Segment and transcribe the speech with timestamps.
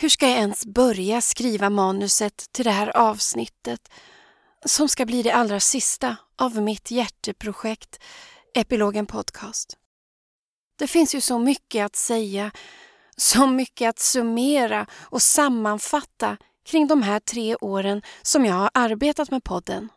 [0.00, 3.88] Hur ska jag ens börja skriva manuset till det här avsnittet
[4.64, 8.02] som ska bli det allra sista av mitt hjärteprojekt
[8.54, 9.76] Epilogen Podcast?
[10.78, 12.50] Det finns ju så mycket att säga,
[13.16, 16.36] så mycket att summera och sammanfatta
[16.66, 19.88] kring de här tre åren som jag har arbetat med podden.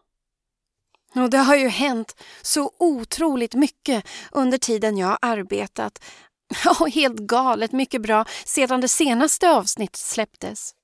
[1.16, 6.00] Och det har ju hänt så otroligt mycket under tiden jag har arbetat.
[6.66, 10.76] Ja, helt galet mycket bra sedan det senaste avsnittet släpptes.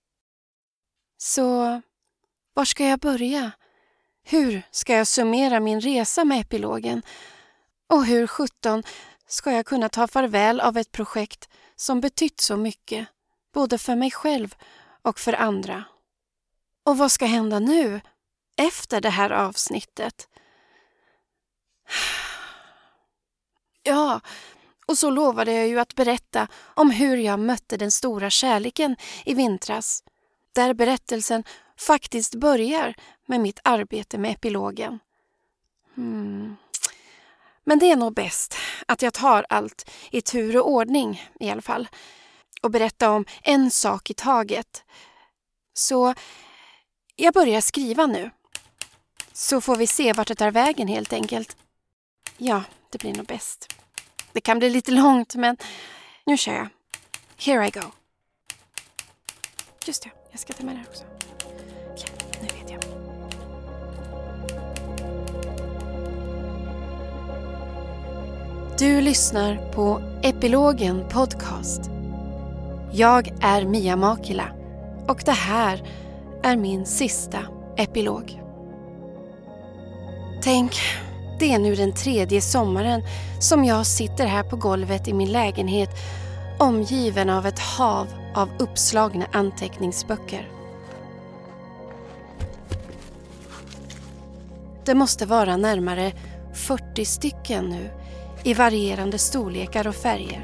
[1.18, 1.82] Så
[2.54, 3.52] var ska jag börja?
[4.23, 7.02] Hur ska jag summera min resa med epilogen?
[7.88, 8.84] Och hur sjutton
[9.28, 13.08] ska jag kunna ta farväl av ett projekt som betytt så mycket,
[13.54, 14.56] både för mig själv
[15.02, 15.84] och för andra?
[16.86, 18.02] Och vad ska hända nu,
[18.58, 20.28] efter det här avsnittet?
[23.84, 24.22] Ja,
[24.90, 29.34] och så lovade jag ju att berätta om hur jag mötte den stora kärleken i
[29.34, 30.04] vintras,
[30.56, 31.44] där berättelsen
[31.80, 35.00] faktiskt börjar med mitt arbete med epilogen.
[35.96, 36.56] Hmm.
[37.64, 41.62] Men det är nog bäst att jag tar allt i tur och ordning i alla
[41.62, 41.88] fall
[42.62, 44.84] och berättar om en sak i taget.
[45.74, 46.14] Så
[47.16, 48.30] jag börjar skriva nu.
[49.34, 51.58] Så får vi se vart det tar vägen helt enkelt.
[52.38, 53.78] Ja, det blir nog bäst.
[54.33, 55.58] Det kan bli lite långt, men
[56.25, 56.67] nu kör jag.
[57.38, 57.81] Here I go.
[59.85, 61.03] Just det, jag ska ta med det här också.
[61.97, 62.08] Ja,
[62.41, 62.81] nu vet jag.
[68.80, 71.81] Du lyssnar på Epilogen Podcast.
[72.94, 74.52] Jag är Mia Makila
[75.07, 75.89] och det här
[76.44, 77.39] är min sista
[77.77, 78.41] epilog.
[80.44, 80.73] Tänk,
[81.40, 83.04] det är nu den tredje sommaren
[83.40, 85.90] som jag sitter här på golvet i min lägenhet
[86.59, 90.50] omgiven av ett hav av uppslagna anteckningsböcker.
[94.86, 96.12] Det måste vara närmare
[96.53, 97.90] 40 stycken nu
[98.44, 100.44] i varierande storlekar och färger.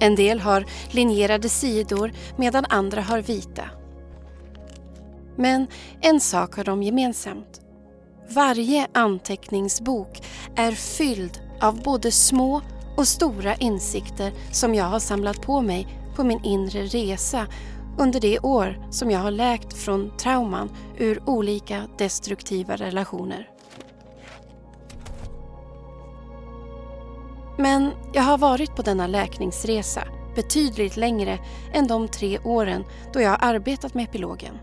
[0.00, 3.64] En del har linjerade sidor medan andra har vita.
[5.36, 5.66] Men
[6.00, 7.60] en sak har de gemensamt.
[8.30, 10.22] Varje anteckningsbok
[10.56, 12.60] är fylld av både små
[12.96, 17.46] och stora insikter som jag har samlat på mig på min inre resa
[17.98, 23.50] under det år som jag har läkt från trauman ur olika destruktiva relationer.
[27.58, 30.02] Men jag har varit på denna läkningsresa
[30.34, 31.38] betydligt längre
[31.72, 34.58] än de tre åren då jag har arbetat med epilogen.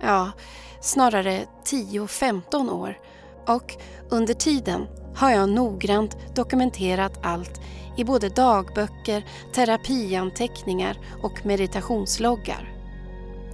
[0.00, 0.30] Ja,
[0.80, 2.98] snarare 10-15 år
[3.46, 3.76] och
[4.10, 7.60] under tiden har jag noggrant dokumenterat allt
[7.96, 9.24] i både dagböcker,
[9.54, 12.72] terapianteckningar och meditationsloggar.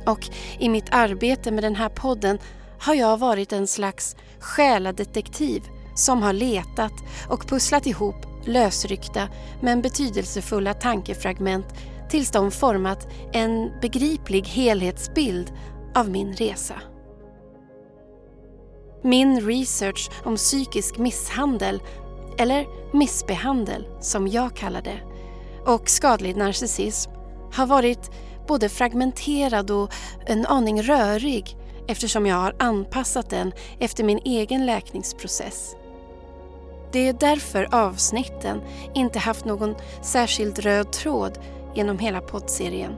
[0.07, 0.29] Och
[0.59, 2.39] i mitt arbete med den här podden
[2.79, 5.63] har jag varit en slags själadetektiv
[5.95, 6.93] som har letat
[7.29, 9.29] och pusslat ihop lösryckta
[9.61, 11.67] men betydelsefulla tankefragment
[12.11, 15.53] tills de format en begriplig helhetsbild
[15.95, 16.75] av min resa.
[19.03, 21.83] Min research om psykisk misshandel,
[22.39, 25.01] eller missbehandel som jag kallar det,
[25.67, 27.11] och skadlig narcissism
[27.53, 28.11] har varit
[28.49, 29.93] både fragmenterad och
[30.27, 31.57] en aning rörig
[31.89, 35.77] eftersom jag har anpassat den efter min egen läkningsprocess.
[36.93, 38.61] Det är därför avsnitten
[38.95, 41.39] inte haft någon särskild röd tråd
[41.75, 42.93] genom hela poddserien.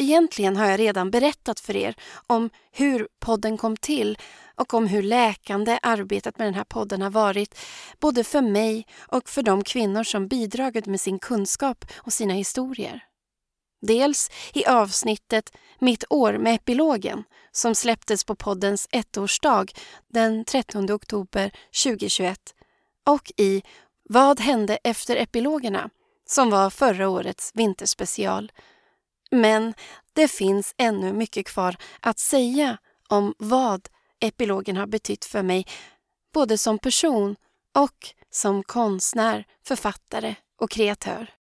[0.00, 1.94] Egentligen har jag redan berättat för er
[2.26, 4.18] om hur podden kom till
[4.54, 7.58] och om hur läkande arbetet med den här podden har varit
[8.00, 13.04] både för mig och för de kvinnor som bidragit med sin kunskap och sina historier.
[13.82, 19.66] Dels i avsnittet Mitt år med epilogen som släpptes på poddens ettårsdag
[20.12, 21.52] den 13 oktober
[21.84, 22.38] 2021
[23.06, 23.62] och i
[24.08, 25.90] Vad hände efter epilogerna
[26.26, 28.52] som var förra årets vinterspecial
[29.30, 29.74] men
[30.12, 32.78] det finns ännu mycket kvar att säga
[33.08, 33.88] om vad
[34.20, 35.66] epilogen har betytt för mig,
[36.34, 37.36] både som person
[37.74, 41.34] och som konstnär, författare och kreatör.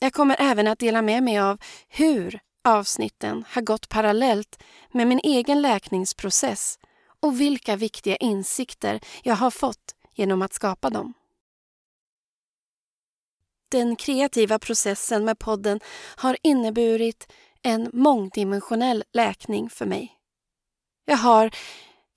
[0.00, 4.62] Jag kommer även att dela med mig av hur avsnitten har gått parallellt
[4.92, 6.78] med min egen läkningsprocess
[7.20, 11.14] och vilka viktiga insikter jag har fått genom att skapa dem.
[13.70, 15.80] Den kreativa processen med podden
[16.16, 17.32] har inneburit
[17.62, 20.12] en mångdimensionell läkning för mig.
[21.04, 21.50] Jag har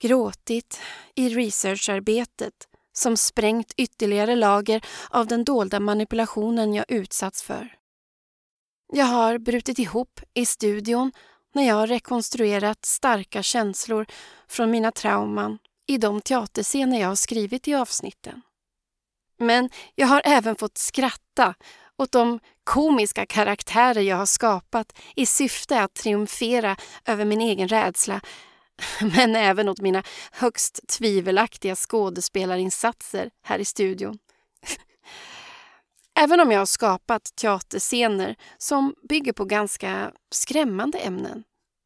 [0.02, 0.82] gråtit
[1.16, 2.54] i researcharbetet
[2.94, 7.76] som sprängt ytterligare lager av den dolda manipulationen jag utsatts för.
[8.94, 11.12] Jag har brutit ihop i studion
[11.54, 14.06] när jag har rekonstruerat starka känslor
[14.48, 15.58] från mina trauman
[15.88, 18.42] i de teaterscener jag har skrivit i avsnitten.
[19.46, 21.56] Men jag har även fått skratta
[21.98, 26.76] åt de komiska karaktärer jag har skapat i syfte att triumfera
[27.06, 28.22] över min egen rädsla
[29.16, 34.20] men även åt mina högst tvivelaktiga skådespelarinsatser här i studion.
[36.16, 41.44] Även om jag har skapat teaterscener som bygger på ganska skrämmande ämnen.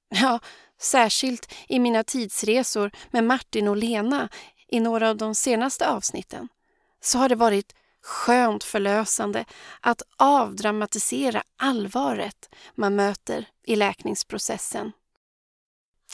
[0.10, 0.40] Ja,
[0.82, 4.30] särskilt i mina tidsresor med Martin och Lena
[4.68, 6.48] i några av de senaste avsnitten
[7.08, 9.46] så har det varit skönt förlösande
[9.82, 14.92] att avdramatisera allvaret man möter i läkningsprocessen.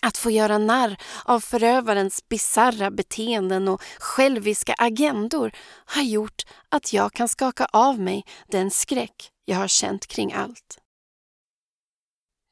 [0.01, 5.51] Att få göra narr av förövarens bizarra beteenden och själviska agendor
[5.85, 10.79] har gjort att jag kan skaka av mig den skräck jag har känt kring allt.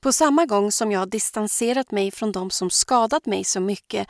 [0.04, 4.08] På samma gång som jag har distanserat mig från de som skadat mig så mycket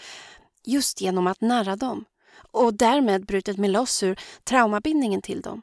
[0.66, 2.06] just genom att narra dem
[2.52, 5.62] och därmed brutit mig loss ur traumabindningen till dem,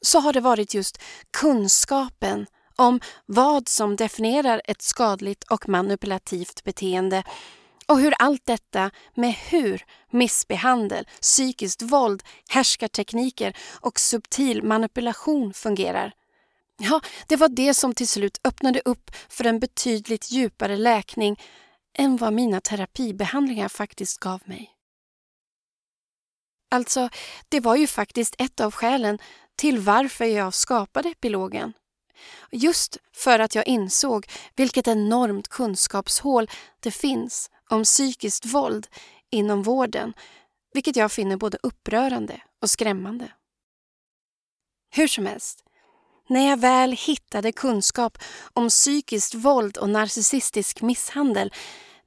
[0.00, 2.46] så har det varit just kunskapen
[2.76, 7.22] om vad som definierar ett skadligt och manipulativt beteende
[7.86, 16.12] och hur allt detta med hur missbehandel, psykiskt våld, härskartekniker och subtil manipulation fungerar.
[16.78, 21.40] Ja, det var det som till slut öppnade upp för en betydligt djupare läkning
[21.98, 24.70] än vad mina terapibehandlingar faktiskt gav mig.
[26.72, 27.08] Alltså,
[27.48, 29.18] det var ju faktiskt ett av skälen
[29.56, 31.72] till varför jag skapade epilogen.
[32.50, 34.26] Just för att jag insåg
[34.56, 38.86] vilket enormt kunskapshål det finns om psykiskt våld
[39.30, 40.12] inom vården,
[40.74, 43.32] vilket jag finner både upprörande och skrämmande.
[44.90, 45.64] Hur som helst,
[46.28, 48.18] när jag väl hittade kunskap
[48.52, 51.52] om psykiskt våld och narcissistisk misshandel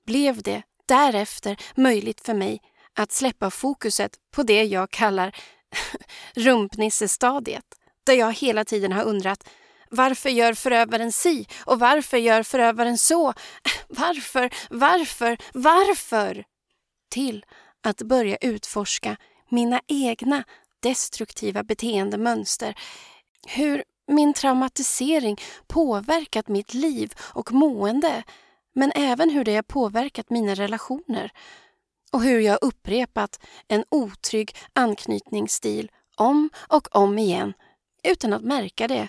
[0.06, 2.62] blev det därefter möjligt för mig
[2.96, 5.36] att släppa fokuset på det jag kallar
[6.36, 7.66] rumpnissestadiet,
[8.04, 9.50] där jag hela tiden har undrat
[9.90, 13.34] varför gör förövaren si och varför gör förövaren så?
[13.88, 16.44] Varför, varför, varför?
[17.10, 17.46] Till
[17.84, 19.18] att börja utforska
[19.50, 20.44] mina egna
[20.80, 22.76] destruktiva beteendemönster.
[23.48, 25.38] Hur min traumatisering
[25.68, 28.24] påverkat mitt liv och mående
[28.76, 31.32] men även hur det har påverkat mina relationer
[32.12, 37.54] och hur jag upprepat en otrygg anknytningsstil om och om igen
[38.04, 39.07] utan att märka det,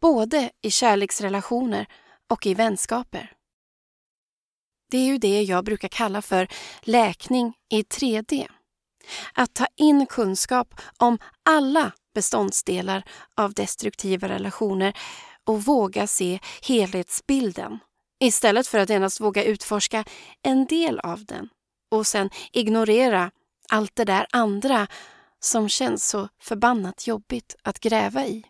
[0.00, 1.86] både i kärleksrelationer
[2.30, 3.32] och i vänskaper.
[4.90, 6.48] Det är ju det jag brukar kalla för
[6.80, 8.46] läkning i 3D.
[9.34, 13.04] Att ta in kunskap om alla beståndsdelar
[13.36, 14.92] av destruktiva relationer
[15.44, 17.78] och våga se helhetsbilden
[18.20, 20.04] istället för att endast våga utforska
[20.42, 21.48] en del av den
[21.92, 23.30] och sen ignorera
[23.68, 24.86] allt det där andra
[25.40, 28.44] som känns så förbannat jobbigt att gräva i.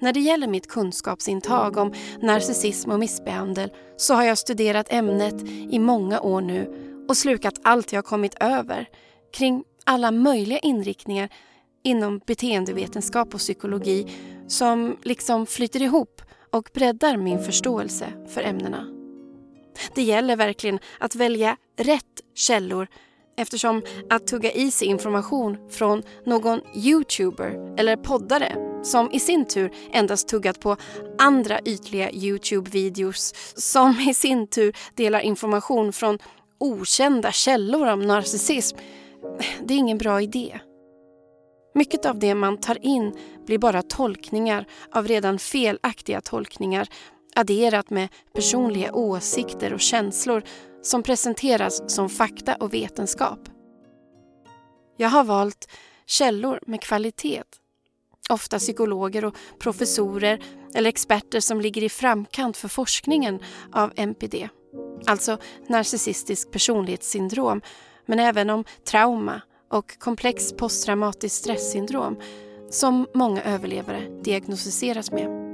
[0.00, 5.78] När det gäller mitt kunskapsintag om narcissism och missbehandel så har jag studerat ämnet i
[5.78, 8.88] många år nu och slukat allt jag kommit över
[9.32, 11.28] kring alla möjliga inriktningar
[11.84, 14.06] inom beteendevetenskap och psykologi
[14.48, 18.86] som liksom flyter ihop och breddar min förståelse för ämnena.
[19.94, 22.86] Det gäller verkligen att välja rätt källor
[23.36, 29.70] eftersom att tugga i sig information från någon youtuber eller poddare som i sin tur
[29.92, 30.76] endast tuggat på
[31.18, 36.18] andra ytliga Youtube-videos som i sin tur delar information från
[36.58, 38.76] okända källor om narcissism.
[39.64, 40.60] Det är ingen bra idé.
[41.74, 43.16] Mycket av det man tar in
[43.46, 46.88] blir bara tolkningar av redan felaktiga tolkningar
[47.36, 50.42] adderat med personliga åsikter och känslor
[50.82, 53.38] som presenteras som fakta och vetenskap.
[54.96, 55.68] Jag har valt
[56.06, 57.42] källor med kvalitet.
[58.30, 60.42] Ofta psykologer och professorer
[60.74, 63.40] eller experter som ligger i framkant för forskningen
[63.72, 64.48] av NPD.
[65.06, 65.38] Alltså
[65.68, 67.60] narcissistisk personlighetssyndrom,
[68.06, 72.16] men även om trauma och komplex posttraumatiskt stresssyndrom
[72.70, 75.44] som många överlevare diagnostiseras med.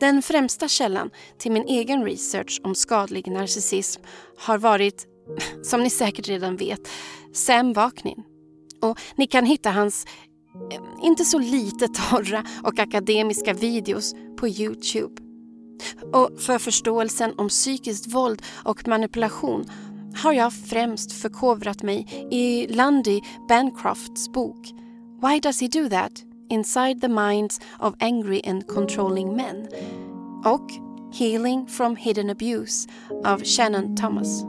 [0.00, 4.02] Den främsta källan till min egen research om skadlig narcissism
[4.38, 5.06] har varit,
[5.62, 6.88] som ni säkert redan vet,
[7.32, 8.22] Sam Vaknin.
[8.82, 10.06] Och ni kan hitta hans
[10.72, 15.22] eh, inte så lite torra och akademiska videos på Youtube.
[16.12, 19.64] Och för förståelsen om psykiskt våld och manipulation
[20.14, 24.72] har jag främst förkovrat mig i Lundy Bancrofts bok
[25.22, 26.12] Why does he do that?
[26.50, 29.68] Inside the minds of angry and controlling men
[30.44, 30.70] och
[31.14, 32.88] Healing from hidden abuse
[33.24, 34.44] av Shannon Thomas.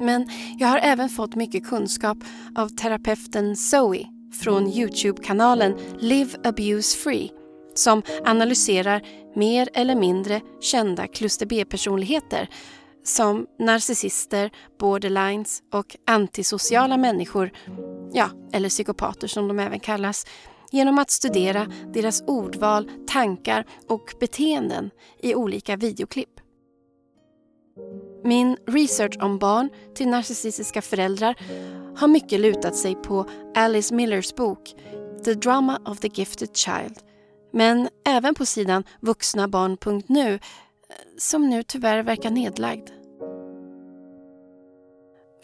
[0.00, 0.26] Men
[0.58, 2.18] jag har även fått mycket kunskap
[2.56, 7.30] av terapeuten Zoe från Youtube-kanalen Live Abuse Free
[7.74, 9.02] som analyserar
[9.34, 12.48] mer eller mindre kända kluster B-personligheter
[13.04, 17.50] som narcissister, borderlines och antisociala människor,
[18.12, 20.26] ja, eller psykopater som de även kallas,
[20.70, 24.90] genom att studera deras ordval, tankar och beteenden
[25.22, 26.40] i olika videoklipp.
[28.24, 31.34] Min research om barn till narcissistiska föräldrar
[31.96, 34.74] har mycket lutat sig på Alice Millers bok
[35.24, 36.98] The Drama of the Gifted Child
[37.52, 40.38] men även på sidan vuxnabarn.nu
[41.18, 42.90] som nu tyvärr verkar nedlagd.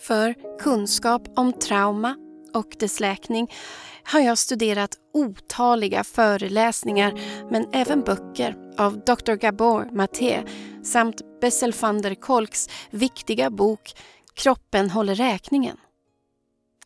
[0.01, 2.17] För kunskap om trauma
[2.55, 3.53] och dess läkning
[4.05, 9.35] har jag studerat otaliga föreläsningar men även böcker av Dr.
[9.35, 10.43] Gabor Maté
[10.83, 13.95] samt Bessel van der Kolks viktiga bok
[14.35, 15.77] Kroppen håller räkningen.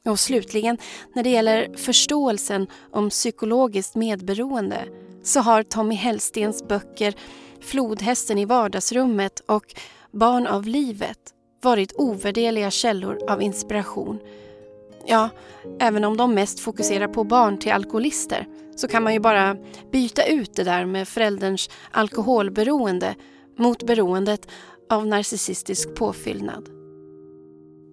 [0.05, 0.79] Och slutligen,
[1.15, 4.85] när det gäller förståelsen om psykologiskt medberoende
[5.23, 7.15] så har Tommy Hellstens böcker
[7.63, 9.75] Flodhästen i vardagsrummet och
[10.13, 11.19] Barn av livet
[11.63, 14.19] varit ovärderliga källor av inspiration.
[15.07, 15.29] Ja,
[15.81, 19.57] även om de mest fokuserar på barn till alkoholister så kan man ju bara
[19.93, 23.15] byta ut det där med förälderns alkoholberoende
[23.59, 24.49] mot beroendet
[24.91, 26.69] av narcissistisk påfyllnad.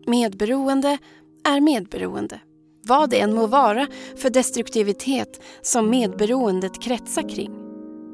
[0.08, 0.98] Medberoende
[1.44, 2.40] är medberoende.
[2.84, 7.67] Vad det än må vara för destruktivitet som medberoendet kretsar kring.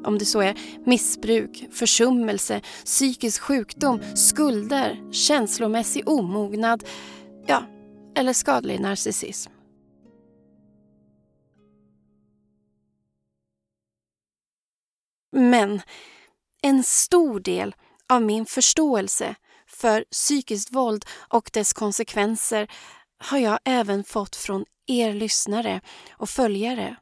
[0.04, 6.84] Om det så är missbruk, försummelse, psykisk sjukdom, skulder, känslomässig omognad,
[7.46, 7.62] ja,
[8.16, 9.50] eller skadlig narcissism.
[15.32, 15.80] Men
[16.62, 17.74] en stor del
[18.08, 19.34] av min förståelse
[19.66, 22.70] för psykiskt våld och dess konsekvenser
[23.18, 25.80] har jag även fått från er lyssnare
[26.10, 26.96] och följare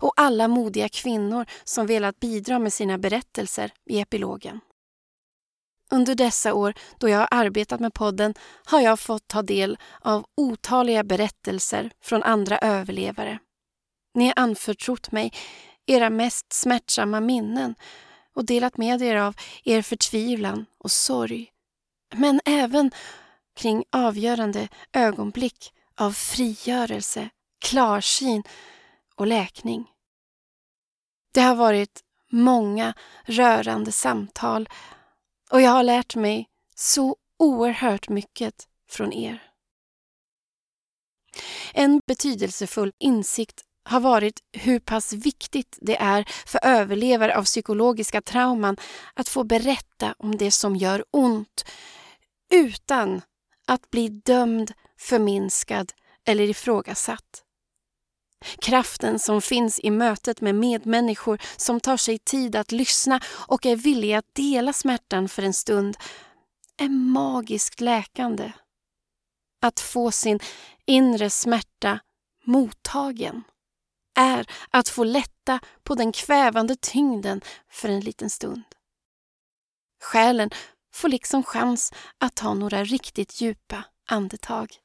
[0.00, 4.60] och alla modiga kvinnor som velat bidra med sina berättelser i epilogen.
[5.90, 10.26] Under dessa år då jag har arbetat med podden har jag fått ta del av
[10.34, 13.38] otaliga berättelser från andra överlevare.
[14.14, 15.32] Ni har anförtrott mig
[15.86, 17.74] era mest smärtsamma minnen
[18.34, 21.52] och delat med er av er förtvivlan och sorg.
[22.14, 22.90] Men även
[23.56, 27.28] kring avgörande ögonblick av frigörelse,
[27.64, 28.42] klarsyn
[29.16, 29.90] och läkning.
[31.34, 32.94] Det har varit många
[33.24, 34.68] rörande samtal
[35.50, 39.42] och jag har lärt mig så oerhört mycket från er.
[41.74, 48.76] En betydelsefull insikt har varit hur pass viktigt det är för överlevare av psykologiska trauman
[49.14, 51.64] att få berätta om det som gör ont
[52.52, 53.22] utan
[53.66, 55.92] att bli dömd, förminskad
[56.24, 57.45] eller ifrågasatt.
[58.58, 63.76] Kraften som finns i mötet med medmänniskor som tar sig tid att lyssna och är
[63.76, 65.96] villiga att dela smärtan för en stund
[66.76, 68.52] är magiskt läkande.
[69.62, 70.40] Att få sin
[70.86, 72.00] inre smärta
[72.44, 73.44] mottagen
[74.18, 77.40] är att få lätta på den kvävande tyngden
[77.70, 78.62] för en liten stund.
[80.02, 80.50] Själen
[80.94, 84.76] får liksom chans att ta några riktigt djupa andetag.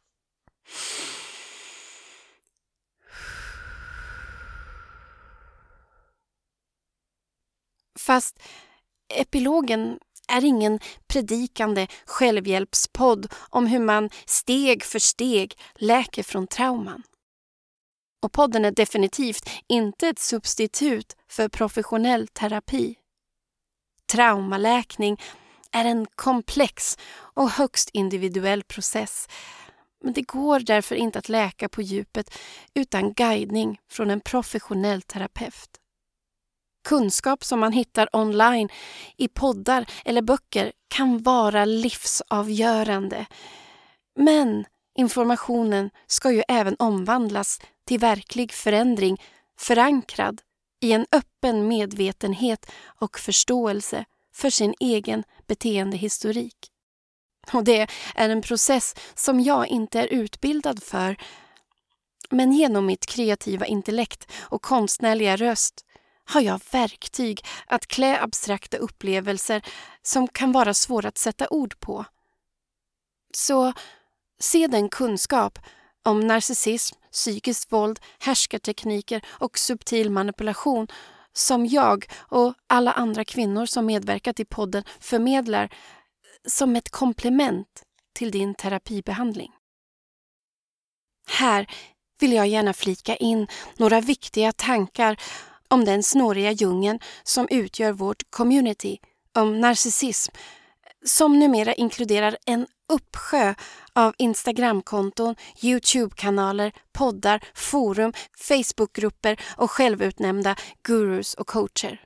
[8.02, 8.40] Fast
[9.14, 17.04] epilogen är ingen predikande självhjälpspodd om hur man steg för steg läker från trauman.
[18.24, 22.96] Och podden är definitivt inte ett substitut för professionell terapi.
[24.12, 25.22] Traumaläkning
[25.72, 29.28] är en komplex och högst individuell process.
[30.04, 32.38] Men det går därför inte att läka på djupet
[32.74, 35.81] utan guidning från en professionell terapeut.
[36.84, 38.70] Kunskap som man hittar online
[39.18, 43.26] i poddar eller böcker kan vara livsavgörande.
[44.16, 49.22] Men informationen ska ju även omvandlas till verklig förändring
[49.58, 50.42] förankrad
[50.82, 56.56] i en öppen medvetenhet och förståelse för sin egen beteendehistorik.
[57.54, 61.18] Och det är en process som jag inte är utbildad för
[62.30, 65.86] Men genom mitt kreativa intellekt och konstnärliga röst
[66.26, 69.62] har jag verktyg att klä abstrakta upplevelser
[70.02, 72.06] som kan vara svåra att sätta ord på.
[73.34, 73.74] Så
[74.40, 75.60] se den kunskap
[76.04, 80.88] om narcissism, psykiskt våld, härskartekniker och subtil manipulation
[81.34, 85.74] som jag och alla andra kvinnor som medverkat i podden förmedlar
[86.48, 89.52] som ett komplement till din terapibehandling.
[91.28, 91.68] Här
[92.20, 93.48] vill jag gärna flika in
[93.78, 95.18] några viktiga tankar
[95.72, 98.98] om den snåriga djungeln som utgör vårt community
[99.36, 100.36] om narcissism
[101.06, 103.54] som numera inkluderar en uppsjö
[103.94, 112.02] av Instagramkonton, Youtube-kanaler, poddar, forum, Facebookgrupper och självutnämnda gurus och coacher.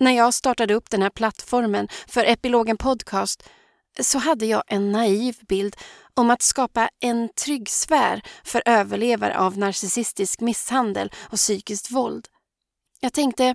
[0.00, 3.42] När jag startade upp den här plattformen för Epilogen Podcast
[4.00, 5.76] så hade jag en naiv bild
[6.14, 12.28] om att skapa en trygg sfär för överlevare av narcissistisk misshandel och psykiskt våld.
[13.00, 13.54] Jag tänkte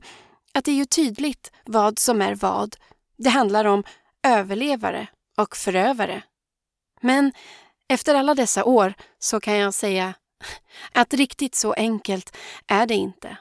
[0.53, 2.75] att det är ju tydligt vad som är vad.
[3.17, 3.83] Det handlar om
[4.27, 6.23] överlevare och förövare.
[7.01, 7.31] Men
[7.89, 10.13] efter alla dessa år så kan jag säga
[10.93, 12.37] att riktigt så enkelt
[12.67, 13.37] är det inte.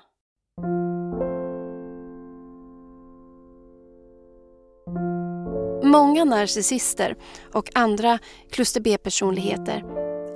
[5.84, 7.16] Många narcissister
[7.52, 8.18] och andra
[8.50, 9.84] kluster B-personligheter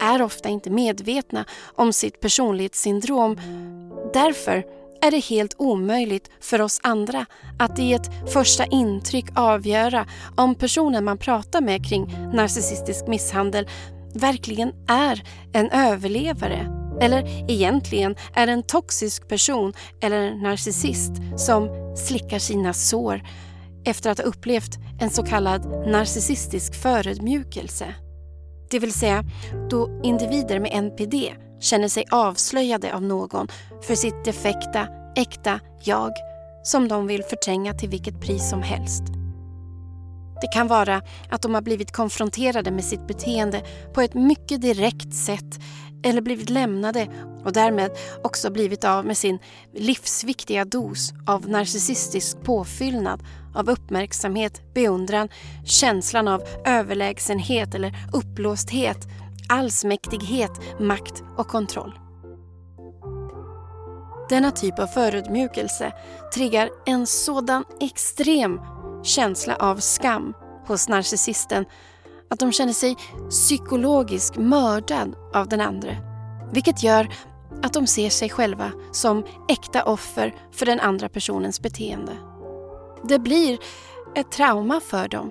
[0.00, 1.44] är ofta inte medvetna
[1.74, 3.40] om sitt personlighetssyndrom.
[4.12, 7.26] Därför är det helt omöjligt för oss andra
[7.58, 13.68] att i ett första intryck avgöra om personen man pratar med kring narcissistisk misshandel
[14.14, 22.38] verkligen är en överlevare eller egentligen är en toxisk person eller en narcissist som slickar
[22.38, 23.22] sina sår
[23.84, 27.94] efter att ha upplevt en så kallad narcissistisk förödmjukelse.
[28.70, 29.24] Det vill säga
[29.70, 31.14] då individer med NPD
[31.60, 33.48] känner sig avslöjade av någon
[33.82, 36.12] för sitt defekta, äkta jag
[36.62, 39.02] som de vill förtränga till vilket pris som helst.
[40.40, 43.62] Det kan vara att de har blivit konfronterade med sitt beteende
[43.94, 45.60] på ett mycket direkt sätt
[46.02, 47.08] eller blivit lämnade
[47.44, 47.90] och därmed
[48.22, 49.38] också blivit av med sin
[49.74, 53.22] livsviktiga dos av narcissistisk påfyllnad
[53.54, 55.28] av uppmärksamhet, beundran,
[55.64, 59.08] känslan av överlägsenhet eller uppblåsthet,
[59.48, 61.98] allsmäktighet, makt och kontroll.
[64.28, 65.92] Denna typ av förödmjukelse
[66.34, 68.60] triggar en sådan extrem
[69.02, 70.34] känsla av skam
[70.66, 71.64] hos narcissisten
[72.30, 72.96] att de känner sig
[73.30, 75.96] psykologiskt mördad av den andra.
[76.52, 77.08] Vilket gör
[77.62, 82.12] att de ser sig själva som äkta offer för den andra personens beteende.
[83.04, 83.58] Det blir
[84.14, 85.30] ett trauma för dem.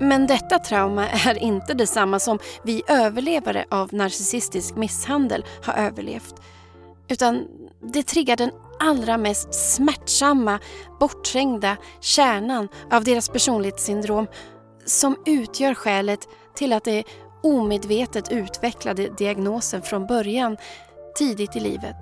[0.00, 6.34] Men detta trauma är inte detsamma som vi överlevare av narcissistisk misshandel har överlevt.
[7.08, 7.46] Utan
[7.92, 10.58] det triggar den allra mest smärtsamma,
[11.00, 14.26] bortträngda kärnan av deras personlighetssyndrom
[14.84, 17.04] som utgör skälet till att de
[17.42, 20.56] omedvetet utvecklade diagnosen från början,
[21.18, 21.96] tidigt i livet.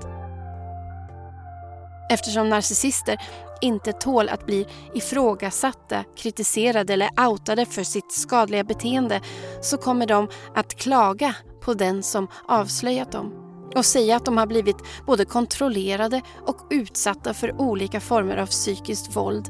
[2.10, 3.18] Eftersom narcissister
[3.62, 9.20] inte tål att bli ifrågasatta, kritiserade eller outade för sitt skadliga beteende
[9.60, 13.32] så kommer de att klaga på den som avslöjat dem
[13.74, 19.16] och säga att de har blivit både kontrollerade och utsatta för olika former av psykiskt
[19.16, 19.48] våld.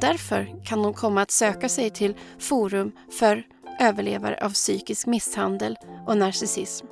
[0.00, 3.42] Därför kan de komma att söka sig till forum för
[3.80, 6.86] överlevare av psykisk misshandel och narcissism.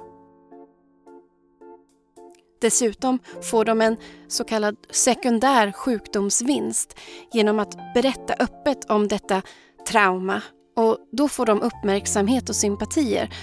[2.61, 3.97] Dessutom får de en
[4.29, 6.99] så kallad sekundär sjukdomsvinst
[7.33, 9.43] genom att berätta öppet om detta
[9.89, 10.43] trauma
[10.77, 13.35] och då får de uppmärksamhet och sympatier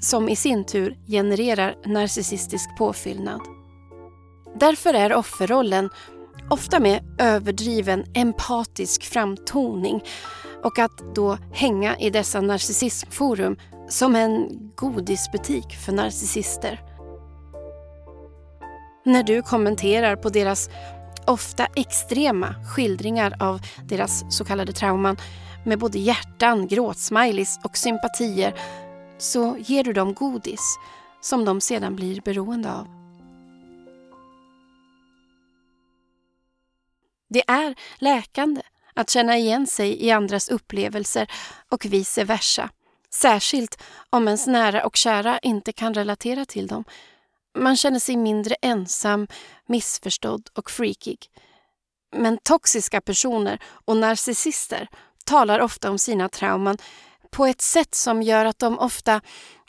[0.00, 3.40] som i sin tur genererar narcissistisk påfyllnad.
[4.60, 5.90] Därför är offerrollen
[6.50, 10.04] ofta med överdriven empatisk framtoning
[10.64, 13.56] och att då hänga i dessa narcissismforum
[13.88, 16.95] som en godisbutik för narcissister.
[19.06, 20.70] När du kommenterar på deras
[21.26, 25.16] ofta extrema skildringar av deras så kallade trauman
[25.64, 28.54] med både hjärtan, gråtsmileys och sympatier
[29.18, 30.78] så ger du dem godis
[31.20, 32.86] som de sedan blir beroende av.
[37.28, 38.62] Det är läkande
[38.94, 41.30] att känna igen sig i andras upplevelser
[41.68, 42.70] och vice versa.
[43.10, 46.84] Särskilt om ens nära och kära inte kan relatera till dem.
[47.56, 49.26] Man känner sig mindre ensam,
[49.66, 51.26] missförstådd och freakig.
[52.16, 54.88] Men toxiska personer och narcissister
[55.24, 56.78] talar ofta om sina trauman
[57.30, 59.20] på ett sätt som gör att de ofta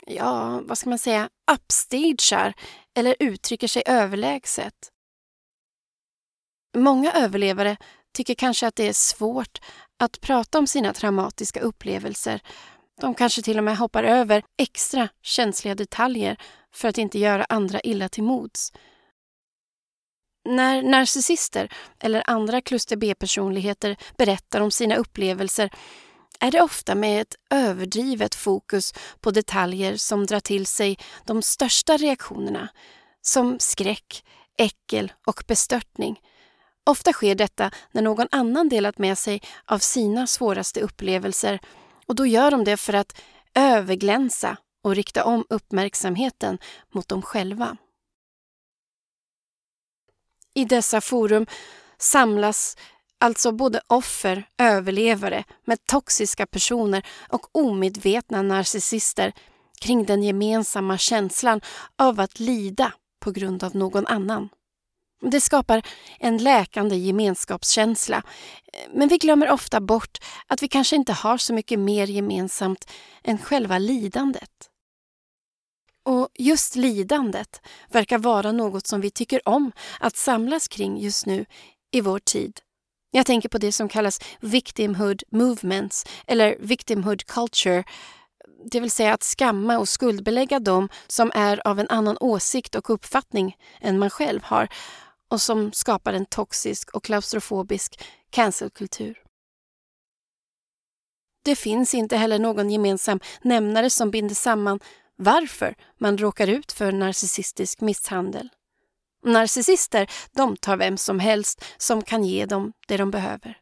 [0.08, 2.54] ja, vad ska man säga, upstagear
[2.96, 4.74] eller uttrycker sig överlägset.
[6.78, 7.78] Många överlevare
[8.14, 9.60] tycker kanske att det är svårt
[10.00, 12.42] att prata om sina traumatiska upplevelser.
[13.02, 16.38] De kanske till och med hoppar över extra känsliga detaljer
[16.74, 18.74] för att inte göra andra illa till mods.
[20.50, 25.70] När narcissister eller andra kluster B-personligheter berättar om sina upplevelser
[26.40, 31.98] är det ofta med ett överdrivet fokus på detaljer som drar till sig de största
[31.98, 32.70] reaktionerna,
[33.22, 34.24] som skräck,
[34.58, 36.20] äckel och bestörtning.
[36.86, 41.60] Ofta sker detta när någon annan delat med sig av sina svåraste upplevelser
[42.06, 43.22] och då gör de det för att
[43.56, 46.58] överglänsa och rikta om uppmärksamheten
[46.94, 47.78] mot dem själva.
[50.54, 51.46] I dessa forum
[51.98, 52.78] samlas
[53.20, 59.34] alltså både offer, överlevare med toxiska personer och omedvetna narcissister
[59.82, 61.62] kring den gemensamma känslan
[61.96, 64.50] av att lida på grund av någon annan.
[65.22, 65.82] Det skapar
[66.20, 68.24] en läkande gemenskapskänsla.
[68.94, 72.92] Men vi glömmer ofta bort att vi kanske inte har så mycket mer gemensamt
[73.24, 74.52] än själva lidandet.
[76.06, 81.46] Och just lidandet verkar vara något som vi tycker om att samlas kring just nu
[81.92, 82.60] i vår tid.
[83.12, 87.84] Jag tänker på det som kallas victimhood movements eller victimhood culture.
[88.72, 92.90] Det vill säga att skamma och skuldbelägga dem som är av en annan åsikt och
[92.90, 94.68] uppfattning än man själv har
[95.30, 99.24] och som skapar en toxisk och klaustrofobisk cancelkultur.
[101.44, 104.80] Det finns inte heller någon gemensam nämnare som binder samman
[105.16, 108.50] varför man råkar ut för narcissistisk misshandel.
[109.26, 113.58] Narcissister de tar vem som helst som kan ge dem det de behöver.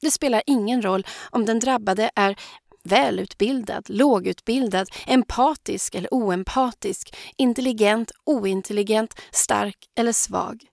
[0.00, 2.36] Det spelar ingen roll om den drabbade är
[2.82, 10.64] välutbildad, lågutbildad, empatisk eller oempatisk, intelligent, ointelligent, stark eller svag.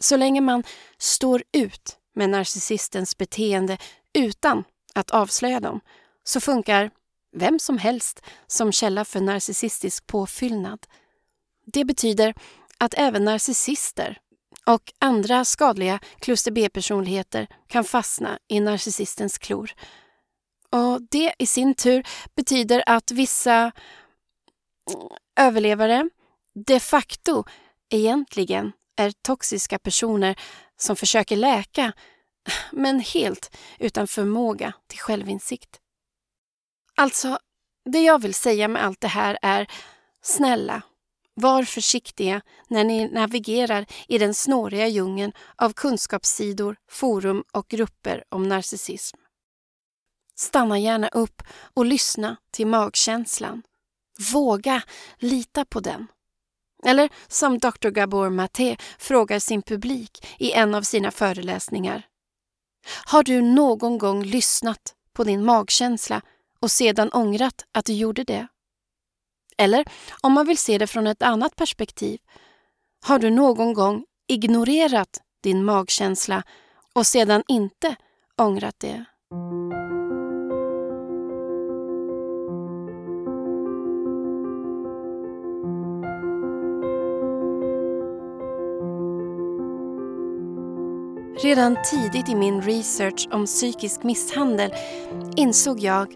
[0.00, 0.64] Så länge man
[0.98, 3.78] står ut med narcissistens beteende
[4.14, 5.80] utan att avslöja dem
[6.24, 6.90] så funkar
[7.36, 10.86] vem som helst som källa för narcissistisk påfyllnad.
[11.66, 12.34] Det betyder
[12.78, 14.18] att även narcissister
[14.66, 19.70] och andra skadliga kluster B-personligheter kan fastna i narcissistens klor.
[20.70, 23.72] Och Det i sin tur betyder att vissa
[25.36, 26.10] överlevare
[26.54, 27.44] de facto
[27.90, 30.40] egentligen är toxiska personer
[30.76, 31.92] som försöker läka
[32.72, 35.80] men helt utan förmåga till självinsikt.
[36.96, 37.38] Alltså,
[37.84, 39.66] det jag vill säga med allt det här är
[40.22, 40.82] snälla,
[41.34, 48.48] var försiktiga när ni navigerar i den snåriga djungeln av kunskapssidor, forum och grupper om
[48.48, 49.18] narcissism.
[50.34, 51.42] Stanna gärna upp
[51.74, 53.62] och lyssna till magkänslan.
[54.32, 54.82] Våga
[55.18, 56.06] lita på den.
[56.86, 57.88] Eller som Dr.
[57.88, 62.06] Gabor Maté frågar sin publik i en av sina föreläsningar.
[63.04, 66.22] Har du någon gång lyssnat på din magkänsla
[66.60, 68.46] och sedan ångrat att du gjorde det?
[69.58, 69.84] Eller
[70.20, 72.18] om man vill se det från ett annat perspektiv.
[73.06, 76.42] Har du någon gång ignorerat din magkänsla
[76.94, 77.96] och sedan inte
[78.36, 79.04] ångrat det?
[91.42, 94.74] Redan tidigt i min research om psykisk misshandel
[95.36, 96.14] insåg jag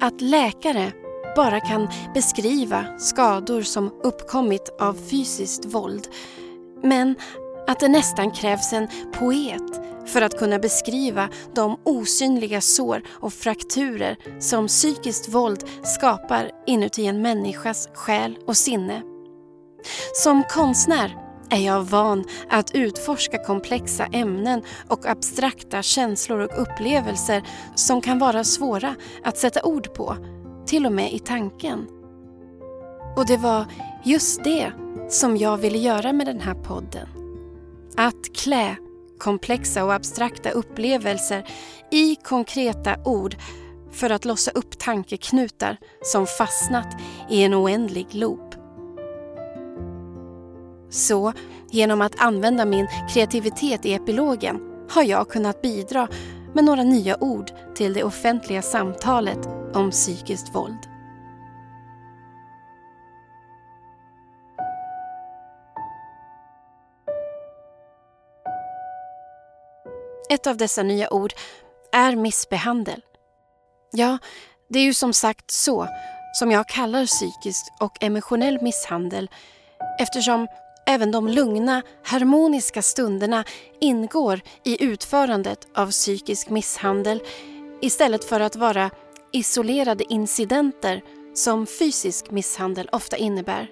[0.00, 0.92] att läkare
[1.36, 6.08] bara kan beskriva skador som uppkommit av fysiskt våld.
[6.82, 7.16] Men
[7.66, 14.16] att det nästan krävs en poet för att kunna beskriva de osynliga sår och frakturer
[14.40, 19.02] som psykiskt våld skapar inuti en människas själ och sinne.
[20.14, 21.23] Som konstnär
[21.54, 27.42] är jag van att utforska komplexa ämnen och abstrakta känslor och upplevelser
[27.74, 30.16] som kan vara svåra att sätta ord på,
[30.66, 31.86] till och med i tanken.
[33.16, 33.66] Och det var
[34.04, 34.72] just det
[35.08, 37.08] som jag ville göra med den här podden.
[37.96, 38.76] Att klä
[39.18, 41.48] komplexa och abstrakta upplevelser
[41.90, 43.36] i konkreta ord
[43.92, 46.86] för att lossa upp tankeknutar som fastnat
[47.30, 48.53] i en oändlig loop.
[50.94, 51.32] Så,
[51.70, 56.08] genom att använda min kreativitet i epilogen har jag kunnat bidra
[56.54, 59.38] med några nya ord till det offentliga samtalet
[59.74, 60.78] om psykiskt våld.
[70.30, 71.32] Ett av dessa nya ord
[71.92, 73.00] är missbehandel.
[73.92, 74.18] Ja,
[74.68, 75.88] det är ju som sagt så,
[76.32, 79.30] som jag kallar psykisk och emotionell misshandel
[80.00, 80.46] eftersom
[80.86, 83.44] även de lugna, harmoniska stunderna
[83.80, 87.22] ingår i utförandet av psykisk misshandel
[87.80, 88.90] istället för att vara
[89.32, 91.02] isolerade incidenter
[91.34, 93.70] som fysisk misshandel ofta innebär.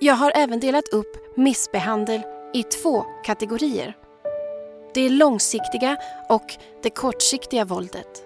[0.00, 2.20] Jag har även delat upp missbehandel
[2.54, 3.96] i två kategorier.
[4.94, 5.96] Det långsiktiga
[6.28, 8.24] och det kortsiktiga våldet.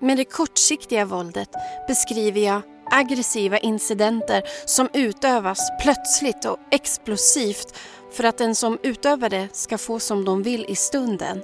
[0.00, 1.50] Med det kortsiktiga våldet
[1.88, 2.62] beskriver jag
[2.96, 7.74] aggressiva incidenter som utövas plötsligt och explosivt
[8.12, 11.42] för att den som utövar det ska få som de vill i stunden.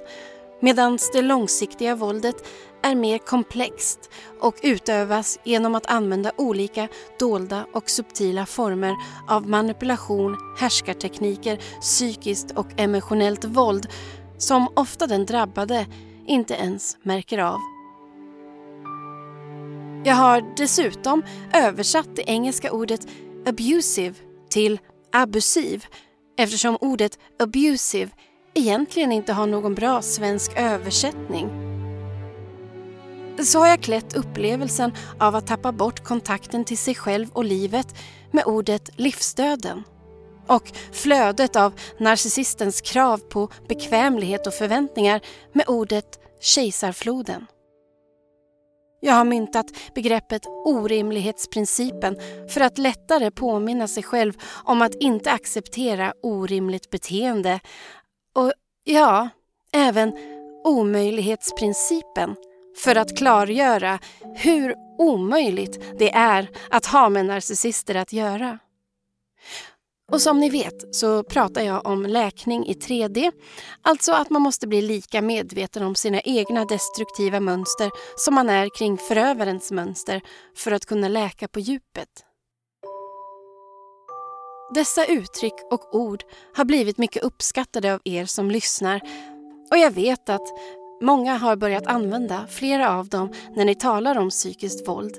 [0.61, 2.35] Medan det långsiktiga våldet
[2.83, 6.87] är mer komplext och utövas genom att använda olika
[7.19, 8.95] dolda och subtila former
[9.29, 13.87] av manipulation, härskartekniker, psykiskt och emotionellt våld
[14.37, 15.85] som ofta den drabbade
[16.27, 17.72] inte ens märker av.
[20.05, 23.07] Jag har dessutom översatt det engelska ordet
[23.45, 24.15] abusive
[24.49, 24.79] till
[25.13, 25.85] abusiv
[26.37, 28.11] eftersom ordet abusive
[28.53, 31.49] egentligen inte har någon bra svensk översättning.
[33.43, 37.95] Så har jag klätt upplevelsen av att tappa bort kontakten till sig själv och livet
[38.31, 39.83] med ordet livsdöden.
[40.47, 45.21] Och flödet av narcissistens krav på bekvämlighet och förväntningar
[45.53, 47.45] med ordet kejsarfloden.
[49.05, 52.17] Jag har myntat begreppet orimlighetsprincipen
[52.49, 57.59] för att lättare påminna sig själv om att inte acceptera orimligt beteende.
[58.35, 59.29] Och ja,
[59.73, 60.13] även
[60.63, 62.35] omöjlighetsprincipen
[62.83, 63.99] för att klargöra
[64.35, 68.59] hur omöjligt det är att ha med narcissister att göra.
[70.11, 73.31] Och som ni vet så pratar jag om läkning i 3D,
[73.81, 78.69] alltså att man måste bli lika medveten om sina egna destruktiva mönster som man är
[78.77, 80.21] kring förövarens mönster
[80.57, 82.09] för att kunna läka på djupet.
[84.73, 89.01] Dessa uttryck och ord har blivit mycket uppskattade av er som lyssnar
[89.71, 90.47] och jag vet att
[91.01, 95.17] många har börjat använda flera av dem när ni talar om psykiskt våld.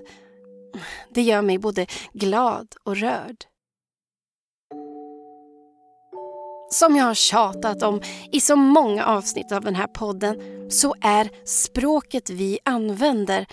[1.11, 3.45] Det gör mig både glad och rörd.
[6.75, 8.01] Som jag har tjatat om
[8.33, 13.47] i så många avsnitt av den här podden så är språket vi använder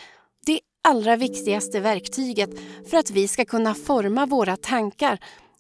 [0.46, 2.50] det allra viktigaste verktyget
[2.90, 5.20] för att vi ska kunna forma våra tankar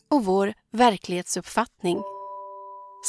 [0.09, 2.01] och vår verklighetsuppfattning.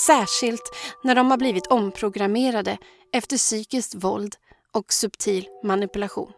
[0.07, 0.71] Särskilt
[1.05, 2.79] när de har blivit omprogrammerade
[3.13, 4.37] efter psykiskt våld
[4.73, 6.33] och subtil manipulation.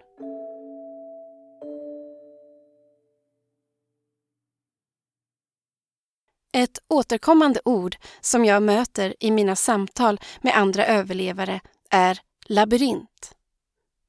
[6.57, 13.35] Ett återkommande ord som jag möter i mina samtal med andra överlevare är labyrint.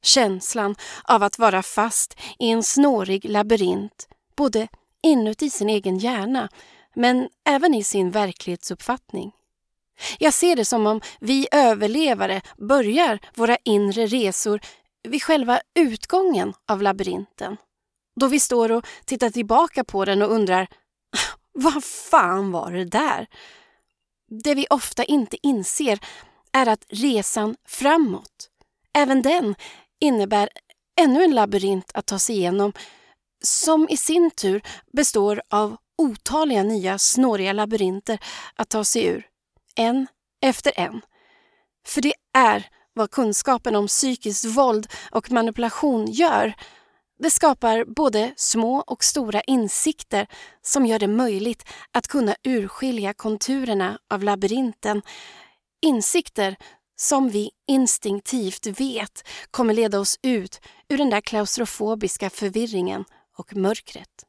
[0.03, 4.67] Känslan av att vara fast i en snårig labyrint, både
[5.03, 6.49] inuti sin egen hjärna
[6.95, 9.31] men även i sin verklighetsuppfattning.
[10.19, 14.59] Jag ser det som om vi överlevare börjar våra inre resor
[15.03, 17.57] vid själva utgången av labyrinten.
[18.15, 20.67] Då vi står och tittar tillbaka på den och undrar
[21.55, 23.27] vad fan var det där?
[24.43, 25.99] Det vi ofta inte inser
[26.51, 28.49] är att resan framåt,
[28.93, 29.55] även den
[29.99, 30.49] innebär
[31.01, 32.73] ännu en labyrint att ta sig igenom
[33.43, 34.61] som i sin tur
[34.93, 38.19] består av otaliga nya snåriga labyrinter
[38.55, 39.27] att ta sig ur,
[39.75, 40.07] en
[40.41, 41.01] efter en.
[41.87, 46.55] För det är vad kunskapen om psykiskt våld och manipulation gör
[47.19, 50.27] det skapar både små och stora insikter
[50.61, 55.01] som gör det möjligt att kunna urskilja konturerna av labyrinten.
[55.81, 56.55] Insikter
[56.95, 63.05] som vi instinktivt vet kommer leda oss ut ur den där klaustrofobiska förvirringen
[63.37, 64.25] och mörkret.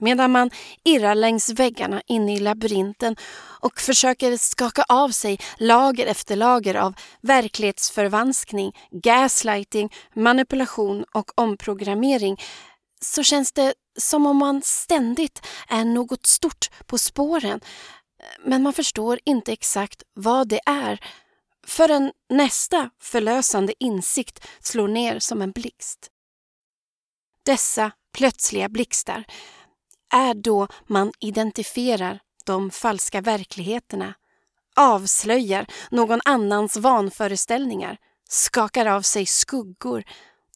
[0.00, 0.50] Medan man
[0.84, 3.16] irrar längs väggarna inne i labyrinten
[3.60, 12.40] och försöker skaka av sig lager efter lager av verklighetsförvanskning, gaslighting, manipulation och omprogrammering
[13.00, 17.60] så känns det som om man ständigt är något stort på spåren.
[18.44, 21.00] Men man förstår inte exakt vad det är
[21.66, 26.10] förrän nästa förlösande insikt slår ner som en blixt.
[27.44, 29.24] Dessa plötsliga blixtar
[30.10, 34.14] är då man identifierar de falska verkligheterna,
[34.76, 37.96] avslöjar någon annans vanföreställningar,
[38.28, 40.04] skakar av sig skuggor,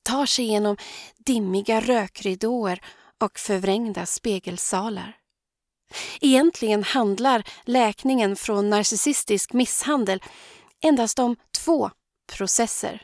[0.03, 0.77] tar sig genom
[1.27, 2.81] dimmiga rökridåer
[3.21, 5.17] och förvrängda spegelsalar.
[6.21, 10.23] Egentligen handlar läkningen från narcissistisk misshandel
[10.83, 11.91] endast om två
[12.33, 13.03] processer.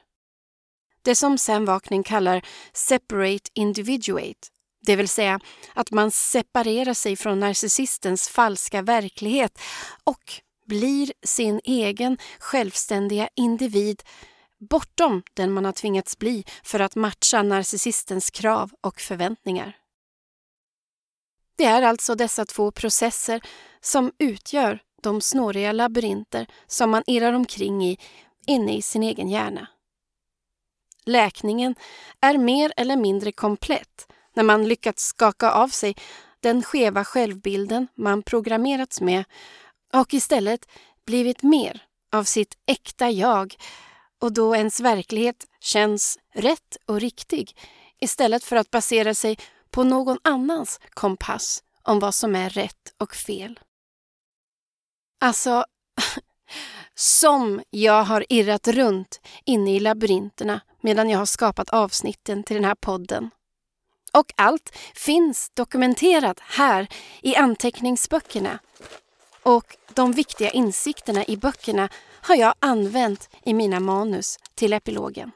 [1.02, 4.48] Det som Sam Vakning kallar separate individuate,
[4.80, 5.40] det vill säga
[5.74, 9.60] att man separerar sig från narcissistens falska verklighet
[10.04, 10.32] och
[10.66, 14.02] blir sin egen självständiga individ
[14.58, 19.76] bortom den man har tvingats bli för att matcha narcissistens krav och förväntningar.
[21.56, 23.40] Det är alltså dessa två processer
[23.80, 27.98] som utgör de snåriga labyrinter som man irrar omkring i
[28.46, 29.68] inne i sin egen hjärna.
[31.04, 31.74] Läkningen
[32.20, 35.96] är mer eller mindre komplett när man lyckats skaka av sig
[36.40, 39.24] den skeva självbilden man programmerats med
[39.92, 40.68] och istället
[41.06, 43.54] blivit mer av sitt äkta jag
[44.20, 47.56] och då ens verklighet känns rätt och riktig
[48.00, 49.38] istället för att basera sig
[49.70, 53.60] på någon annans kompass om vad som är rätt och fel.
[55.20, 55.64] Alltså,
[56.94, 62.64] som jag har irrat runt inne i labyrinterna medan jag har skapat avsnitten till den
[62.64, 63.30] här podden.
[64.12, 66.88] Och allt finns dokumenterat här
[67.22, 68.58] i anteckningsböckerna.
[69.42, 71.88] Och de viktiga insikterna i böckerna
[72.22, 75.30] har jag använt i mina manus till epilogen.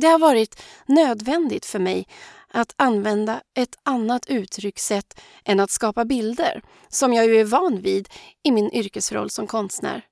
[0.00, 2.06] Det har varit nödvändigt för mig
[2.48, 8.08] att använda ett annat uttryckssätt än att skapa bilder, som jag ju är van vid
[8.42, 10.06] i min yrkesroll som konstnär.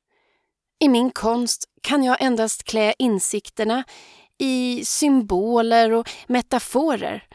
[0.78, 3.84] I min konst kan jag endast klä insikterna
[4.38, 7.26] i symboler och metaforer.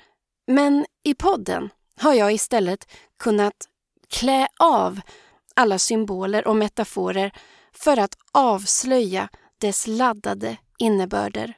[0.48, 2.88] Men i podden har jag istället
[3.20, 3.68] kunnat
[4.08, 5.00] klä av
[5.56, 7.32] alla symboler och metaforer
[7.74, 11.54] för att avslöja dess laddade innebörder.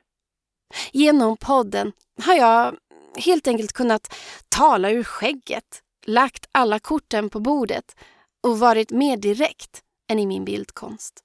[0.91, 1.91] Genom podden
[2.23, 2.78] har jag
[3.17, 4.15] helt enkelt kunnat
[4.49, 7.95] tala ur skägget, lagt alla korten på bordet
[8.43, 11.23] och varit mer direkt än i min bildkonst.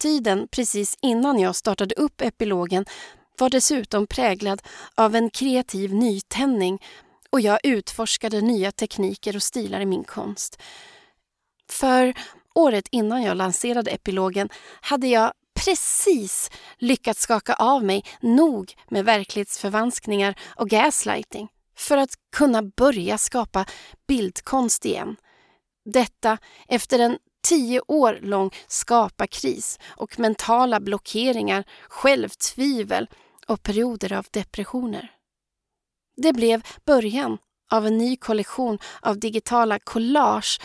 [0.00, 2.84] Tiden precis innan jag startade upp epilogen
[3.38, 4.62] var dessutom präglad
[4.94, 6.82] av en kreativ nytändning
[7.30, 10.62] och jag utforskade nya tekniker och stilar i min konst.
[11.70, 12.14] För
[12.54, 14.48] året innan jag lanserade epilogen
[14.80, 15.32] hade jag
[15.64, 23.66] precis lyckats skaka av mig nog med verklighetsförvanskningar och gaslighting för att kunna börja skapa
[24.08, 25.16] bildkonst igen.
[25.84, 33.08] Detta efter en tio år lång skaparkris och mentala blockeringar, självtvivel
[33.46, 35.10] och perioder av depressioner.
[36.16, 37.38] Det blev början
[37.70, 40.60] av en ny kollektion av digitala collage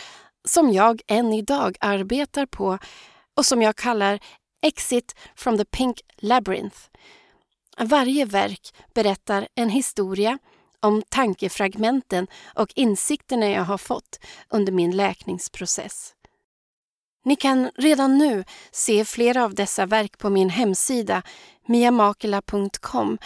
[0.48, 2.78] som jag än idag arbetar på
[3.36, 4.20] och som jag kallar
[4.62, 6.78] Exit from the Pink Labyrinth.
[7.78, 10.38] Varje verk berättar en historia
[10.80, 16.15] om tankefragmenten och insikterna jag har fått under min läkningsprocess.
[17.26, 21.22] Ni kan redan nu se flera av dessa verk på min hemsida
[21.66, 23.18] miamakela.com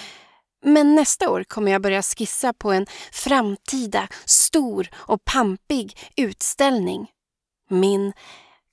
[0.62, 7.10] men nästa år kommer jag börja skissa på en framtida stor och pampig utställning.
[7.68, 8.12] Min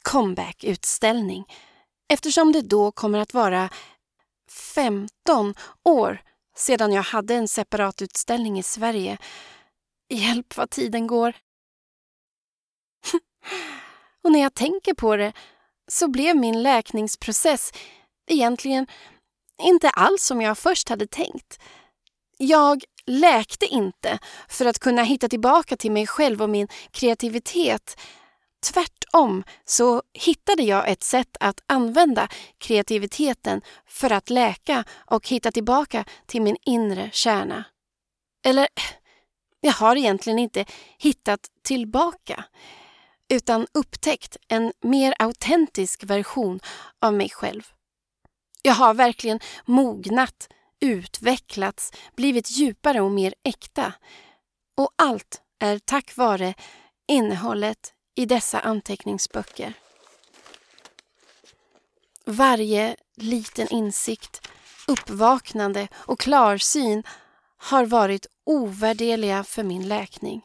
[0.02, 1.46] comeback-utställning
[2.10, 3.70] eftersom det då kommer att vara
[4.76, 6.22] 15 år
[6.58, 9.18] sedan jag hade en separat utställning i Sverige.
[10.10, 11.36] Hjälp vad tiden går.
[14.28, 15.34] Och när jag tänker på det
[15.88, 17.72] så blev min läkningsprocess
[18.30, 18.88] egentligen
[19.62, 21.60] inte alls som jag först hade tänkt.
[22.38, 28.00] Jag läkte inte för att kunna hitta tillbaka till mig själv och min kreativitet
[28.66, 36.06] Tvärtom så hittade jag ett sätt att använda kreativiteten för att läka och hitta tillbaka
[36.26, 37.64] till min inre kärna.
[38.46, 38.68] Eller,
[39.62, 40.66] jag har egentligen inte
[40.98, 42.46] hittat tillbaka
[43.30, 46.60] utan upptäckt en mer autentisk version
[47.02, 47.72] av mig själv.
[48.62, 53.94] Jag har verkligen mognat, utvecklats, blivit djupare och mer äkta.
[54.78, 56.54] Och allt är tack vare
[57.08, 59.74] innehållet i dessa anteckningsböcker.
[62.26, 64.48] Varje liten insikt,
[64.88, 67.04] uppvaknande och klarsyn
[67.58, 70.42] har varit ovärderliga för min läkning.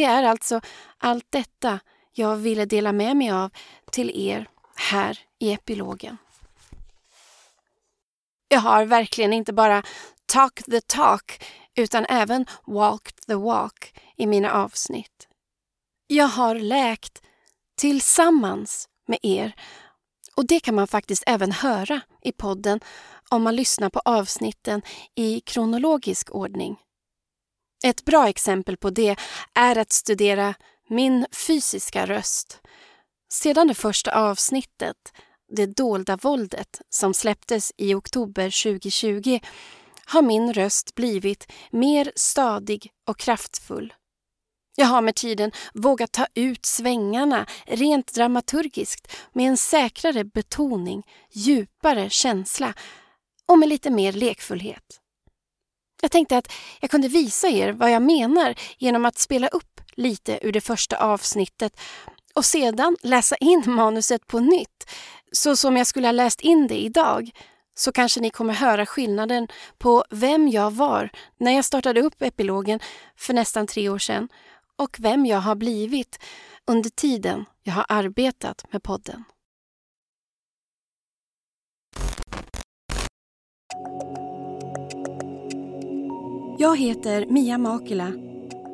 [0.00, 0.60] Det är alltså
[0.98, 1.80] allt detta
[2.12, 3.50] jag ville dela med mig av
[3.92, 6.16] till er här i epilogen.
[8.48, 9.82] Jag har verkligen inte bara
[10.26, 11.44] talk the talk
[11.74, 15.28] utan även walked the walk i mina avsnitt.
[16.06, 17.22] Jag har läkt
[17.76, 19.54] tillsammans med er
[20.36, 22.80] och det kan man faktiskt även höra i podden
[23.28, 24.82] om man lyssnar på avsnitten
[25.14, 26.76] i kronologisk ordning.
[27.84, 29.16] Ett bra exempel på det
[29.54, 30.54] är att studera
[30.88, 32.60] min fysiska röst.
[33.32, 34.96] Sedan det första avsnittet,
[35.56, 39.38] Det dolda våldet som släpptes i oktober 2020
[40.04, 43.94] har min röst blivit mer stadig och kraftfull.
[44.76, 51.02] Jag har med tiden vågat ta ut svängarna rent dramaturgiskt med en säkrare betoning,
[51.32, 52.74] djupare känsla
[53.46, 55.00] och med lite mer lekfullhet.
[56.02, 60.38] Jag tänkte att jag kunde visa er vad jag menar genom att spela upp lite
[60.42, 61.80] ur det första avsnittet
[62.34, 64.90] och sedan läsa in manuset på nytt,
[65.32, 67.30] så som jag skulle ha läst in det idag
[67.74, 69.48] så kanske ni kommer höra skillnaden
[69.78, 72.80] på vem jag var när jag startade upp epilogen
[73.16, 74.28] för nästan tre år sedan
[74.76, 76.18] och vem jag har blivit
[76.66, 79.24] under tiden jag har arbetat med podden.
[86.60, 88.12] Jag heter Mia Makela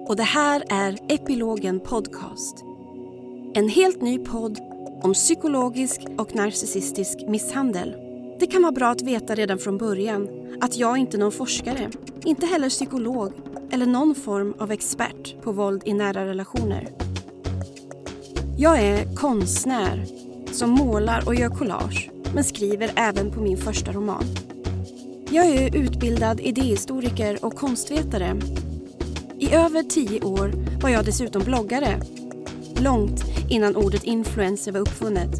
[0.06, 2.64] och det här är Epilogen Podcast.
[3.54, 4.58] En helt ny podd
[5.02, 7.96] om psykologisk och narcissistisk misshandel.
[8.40, 10.28] Det kan vara bra att veta redan från början
[10.60, 11.90] att jag inte är någon forskare,
[12.24, 13.32] inte heller psykolog
[13.70, 16.88] eller någon form av expert på våld i nära relationer.
[18.58, 20.06] Jag är konstnär
[20.52, 24.24] som målar och gör collage men skriver även på min första roman.
[25.30, 28.40] Jag är utbildad idéhistoriker och konstvetare.
[29.38, 30.52] I över tio år
[30.82, 32.00] var jag dessutom bloggare.
[32.76, 35.30] Långt innan ordet influencer var uppfunnet.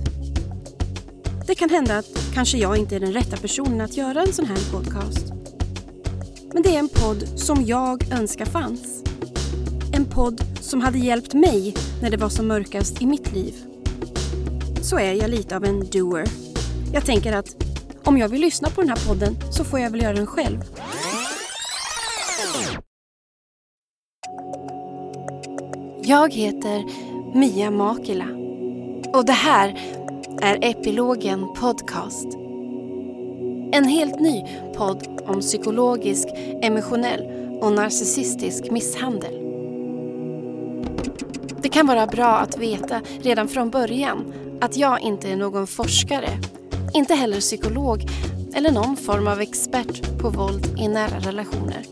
[1.47, 4.47] Det kan hända att kanske jag inte är den rätta personen att göra en sån
[4.47, 5.32] här podcast.
[6.53, 9.03] Men det är en podd som jag önskar fanns.
[9.93, 13.55] En podd som hade hjälpt mig när det var som mörkast i mitt liv.
[14.82, 16.28] Så är jag lite av en doer.
[16.93, 17.66] Jag tänker att
[18.07, 20.61] om jag vill lyssna på den här podden så får jag väl göra den själv.
[26.03, 26.85] Jag heter
[27.35, 28.29] Mia Makila
[29.13, 29.79] och det här
[30.43, 32.27] är Epilogen Podcast.
[33.73, 34.45] En helt ny
[34.77, 36.29] podd om psykologisk,
[36.63, 37.23] emotionell
[37.61, 39.35] och narcissistisk misshandel.
[41.63, 46.29] Det kan vara bra att veta redan från början att jag inte är någon forskare,
[46.97, 48.11] inte heller psykolog
[48.55, 51.82] eller någon form av expert på våld i nära relationer.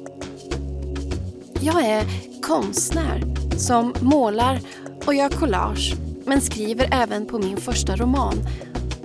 [1.60, 2.04] Jag är
[2.42, 3.22] konstnär
[3.56, 4.60] som målar
[5.06, 5.94] och gör collage
[6.24, 8.34] men skriver även på min första roman.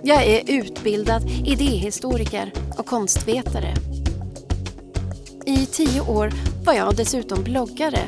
[0.03, 3.73] Jag är utbildad idéhistoriker och konstvetare.
[5.45, 6.33] I tio år
[6.65, 8.07] var jag dessutom bloggare,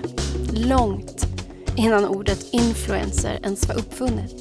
[0.54, 1.26] långt
[1.76, 4.36] innan ordet influencer ens var uppfunnet.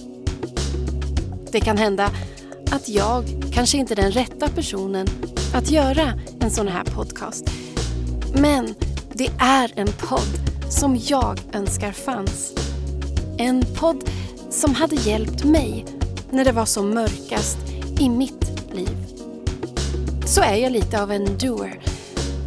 [1.53, 2.11] Det kan hända
[2.71, 5.07] att jag kanske inte är den rätta personen
[5.55, 7.51] att göra en sån här podcast.
[8.35, 8.75] Men
[9.13, 10.41] det är en podd
[10.71, 12.55] som jag önskar fanns.
[13.39, 14.11] En podd
[14.51, 15.87] som hade hjälpt mig
[16.31, 17.59] när det var som mörkast
[18.01, 18.97] i mitt liv.
[20.27, 21.81] Så är jag lite av en doer.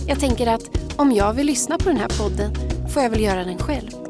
[0.08, 2.54] Jag tänker att om jag vill lyssna på den här podden
[2.90, 4.03] får jag väl göra den själv.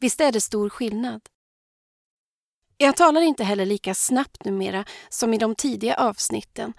[0.00, 1.20] Visst är det stor skillnad.
[2.76, 6.72] Jag talar inte heller lika snabbt numera som i de tidiga avsnitten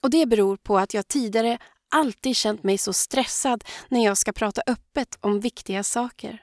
[0.00, 1.58] och det beror på att jag tidigare
[1.90, 6.42] alltid känt mig så stressad när jag ska prata öppet om viktiga saker.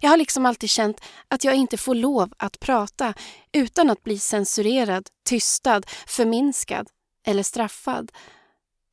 [0.00, 3.14] Jag har liksom alltid känt att jag inte får lov att prata
[3.52, 6.88] utan att bli censurerad, tystad, förminskad
[7.26, 8.12] eller straffad.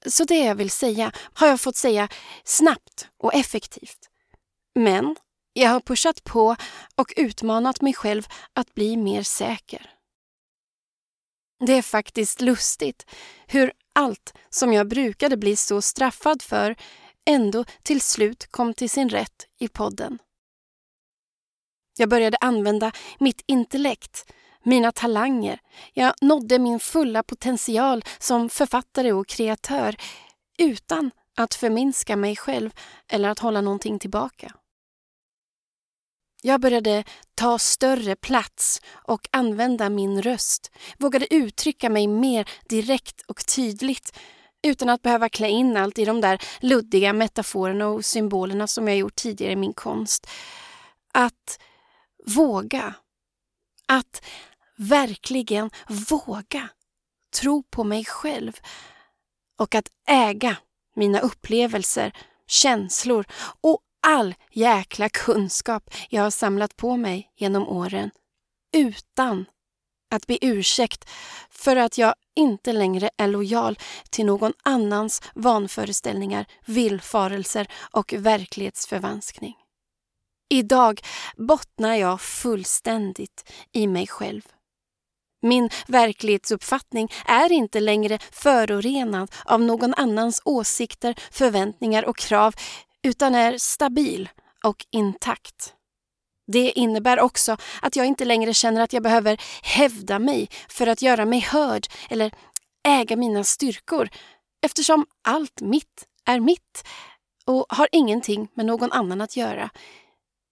[0.06, 2.10] Så det jag vill säga har jag fått säga
[2.44, 4.10] snabbt och effektivt.
[4.76, 5.16] Men
[5.54, 6.56] jag har pushat på
[6.96, 9.90] och utmanat mig själv att bli mer säker.
[11.66, 13.06] Det är faktiskt lustigt
[13.48, 16.76] hur allt som jag brukade bli så straffad för
[17.26, 20.20] ändå till slut kom till sin rätt i podden.
[21.98, 24.32] Jag började använda mitt intellekt,
[24.64, 25.60] mina talanger.
[25.94, 29.96] Jag nådde min fulla potential som författare och kreatör
[30.58, 32.72] utan att förminska mig själv
[33.08, 34.54] eller att hålla någonting tillbaka.
[36.44, 37.04] Jag började
[37.36, 44.18] ta större plats och använda min röst, vågade uttrycka mig mer direkt och tydligt
[44.64, 48.98] utan att behöva klä in allt i de där luddiga metaforerna och symbolerna som jag
[48.98, 50.28] gjort tidigare i min konst.
[51.14, 51.60] Att
[52.26, 52.94] våga.
[53.88, 54.26] Att
[54.78, 55.70] verkligen
[56.10, 56.70] våga
[57.40, 58.60] tro på mig själv
[59.58, 60.58] och att äga
[60.96, 62.12] mina upplevelser,
[62.48, 63.26] känslor
[63.62, 68.12] och all jäkla kunskap jag har samlat på mig genom åren
[68.78, 69.46] utan
[70.12, 71.10] att be ursäkt
[71.50, 73.80] för att jag inte längre är lojal
[74.10, 79.56] till någon annans vanföreställningar, villfarelser och verklighetsförvanskning.
[80.50, 81.02] Idag
[81.38, 84.42] bottnar jag fullständigt i mig själv.
[85.42, 92.56] Min verklighetsuppfattning är inte längre förorenad av någon annans åsikter, förväntningar och krav
[93.04, 94.30] utan är stabil
[94.64, 95.74] och intakt.
[96.48, 101.02] Det innebär också att jag inte längre känner att jag behöver hävda mig för att
[101.02, 102.32] göra mig hörd eller
[102.88, 104.10] äga mina styrkor
[104.66, 106.88] eftersom allt mitt är mitt
[107.46, 109.70] och har ingenting med någon annan att göra.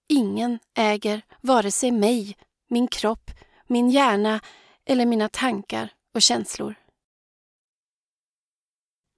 [0.09, 2.37] Ingen äger vare sig mig,
[2.69, 3.31] min kropp,
[3.67, 4.39] min hjärna
[4.85, 6.75] eller mina tankar och känslor.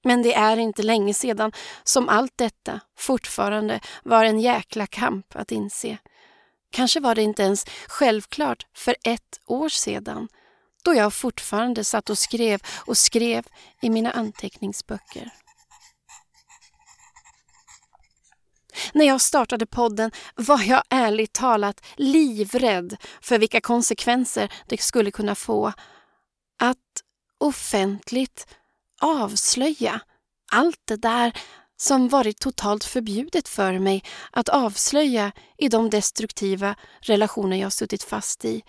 [0.03, 1.51] Men det är inte länge sedan
[1.83, 5.97] som allt detta fortfarande var en jäkla kamp att inse.
[6.71, 10.27] Kanske var det inte ens självklart för ett år sedan
[10.83, 13.45] då jag fortfarande satt och skrev och skrev
[13.81, 15.31] i mina anteckningsböcker.
[18.93, 25.35] När jag startade podden var jag ärligt talat livrädd för vilka konsekvenser det skulle kunna
[25.35, 25.73] få
[26.59, 26.77] att
[27.37, 28.47] offentligt
[29.01, 30.01] avslöja
[30.51, 31.33] allt det där
[31.77, 38.45] som varit totalt förbjudet för mig att avslöja i de destruktiva relationer jag suttit fast
[38.45, 38.61] i.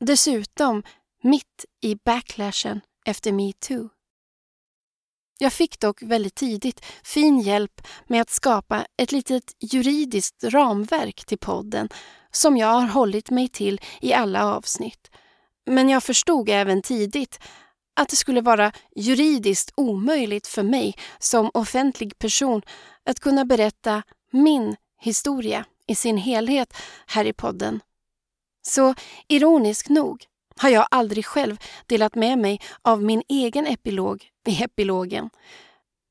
[0.00, 0.82] Dessutom
[1.22, 3.88] mitt i backlashen efter metoo.
[5.38, 11.38] Jag fick dock väldigt tidigt fin hjälp med att skapa ett litet juridiskt ramverk till
[11.38, 11.88] podden
[12.30, 15.10] som jag har hållit mig till i alla avsnitt.
[15.66, 17.38] Men jag förstod även tidigt
[17.96, 22.62] att det skulle vara juridiskt omöjligt för mig som offentlig person
[23.04, 26.76] att kunna berätta min historia i sin helhet
[27.06, 27.80] här i podden.
[28.62, 28.94] Så
[29.28, 30.24] ironiskt nog
[30.56, 35.30] har jag aldrig själv delat med mig av min egen epilog i epilogen.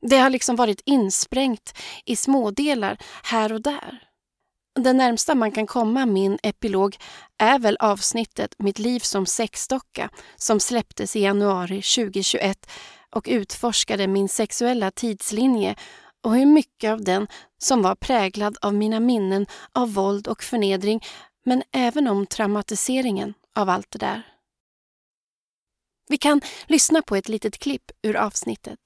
[0.01, 1.73] Det har liksom varit insprängt
[2.05, 4.01] i smådelar här och där.
[4.79, 6.97] Det närmsta man kan komma min epilog
[7.37, 12.71] är väl avsnittet Mitt liv som sexdocka som släpptes i januari 2021
[13.09, 15.75] och utforskade min sexuella tidslinje
[16.23, 21.03] och hur mycket av den som var präglad av mina minnen av våld och förnedring
[21.45, 24.21] men även om traumatiseringen av allt det där.
[26.09, 28.79] Vi kan lyssna på ett litet klipp ur avsnittet.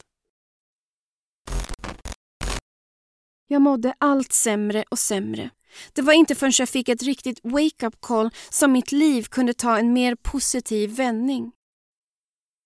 [3.48, 5.50] Jag mådde allt sämre och sämre.
[5.94, 9.78] Det var inte förrän jag fick ett riktigt wake-up call som mitt liv kunde ta
[9.78, 11.52] en mer positiv vändning.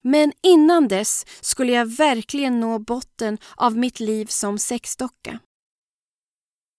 [0.04, 5.40] Men innan dess skulle jag verkligen nå botten av mitt liv som sexdocka.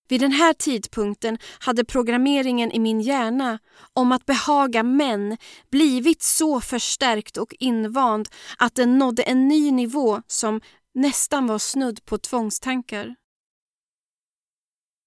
[0.09, 3.59] Vid den här tidpunkten hade programmeringen i min hjärna
[3.93, 5.37] om att behaga män
[5.71, 10.61] blivit så förstärkt och invand att den nådde en ny nivå som
[10.95, 13.15] nästan var snudd på tvångstankar.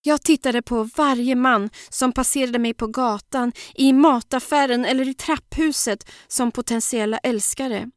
[0.08, 6.12] Jag tittade på varje man som passerade mig på gatan, i mataffären eller i trapphuset
[6.28, 7.92] som potentiella älskare.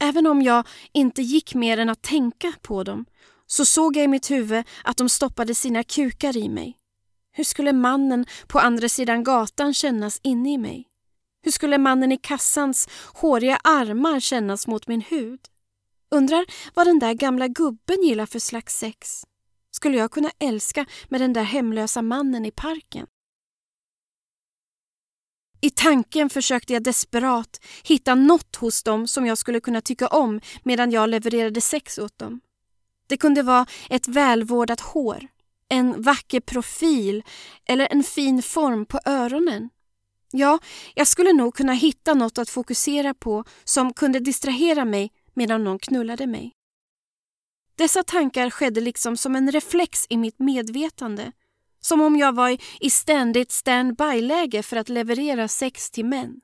[0.00, 3.06] Även om jag inte gick mer än att tänka på dem
[3.46, 6.76] så såg jag i mitt huvud att de stoppade sina kukar i mig.
[7.32, 10.88] Hur skulle mannen på andra sidan gatan kännas inne i mig?
[11.42, 15.40] Hur skulle mannen i kassans håriga armar kännas mot min hud?
[16.10, 16.44] Undrar
[16.74, 19.24] vad den där gamla gubben gillar för slags sex?
[19.74, 23.06] Skulle jag kunna älska med den där hemlösa mannen i parken?
[25.60, 30.40] I tanken försökte jag desperat hitta något hos dem som jag skulle kunna tycka om
[30.62, 32.40] medan jag levererade sex åt dem.
[33.06, 35.28] Det kunde vara ett välvårdat hår,
[35.68, 37.22] en vacker profil
[37.64, 39.70] eller en fin form på öronen.
[40.32, 40.58] Ja,
[40.94, 45.78] jag skulle nog kunna hitta något att fokusera på som kunde distrahera mig medan någon
[45.78, 46.52] knullade mig.
[47.76, 51.32] Dessa tankar skedde liksom som en reflex i mitt medvetande.
[51.80, 56.40] Som om jag var i ständigt standby-läge för att leverera sex till män.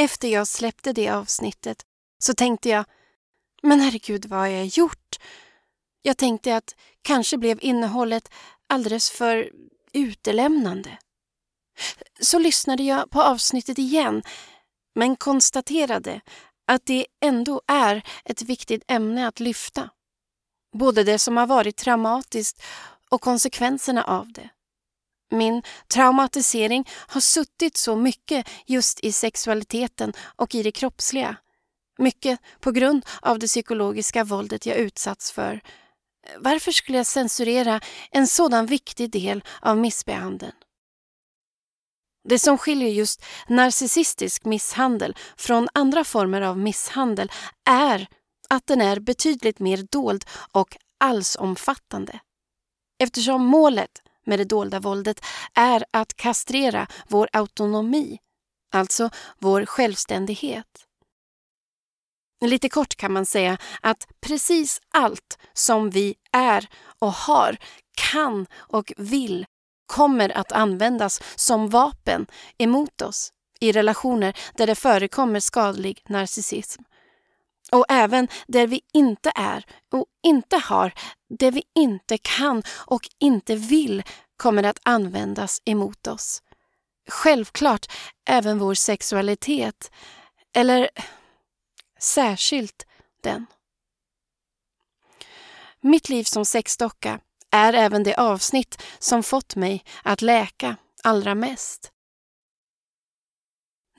[0.00, 1.82] Efter jag släppte det avsnittet
[2.18, 2.84] så tänkte jag,
[3.62, 5.16] men herregud vad har jag gjort?
[6.02, 8.28] Jag tänkte att kanske blev innehållet
[8.66, 9.50] alldeles för
[9.92, 10.98] utelämnande.
[12.20, 14.22] Så lyssnade jag på avsnittet igen
[14.94, 16.20] men konstaterade
[16.66, 19.90] att det ändå är ett viktigt ämne att lyfta.
[20.72, 22.62] Både det som har varit traumatiskt
[23.10, 24.50] och konsekvenserna av det.
[25.30, 31.36] Min traumatisering har suttit så mycket just i sexualiteten och i det kroppsliga.
[31.98, 35.60] Mycket på grund av det psykologiska våldet jag utsatts för.
[36.38, 40.52] varför skulle jag censurera en sådan viktig del av missbehandeln?
[42.28, 47.32] Det som skiljer just narcissistisk misshandel från andra former av misshandel
[47.68, 48.06] är
[48.48, 52.20] att den är betydligt mer dold och allsomfattande.
[53.02, 58.18] Eftersom målet med det dolda våldet är att kastrera vår autonomi,
[58.72, 60.86] alltså vår självständighet.
[62.44, 66.68] Lite kort kan man säga att precis allt som vi är
[66.98, 67.56] och har,
[68.10, 69.46] kan och vill
[69.90, 72.26] kommer att användas som vapen
[72.58, 76.82] emot oss i relationer där det förekommer skadlig narcissism.
[77.72, 80.92] Och även där vi inte är och inte har,
[81.38, 84.02] det vi inte kan och inte vill
[84.36, 86.42] kommer att användas emot oss.
[87.08, 87.92] Självklart
[88.28, 89.90] även vår sexualitet,
[90.52, 90.90] eller
[91.98, 92.86] särskilt
[93.22, 93.46] den.
[95.80, 97.20] Mitt liv som sexdocka
[97.50, 101.92] är även det avsnitt som fått mig att läka allra mest.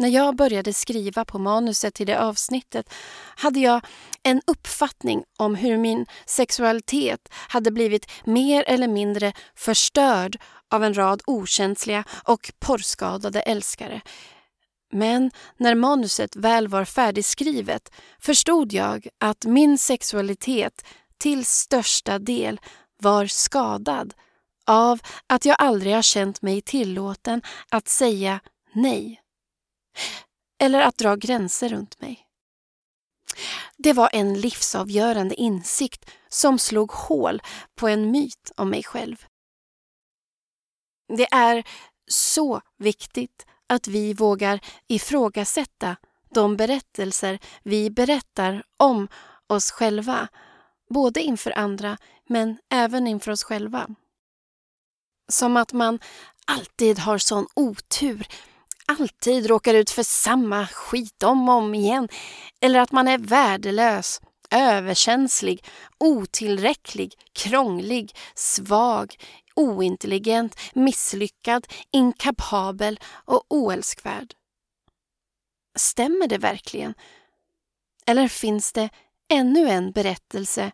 [0.01, 2.93] När jag började skriva på manuset till det avsnittet
[3.35, 3.85] hade jag
[4.23, 10.37] en uppfattning om hur min sexualitet hade blivit mer eller mindre förstörd
[10.69, 14.01] av en rad okänsliga och porrskadade älskare.
[14.93, 20.85] Men när manuset väl var färdigskrivet förstod jag att min sexualitet
[21.17, 22.59] till största del
[23.01, 24.13] var skadad
[24.67, 28.39] av att jag aldrig har känt mig tillåten att säga
[28.73, 29.21] nej.
[30.59, 32.27] Eller att dra gränser runt mig.
[33.77, 37.41] Det var en livsavgörande insikt som slog hål
[37.75, 39.25] på en myt om mig själv.
[41.17, 41.63] Det är
[42.07, 45.95] så viktigt att vi vågar ifrågasätta
[46.33, 49.07] de berättelser vi berättar om
[49.47, 50.27] oss själva,
[50.89, 51.97] både inför andra
[52.31, 53.87] men även inför oss själva.
[55.31, 55.99] Som att man
[56.47, 58.27] alltid har sån otur,
[58.85, 62.09] alltid råkar ut för samma skit om och om igen.
[62.61, 64.21] Eller att man är värdelös,
[64.51, 65.65] överkänslig,
[65.97, 69.15] otillräcklig, krånglig, svag,
[69.55, 74.33] ointelligent, misslyckad, inkapabel och oälskvärd.
[75.77, 76.93] Stämmer det verkligen?
[78.05, 78.89] Eller finns det
[79.29, 80.71] ännu en berättelse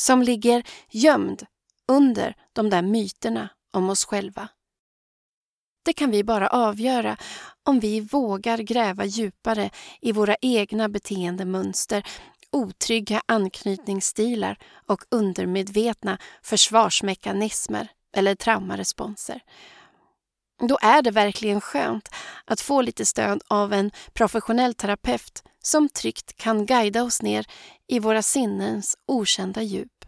[0.00, 1.46] som ligger gömd
[1.88, 4.48] under de där myterna om oss själva.
[5.84, 7.16] Det kan vi bara avgöra
[7.64, 9.70] om vi vågar gräva djupare
[10.00, 12.02] i våra egna beteendemönster,
[12.52, 19.40] otrygga anknytningsstilar och undermedvetna försvarsmekanismer eller traumaresponser.
[20.68, 22.08] Då är det verkligen skönt
[22.44, 27.46] att få lite stöd av en professionell terapeut som tryggt kan guida oss ner
[27.86, 30.04] i våra sinnens okända djup.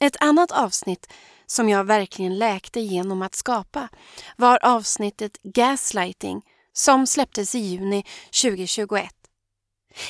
[0.00, 1.12] Ett annat avsnitt
[1.46, 3.88] som jag verkligen läkte genom att skapa
[4.36, 8.04] var avsnittet Gaslighting som släpptes i juni
[8.42, 9.17] 2021.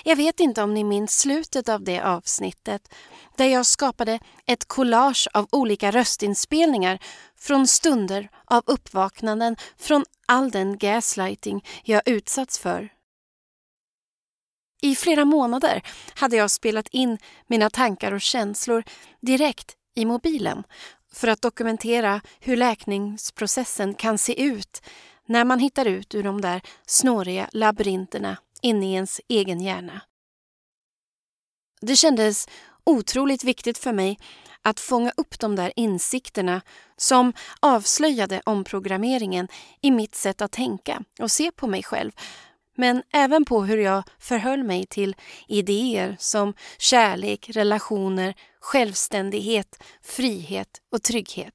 [0.05, 2.95] Jag vet inte om ni minns slutet av det avsnittet
[3.37, 6.99] där jag skapade ett collage av olika röstinspelningar
[7.37, 12.89] från stunder av uppvaknanden från all den gaslighting jag utsatts för.
[14.83, 15.83] I flera månader
[16.15, 18.85] hade jag spelat in mina tankar och känslor
[19.21, 20.65] direkt i mobilen
[21.13, 24.83] för att dokumentera hur läkningsprocessen kan se ut
[25.27, 30.01] när man hittar ut ur de där snåriga labyrinterna inne i ens egen hjärna.
[31.81, 32.49] Det kändes
[32.85, 34.19] otroligt viktigt för mig
[34.63, 36.61] att fånga upp de där insikterna
[36.97, 39.49] som avslöjade omprogrammeringen
[39.81, 42.13] i mitt sätt att tänka och se på mig själv
[42.79, 45.17] men även på hur jag förhöll mig till
[45.49, 51.55] idéer som kärlek, relationer, självständighet, frihet och trygghet.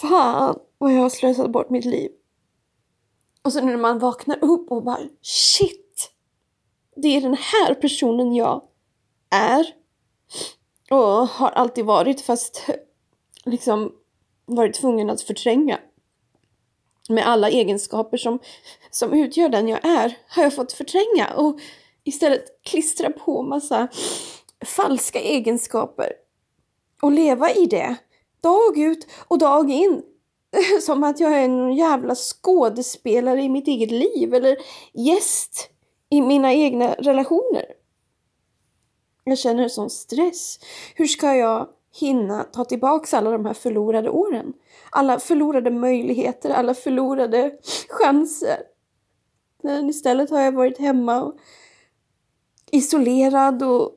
[0.00, 2.10] Fan och jag har slösat bort mitt liv.
[3.42, 6.10] Och sen när man vaknar upp och bara shit!
[6.96, 8.62] Det är den här personen jag
[9.30, 9.74] är.
[10.90, 12.66] Och har alltid varit fast
[13.44, 13.92] liksom
[14.46, 15.78] varit tvungen att förtränga.
[17.08, 18.38] Med alla egenskaper som,
[18.90, 21.60] som utgör den jag är har jag fått förtränga och
[22.04, 23.88] istället klistra på massa
[24.64, 26.12] falska egenskaper
[27.02, 27.96] och leva i det
[28.40, 30.02] dag ut och dag in.
[30.82, 34.56] Som att jag är en jävla skådespelare i mitt eget liv eller
[34.92, 35.70] gäst
[36.10, 37.64] i mina egna relationer.
[39.24, 40.58] Jag känner sån stress.
[40.94, 41.68] Hur ska jag
[42.00, 44.52] hinna ta tillbaka alla de här förlorade åren?
[44.90, 47.52] Alla förlorade möjligheter, alla förlorade
[47.88, 48.58] chanser.
[49.62, 51.36] Men istället har jag varit hemma och
[52.70, 53.92] isolerad och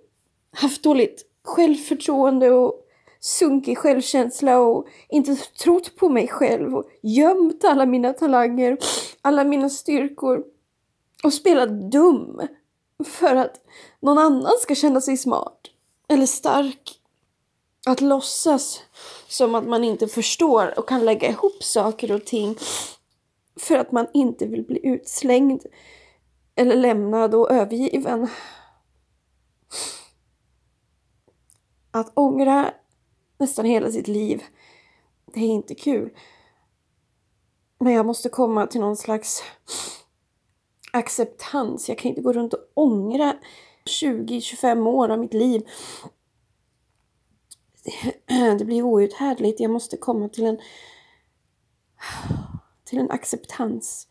[0.52, 2.81] haft dåligt självförtroende och
[3.22, 8.78] sunkig självkänsla och inte trott på mig själv och gömt alla mina talanger,
[9.22, 10.44] alla mina styrkor
[11.24, 12.42] och spelat dum
[13.06, 13.62] för att
[14.00, 15.60] någon annan ska känna sig smart
[16.08, 16.98] eller stark.
[17.86, 18.82] Att låtsas
[19.28, 22.56] som att man inte förstår och kan lägga ihop saker och ting
[23.60, 25.66] för att man inte vill bli utslängd
[26.56, 28.28] eller lämnad och övergiven.
[31.92, 32.74] Att ångra
[33.42, 34.44] nästan hela sitt liv,
[35.26, 36.10] det är inte kul.
[37.80, 39.44] Men jag måste komma till någon slags
[40.94, 41.90] acceptans.
[41.90, 43.36] Jag kan inte gå runt och ångra
[43.86, 45.68] 20-25 år av mitt liv.
[48.60, 49.60] Det blir outhärdligt.
[49.60, 50.60] Jag måste komma till en
[52.86, 54.08] till en acceptans.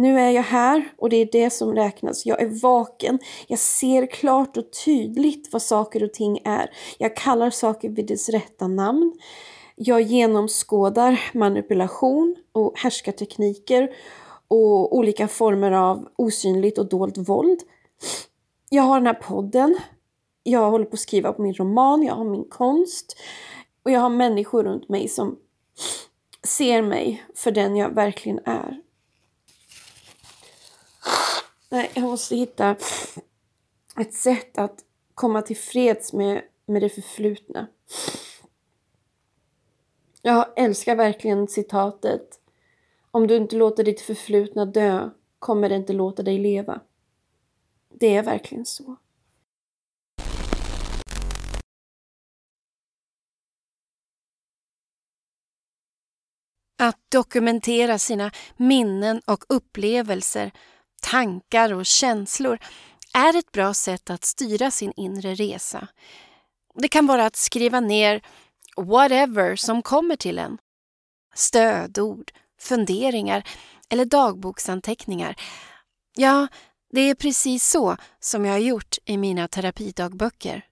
[0.00, 2.26] Nu är jag här och det är det som räknas.
[2.26, 3.18] Jag är vaken.
[3.46, 6.70] Jag ser klart och tydligt vad saker och ting är.
[6.98, 9.12] Jag kallar saker vid dess rätta namn.
[9.76, 13.90] Jag genomskådar manipulation och härskartekniker
[14.48, 17.60] och olika former av osynligt och dolt våld.
[18.70, 19.78] Jag har den här podden.
[20.42, 22.02] Jag håller på att skriva på min roman.
[22.02, 23.16] Jag har min konst.
[23.84, 25.36] Och jag har människor runt mig som
[26.46, 28.80] ser mig för den jag verkligen är.
[31.72, 32.76] Nej, jag måste hitta
[33.96, 37.66] ett sätt att komma till freds med, med det förflutna.
[40.22, 42.40] Jag älskar verkligen citatet.
[43.10, 46.80] Om du inte låter ditt förflutna dö kommer det inte låta dig leva.
[47.88, 48.96] Det är verkligen så.
[56.78, 60.52] Att dokumentera sina minnen och upplevelser,
[61.00, 62.58] tankar och känslor
[63.14, 65.88] är ett bra sätt att styra sin inre resa.
[66.74, 68.22] Det kan vara att skriva ner
[68.76, 70.58] whatever som kommer till en.
[71.34, 73.48] Stödord, funderingar
[73.88, 75.36] eller dagboksanteckningar.
[76.16, 76.48] Ja,
[76.92, 80.66] det är precis så som jag har gjort i mina terapidagböcker.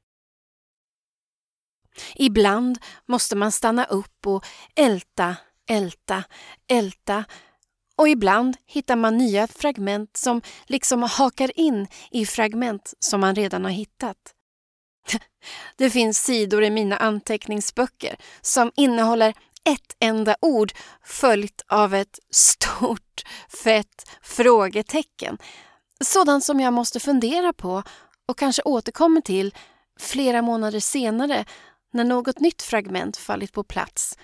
[2.14, 5.36] Ibland måste man stanna upp och älta
[5.68, 6.24] älta,
[6.68, 7.24] älta
[7.98, 13.64] och ibland hittar man nya fragment som liksom hakar in i fragment som man redan
[13.64, 14.16] har hittat.
[15.76, 19.34] Det finns sidor i mina anteckningsböcker som innehåller
[19.64, 20.72] ett enda ord
[21.04, 23.24] följt av ett stort
[23.64, 25.38] fett frågetecken.
[26.04, 27.82] Sådant som jag måste fundera på
[28.26, 29.54] och kanske återkommer till
[30.00, 31.44] flera månader senare
[31.92, 34.16] när något nytt fragment fallit på plats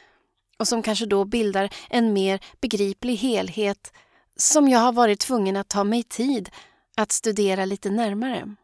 [0.65, 3.93] och som kanske då bildar en mer begriplig helhet
[4.37, 6.51] som jag har varit tvungen att ta mig tid
[6.97, 8.55] att studera lite närmare.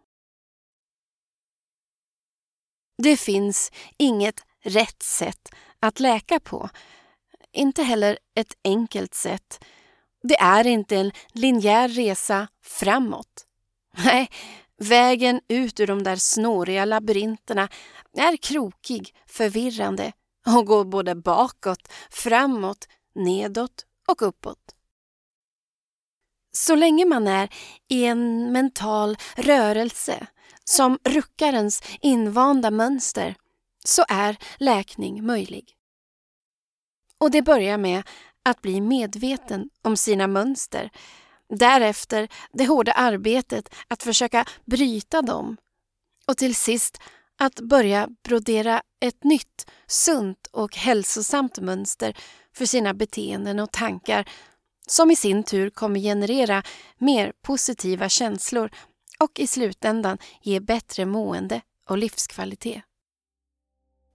[3.03, 5.49] Det finns inget rätt sätt
[5.81, 6.69] att läka på.
[7.53, 9.65] Inte heller ett enkelt sätt.
[10.23, 13.47] Det är inte en linjär resa framåt.
[14.05, 14.31] Nej,
[14.79, 17.69] vägen ut ur de där snåriga labyrinterna
[18.17, 20.13] är krokig, förvirrande
[20.47, 24.75] och går både bakåt, framåt, nedåt och uppåt.
[26.53, 27.49] Så länge man är
[27.89, 30.27] i en mental rörelse
[30.65, 33.37] som ruckarens invanda mönster
[33.85, 35.77] så är läkning möjlig.
[37.19, 38.03] Och det börjar med
[38.43, 40.91] att bli medveten om sina mönster.
[41.49, 45.57] Därefter det hårda arbetet att försöka bryta dem.
[46.27, 46.99] Och till sist
[47.41, 52.17] att börja brodera ett nytt, sunt och hälsosamt mönster
[52.57, 54.29] för sina beteenden och tankar
[54.87, 56.63] som i sin tur kommer generera
[56.99, 58.71] mer positiva känslor
[59.19, 62.83] och i slutändan ge bättre mående och livskvalitet.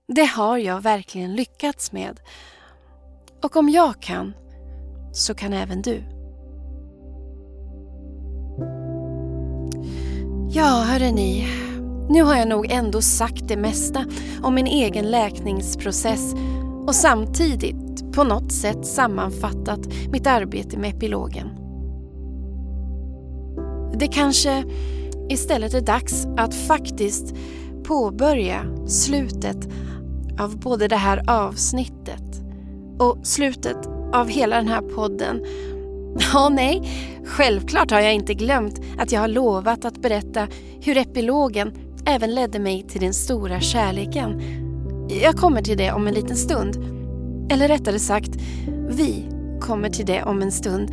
[0.08, 2.20] Det har jag verkligen lyckats med.
[3.42, 4.34] Och om jag kan,
[5.12, 6.02] så kan även du.
[10.50, 11.46] Ja, hörrni.
[12.08, 14.04] Nu har jag nog ändå sagt det mesta
[14.42, 16.34] om min egen läkningsprocess
[16.86, 19.80] och samtidigt på något sätt sammanfattat
[20.12, 21.50] mitt arbete med epilogen.
[23.98, 24.64] Det kanske
[25.28, 27.34] istället är dags att faktiskt
[27.84, 29.68] påbörja slutet
[30.38, 32.42] av både det här avsnittet
[32.98, 35.44] och slutet av hela den här podden.
[36.32, 36.88] Ja, nej,
[37.24, 40.48] självklart har jag inte glömt att jag har lovat att berätta
[40.80, 41.72] hur epilogen
[42.06, 44.42] även ledde mig till den stora kärleken.
[45.22, 46.76] Jag kommer till det om en liten stund.
[47.50, 48.30] Eller rättare sagt,
[48.88, 49.24] vi
[49.60, 50.90] kommer till det om en stund.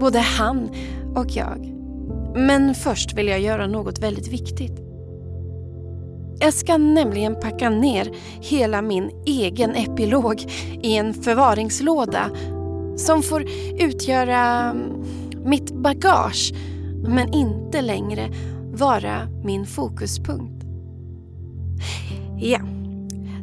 [0.00, 0.70] Både han
[1.14, 1.72] och jag.
[2.36, 4.72] Men först vill jag göra något väldigt viktigt.
[6.40, 10.44] Jag ska nämligen packa ner hela min egen epilog
[10.82, 12.30] i en förvaringslåda
[12.96, 13.44] som får
[13.78, 14.74] utgöra
[15.44, 16.52] mitt bagage
[17.04, 18.28] men inte längre
[18.72, 20.64] vara min fokuspunkt.
[22.38, 22.60] Ja,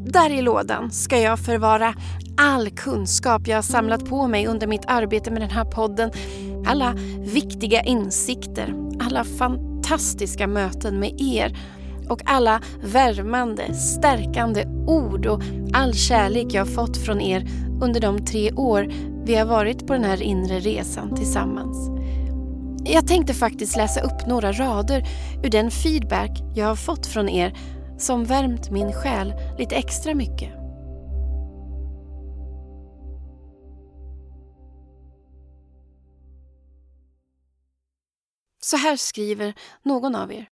[0.06, 1.94] där i lådan ska jag förvara
[2.38, 6.12] all kunskap jag samlat på mig under mitt arbete med den här podden.
[6.66, 11.58] Alla viktiga insikter, alla fantastiska möten med er
[12.10, 15.42] och alla värmande, stärkande ord och
[15.74, 17.48] all kärlek jag fått från er
[17.82, 18.92] under de tre år
[19.26, 21.99] vi har varit på den här inre resan tillsammans.
[22.86, 25.08] Jag tänkte faktiskt läsa upp några rader
[25.44, 27.58] ur den feedback jag har fått från er
[27.98, 30.54] som värmt min själ lite extra mycket.
[38.62, 39.54] Så här skriver
[39.84, 40.50] någon av er.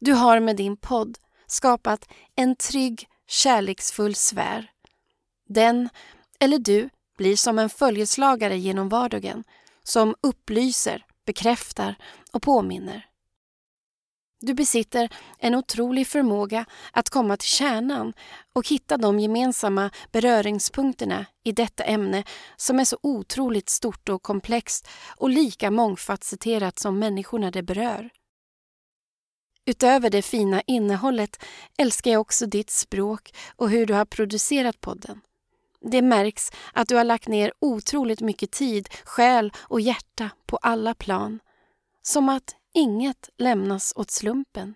[0.00, 4.70] Du har med din podd skapat en trygg, kärleksfull sfär.
[5.48, 5.88] Den,
[6.40, 9.44] eller du, blir som en följeslagare genom vardagen
[9.82, 11.94] som upplyser, bekräftar
[12.32, 13.06] och påminner.
[14.42, 15.08] Du besitter
[15.38, 18.12] en otrolig förmåga att komma till kärnan
[18.52, 22.24] och hitta de gemensamma beröringspunkterna i detta ämne
[22.56, 28.10] som är så otroligt stort och komplext och lika mångfacetterat som människorna det berör.
[29.66, 31.44] Utöver det fina innehållet
[31.78, 35.20] älskar jag också ditt språk och hur du har producerat podden.
[35.80, 40.94] Det märks att du har lagt ner otroligt mycket tid, själ och hjärta på alla
[40.94, 41.40] plan.
[42.02, 44.74] Som att inget lämnas åt slumpen.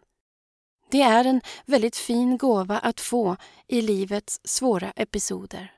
[0.91, 3.37] Det är en väldigt fin gåva att få
[3.67, 5.73] i livets svåra episoder.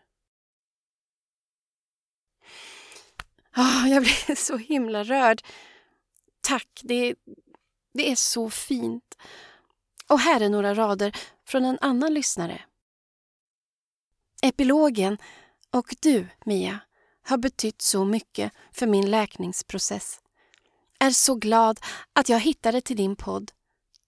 [3.56, 5.42] Oh, jag blir så himla rörd.
[6.40, 7.14] Tack, det,
[7.94, 9.16] det är så fint.
[10.08, 11.16] Och här är några rader
[11.46, 12.60] från en annan lyssnare.
[14.46, 15.18] Epilogen
[15.70, 16.78] och du, Mia,
[17.22, 20.20] har betytt så mycket för min läkningsprocess.
[20.98, 21.80] Är så glad
[22.12, 23.52] att jag hittade till din podd.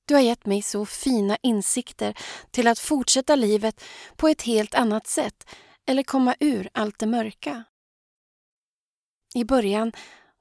[0.05, 2.19] Du har gett mig så fina insikter
[2.51, 3.85] till att fortsätta livet
[4.17, 5.49] på ett helt annat sätt
[5.87, 7.65] eller komma ur allt det mörka.
[9.35, 9.93] I början,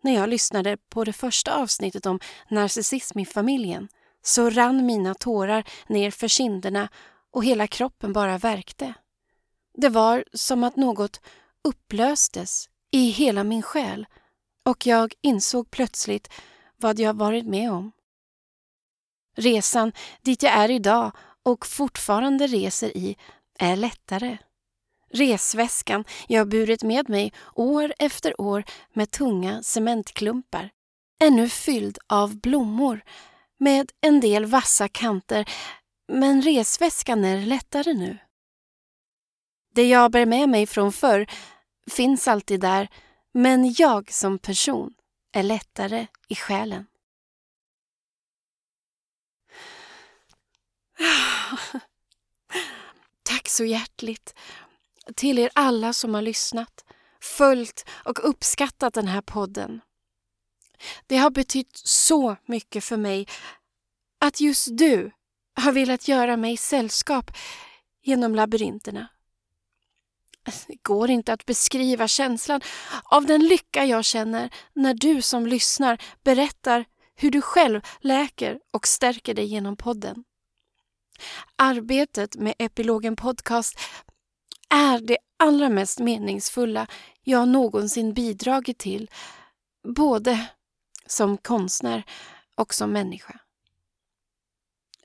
[0.02, 2.20] när jag lyssnade på det första avsnittet om
[2.50, 3.88] narcissism i familjen,
[4.22, 6.90] så rann mina tårar ner för kinderna
[7.32, 8.94] och hela kroppen bara värkte.
[9.82, 11.22] Det var som att något
[11.64, 14.08] upplöstes i hela min själ
[14.66, 16.34] och jag insåg plötsligt
[16.78, 17.92] vad jag varit med om.
[19.36, 21.12] Resan dit jag är idag
[21.44, 23.18] och fortfarande reser i
[23.60, 24.38] är lättare.
[25.14, 28.64] Resväskan jag burit med mig år efter år
[28.94, 30.70] med tunga cementklumpar
[31.20, 33.02] är nu fylld av blommor
[33.60, 35.50] med en del vassa kanter
[36.08, 38.18] men resväskan är lättare nu.
[39.78, 41.28] Det jag bär med mig från förr
[41.92, 42.88] finns alltid där,
[43.34, 44.94] men jag som person
[45.32, 46.88] är lättare i själen.
[53.24, 54.36] Tack så hjärtligt
[55.16, 56.86] till er alla som har lyssnat,
[57.22, 59.82] följt och uppskattat den här podden.
[61.08, 63.28] Det har betytt så mycket för mig
[64.20, 65.12] att just du
[65.56, 67.32] har velat göra mig sällskap
[68.04, 69.08] genom labyrinterna.
[70.68, 72.62] Det går inte att beskriva känslan
[73.04, 76.86] av den lycka jag känner när du som lyssnar berättar
[77.16, 80.24] hur du själv läker och stärker dig genom podden.
[81.56, 83.80] Arbetet med Epilogen Podcast
[84.70, 86.88] är det allra mest meningsfulla
[87.24, 89.12] jag någonsin bidragit till,
[89.96, 90.48] både
[91.06, 92.04] som konstnär
[92.56, 93.40] och som människa.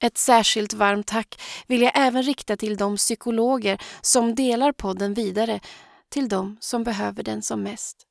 [0.02, 5.60] Ett särskilt varmt tack vill jag även rikta till de psykologer som delar podden vidare
[6.08, 8.06] till de som behöver den som mest.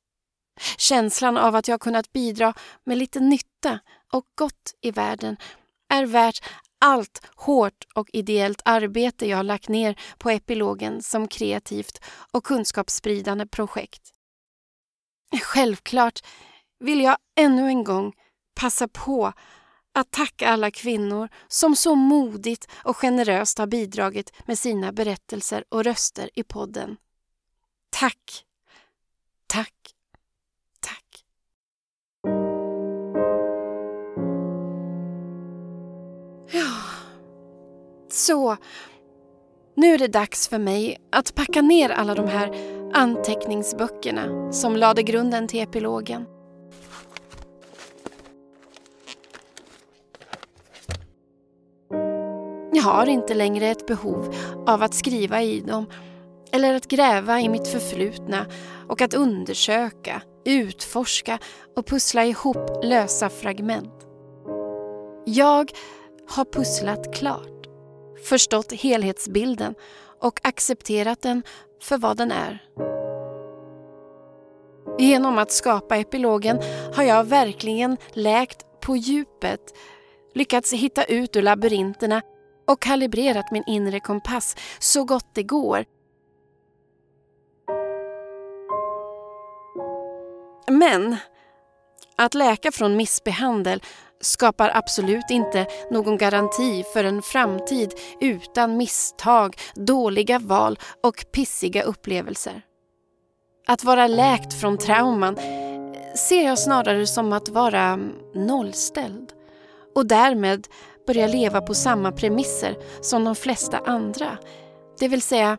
[0.78, 3.78] Känslan av att jag kunnat bidra med lite nytta
[4.12, 5.36] och gott i världen
[5.88, 6.44] är värt
[6.80, 13.46] allt hårt och ideellt arbete jag har lagt ner på epilogen som kreativt och kunskapsspridande
[13.46, 14.02] projekt.
[15.42, 16.20] Självklart
[16.78, 18.12] vill jag ännu en gång
[18.60, 19.32] passa på
[19.94, 25.84] att tacka alla kvinnor som så modigt och generöst har bidragit med sina berättelser och
[25.84, 26.96] röster i podden.
[27.90, 28.44] Tack!
[29.46, 29.74] Tack!
[30.80, 31.24] Tack!
[36.52, 36.72] Ja,
[38.10, 38.56] så.
[39.76, 42.50] Nu är det dags för mig att packa ner alla de här
[42.94, 46.31] anteckningsböckerna som lade grunden till epilogen.
[52.74, 54.34] Jag har inte längre ett behov
[54.66, 55.86] av att skriva i dem
[56.52, 58.46] eller att gräva i mitt förflutna
[58.88, 61.38] och att undersöka, utforska
[61.76, 64.06] och pussla ihop lösa fragment.
[65.24, 65.70] Jag
[66.28, 67.66] har pusslat klart,
[68.24, 69.74] förstått helhetsbilden
[70.20, 71.42] och accepterat den
[71.82, 72.58] för vad den är.
[74.98, 76.60] Genom att skapa epilogen
[76.94, 79.74] har jag verkligen läkt på djupet,
[80.34, 82.22] lyckats hitta ut ur labyrinterna
[82.66, 85.84] och kalibrerat min inre kompass så gott det går.
[90.70, 91.16] Men
[92.16, 93.82] att läka från missbehandel
[94.20, 102.62] skapar absolut inte någon garanti för en framtid utan misstag, dåliga val och pissiga upplevelser.
[103.66, 105.36] Att vara läkt från trauman
[106.16, 107.98] ser jag snarare som att vara
[108.34, 109.32] nollställd
[109.94, 110.66] och därmed
[111.06, 114.38] börja leva på samma premisser som de flesta andra.
[114.98, 115.58] Det vill säga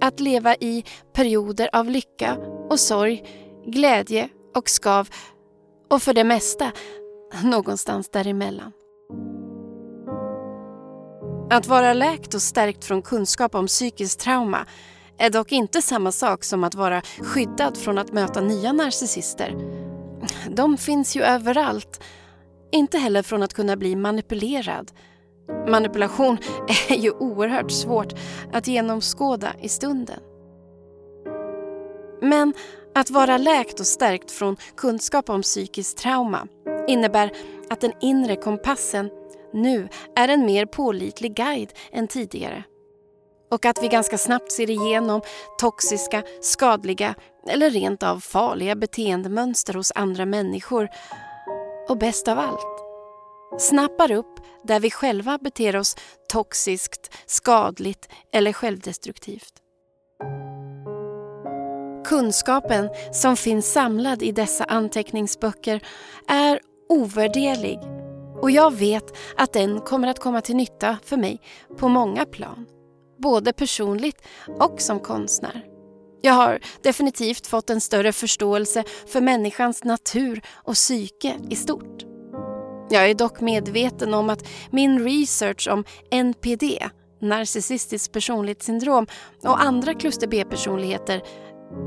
[0.00, 2.36] att leva i perioder av lycka
[2.70, 3.24] och sorg,
[3.66, 5.08] glädje och skav
[5.90, 6.72] och för det mesta
[7.42, 8.72] någonstans däremellan.
[11.50, 14.66] Att vara läkt och stärkt från kunskap om psykiskt trauma
[15.18, 19.54] är dock inte samma sak som att vara skyddad från att möta nya narcissister.
[20.50, 22.00] De finns ju överallt.
[22.74, 24.92] Inte heller från att kunna bli manipulerad.
[25.68, 26.38] Manipulation
[26.88, 28.12] är ju oerhört svårt
[28.52, 30.20] att genomskåda i stunden.
[32.22, 32.54] Men
[32.94, 36.46] att vara läkt och stärkt från kunskap om psykiskt trauma
[36.88, 37.32] innebär
[37.70, 39.10] att den inre kompassen
[39.52, 42.64] nu är en mer pålitlig guide än tidigare.
[43.50, 45.20] Och att vi ganska snabbt ser igenom
[45.60, 47.14] toxiska, skadliga
[47.48, 50.88] eller rent av farliga beteendemönster hos andra människor.
[51.88, 52.84] Och bäst av allt,
[53.58, 55.96] snappar upp där vi själva beter oss
[56.28, 59.52] toxiskt, skadligt eller självdestruktivt.
[62.06, 65.86] Kunskapen som finns samlad i dessa anteckningsböcker
[66.28, 67.78] är ovärderlig
[68.42, 71.40] och jag vet att den kommer att komma till nytta för mig
[71.76, 72.66] på många plan.
[73.18, 74.22] Både personligt
[74.58, 75.73] och som konstnär.
[76.24, 82.02] Jag har definitivt fått en större förståelse för människans natur och psyke i stort.
[82.90, 86.62] Jag är dock medveten om att min research om NPD,
[87.20, 89.06] narcissistiskt personlighetssyndrom
[89.42, 91.22] och andra kluster B-personligheter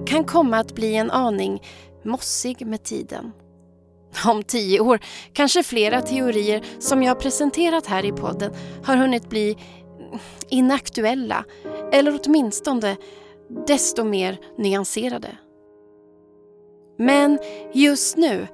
[0.07, 1.63] kan komma att bli en aning
[2.05, 3.31] mossig med tiden.
[4.25, 4.99] Om tio år
[5.33, 9.57] kanske flera teorier som jag presenterat här i podden har hunnit bli
[10.49, 11.45] inaktuella
[11.91, 12.97] eller åtminstone
[13.49, 15.37] desto mer nyanserade.
[16.97, 17.39] Men
[17.73, 18.47] just nu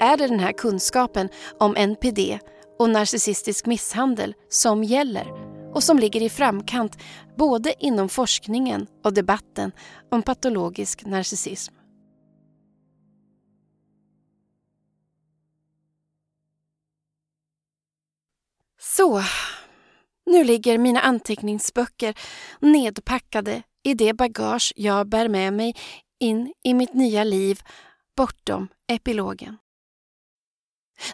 [0.00, 1.28] är det den här kunskapen
[1.58, 2.38] om NPD
[2.78, 5.26] och narcissistisk misshandel som gäller
[5.74, 6.96] och som ligger i framkant
[7.36, 9.72] både inom forskningen och debatten
[10.10, 11.74] om patologisk narcissism.
[18.78, 19.22] Så,
[20.26, 22.14] nu ligger mina anteckningsböcker
[22.60, 25.76] nedpackade i det bagage jag bär med mig
[26.18, 27.60] in i mitt nya liv
[28.16, 29.58] bortom epilogen.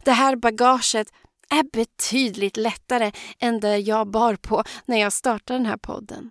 [0.05, 1.13] Det här bagaget
[1.51, 6.31] är betydligt lättare än det jag bar på när jag startade den här podden.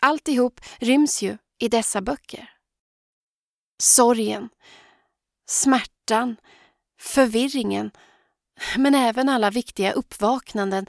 [0.00, 2.50] Alltihop ryms ju i dessa böcker.
[3.82, 4.48] Sorgen,
[5.48, 6.36] smärtan,
[7.00, 7.90] förvirringen
[8.76, 10.86] men även alla viktiga uppvaknanden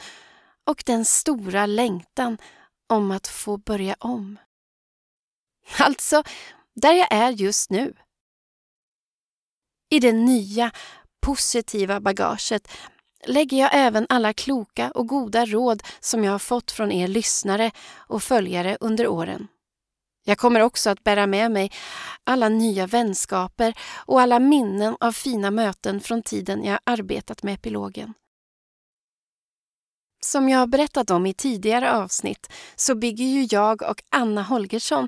[0.63, 2.37] och den stora längtan
[2.87, 4.39] om att få börja om.
[5.79, 6.23] Alltså,
[6.75, 7.93] där jag är just nu.
[9.89, 10.71] I det nya,
[11.21, 12.67] positiva bagaget
[13.27, 17.71] lägger jag även alla kloka och goda råd som jag har fått från er lyssnare
[17.95, 19.47] och följare under åren.
[20.27, 21.71] Jag kommer också att bära med mig
[22.23, 23.73] alla nya vänskaper
[24.05, 28.13] och alla minnen av fina möten från tiden jag arbetat med epilogen.
[30.25, 35.07] Som jag har berättat om i tidigare avsnitt så bygger ju jag och Anna Holgersson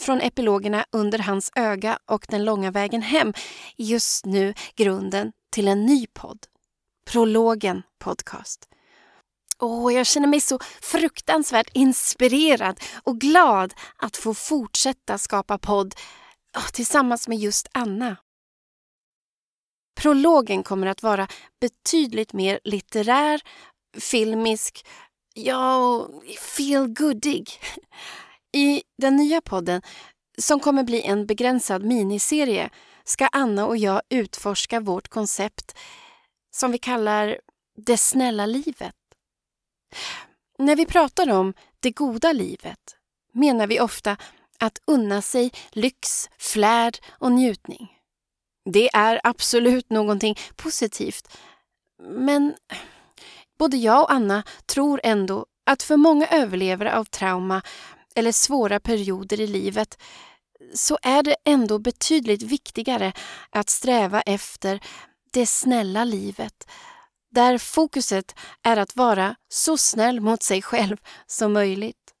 [0.00, 3.32] från epilogerna Under hans öga och Den långa vägen hem
[3.76, 6.46] just nu grunden till en ny podd.
[7.06, 8.68] Prologen Podcast.
[9.58, 15.94] Åh, jag känner mig så fruktansvärt inspirerad och glad att få fortsätta skapa podd
[16.72, 18.16] tillsammans med just Anna.
[20.00, 21.28] Prologen kommer att vara
[21.60, 23.40] betydligt mer litterär,
[24.00, 24.86] filmisk,
[25.34, 26.06] ja,
[26.56, 27.50] feel goodig.
[28.52, 29.82] I den nya podden
[30.38, 32.70] som kommer bli en begränsad miniserie,
[33.04, 35.78] ska Anna och jag utforska vårt koncept
[36.50, 37.40] som vi kallar
[37.86, 38.94] det snälla livet.
[40.58, 42.96] När vi pratar om det goda livet
[43.32, 44.16] menar vi ofta
[44.58, 47.98] att unna sig lyx, flärd och njutning.
[48.70, 51.38] Det är absolut någonting positivt.
[52.02, 52.54] Men
[53.58, 57.62] både jag och Anna tror ändå att för många överlevare av trauma
[58.14, 59.98] eller svåra perioder i livet
[60.74, 63.12] så är det ändå betydligt viktigare
[63.50, 64.80] att sträva efter
[65.32, 66.64] det snälla livet
[67.30, 70.96] där fokuset är att vara så snäll mot sig själv
[71.26, 72.14] som möjligt.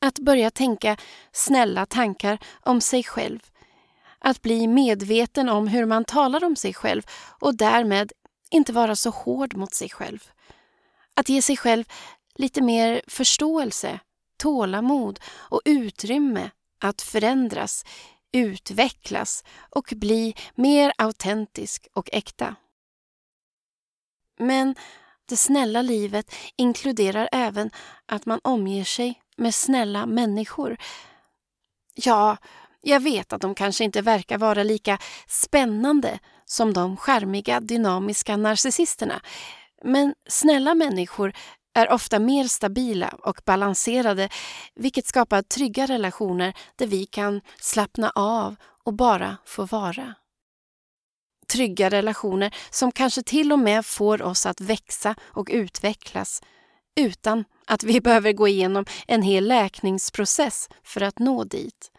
[0.00, 0.96] Att börja tänka
[1.32, 3.40] snälla tankar om sig själv.
[4.18, 7.02] Att bli medveten om hur man talar om sig själv
[7.40, 8.12] och därmed
[8.50, 10.30] inte vara så hård mot sig själv.
[11.14, 11.84] Att ge sig själv
[12.34, 14.00] lite mer förståelse,
[14.36, 17.84] tålamod och utrymme att förändras,
[18.32, 22.56] utvecklas och bli mer autentisk och äkta.
[24.38, 24.74] Men
[25.28, 27.70] det snälla livet inkluderar även
[28.06, 30.76] att man omger sig med snälla människor.
[31.94, 32.36] Ja,
[32.80, 39.20] jag vet att de kanske inte verkar vara lika spännande som de skärmiga, dynamiska narcissisterna.
[39.84, 41.32] Men snälla människor
[41.74, 44.28] är ofta mer stabila och balanserade
[44.74, 50.14] vilket skapar trygga relationer där vi kan slappna av och bara få vara.
[51.52, 56.42] Trygga relationer som kanske till och med får oss att växa och utvecklas
[57.00, 61.90] utan att vi behöver gå igenom en hel läkningsprocess för att nå dit.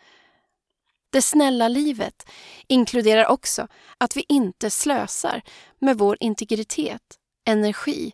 [1.17, 2.29] Det snälla livet
[2.67, 5.41] inkluderar också att vi inte slösar
[5.79, 7.01] med vår integritet,
[7.45, 8.13] energi,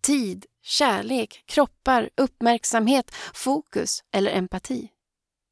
[0.00, 4.88] tid, kärlek, kroppar, uppmärksamhet, fokus eller empati.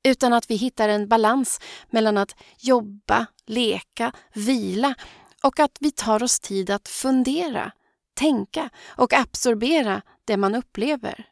[0.05, 4.95] Utan att vi hittar en balans mellan att jobba, leka, vila
[5.43, 7.73] och att vi tar oss tid att fundera,
[8.15, 11.25] tänka och absorbera det man upplever.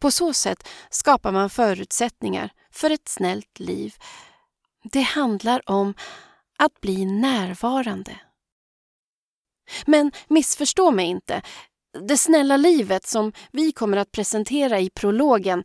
[0.00, 3.94] På så sätt skapar man förutsättningar för ett snällt liv.
[4.82, 5.94] Det handlar om
[6.58, 8.20] att bli närvarande.
[9.86, 11.42] Men missförstå mig inte.
[12.08, 15.64] Det snälla livet som vi kommer att presentera i prologen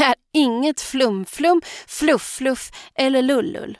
[0.00, 3.78] är inget flumflum, flufffluff eller lullull.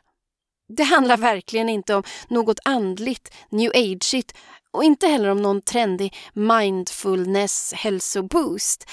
[0.69, 4.35] Det handlar verkligen inte om något andligt, new ageigt
[4.71, 8.91] och inte heller om någon trendig mindfulness hälsoboost.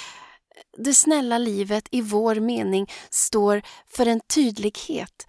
[0.77, 5.27] Det snälla livet i vår mening står för en tydlighet,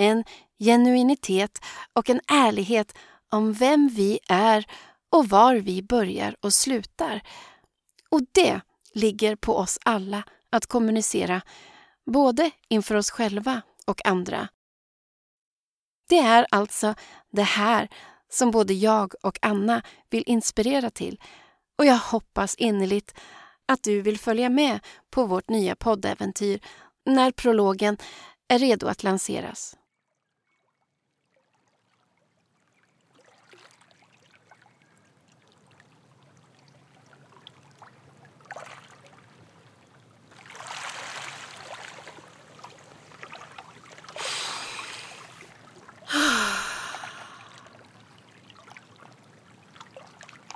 [0.00, 0.24] en
[0.58, 2.98] genuinitet och en ärlighet
[3.30, 4.66] om vem vi är
[5.10, 7.20] och var vi börjar och slutar.
[8.08, 8.60] Och det
[8.92, 11.42] ligger på oss alla att kommunicera,
[12.06, 14.48] både inför oss själva och andra.
[16.08, 16.94] Det är alltså
[17.32, 17.88] det här
[18.28, 21.20] som både jag och Anna vill inspirera till
[21.78, 23.14] och jag hoppas innerligt
[23.66, 24.80] att du vill följa med
[25.10, 26.60] på vårt nya poddäventyr
[27.06, 27.96] när prologen
[28.48, 29.76] är redo att lanseras.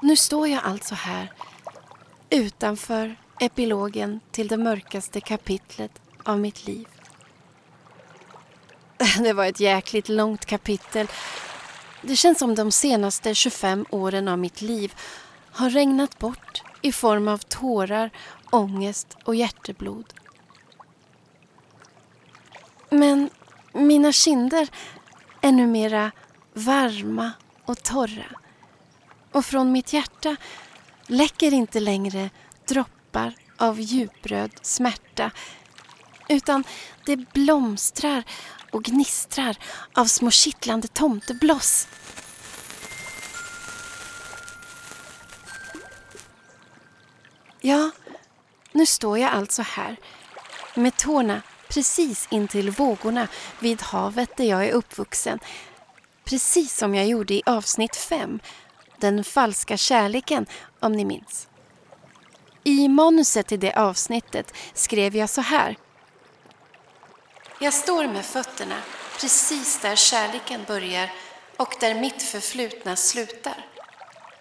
[0.05, 1.33] Nu står jag alltså här
[2.31, 5.91] utanför epilogen till det mörkaste kapitlet
[6.23, 6.89] av mitt liv.
[9.19, 11.07] Det var ett jäkligt långt kapitel.
[12.03, 14.95] Det känns som de senaste 25 åren av mitt liv
[15.53, 18.11] har regnat bort i form av tårar,
[18.51, 20.15] ångest och hjärteblod.
[22.91, 23.31] Men
[23.73, 24.69] mina kinder
[25.41, 26.13] är numera
[26.55, 27.33] varma
[27.65, 28.44] och torra.
[29.35, 30.37] Och från mitt hjärta
[31.07, 32.31] läcker inte längre
[32.69, 35.31] droppar av djupröd smärta
[36.29, 36.65] utan
[37.07, 38.25] det blomstrar
[38.71, 39.57] och gnistrar
[39.95, 41.89] av små kittlande tomtebloss.
[47.61, 47.91] Ja,
[48.73, 49.97] nu står jag alltså här
[50.75, 53.29] med tårna precis intill vågorna
[53.61, 55.39] vid havet där jag är uppvuxen.
[56.25, 58.41] Precis som jag gjorde i avsnitt 5
[59.13, 60.47] den falska kärleken,
[60.81, 61.49] om ni minns.
[62.65, 65.77] I manuset till det avsnittet skrev jag så här.
[67.61, 68.77] Jag står med fötterna
[69.21, 71.13] precis där kärleken börjar
[71.57, 73.67] och där mitt förflutna slutar.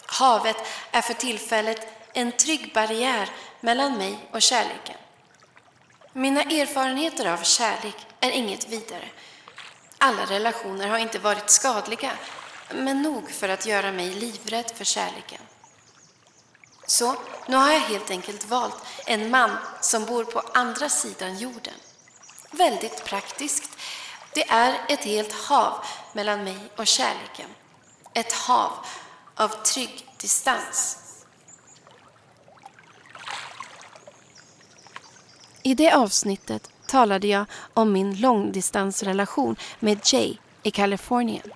[0.05, 0.57] Havet
[0.91, 3.29] är för tillfället en trygg barriär
[3.61, 4.95] mellan mig och kärleken.
[6.13, 9.05] Mina erfarenheter av kärlek är inget vidare.
[9.97, 12.11] Alla relationer har inte varit skadliga,
[12.75, 15.41] men nog för att göra mig livrädd för kärleken.
[16.87, 17.15] Så
[17.47, 18.75] nu har jag helt enkelt valt
[19.05, 21.73] en man som bor på andra sidan jorden.
[22.51, 23.69] Väldigt praktiskt.
[24.33, 25.73] Det är ett helt hav
[26.13, 27.49] mellan mig och kärleken.
[28.13, 28.71] Ett hav
[29.35, 30.97] av trygg distans.
[35.63, 41.51] I det avsnittet talade jag om min långdistansrelation med Jay i Kalifornien.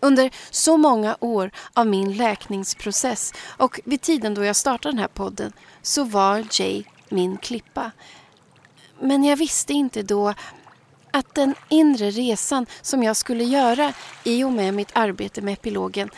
[0.00, 5.08] Under så många år av min läkningsprocess och vid tiden då jag startade den här
[5.08, 5.52] podden
[5.82, 7.90] så var Jay min klippa.
[9.00, 10.34] Men jag visste inte då
[11.10, 13.92] att den inre resan som jag skulle göra
[14.24, 16.10] i och med mitt arbete med epilogen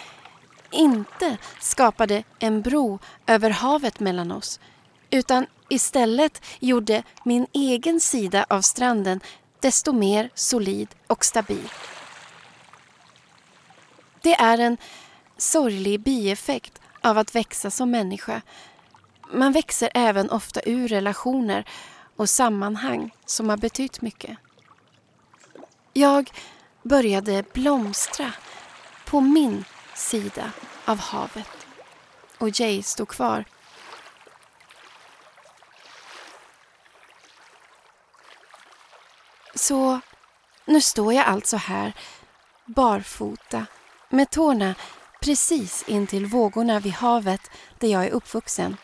[0.70, 4.60] inte skapade en bro över havet mellan oss
[5.10, 9.20] utan istället gjorde min egen sida av stranden
[9.60, 11.68] desto mer solid och stabil.
[14.22, 14.76] Det är en
[15.36, 18.42] sorglig bieffekt av att växa som människa.
[19.32, 21.64] Man växer även ofta ur relationer
[22.16, 24.38] och sammanhang som har betytt mycket.
[25.92, 26.30] Jag
[26.82, 28.32] började blomstra
[29.06, 29.64] på min
[29.94, 30.52] sida
[30.84, 31.66] av havet
[32.38, 33.44] och Jay stod kvar.
[39.54, 40.00] Så
[40.64, 41.92] nu står jag alltså här
[42.64, 43.66] barfota
[44.10, 44.74] med tårna
[45.20, 48.76] precis intill vågorna vid havet där jag är uppvuxen.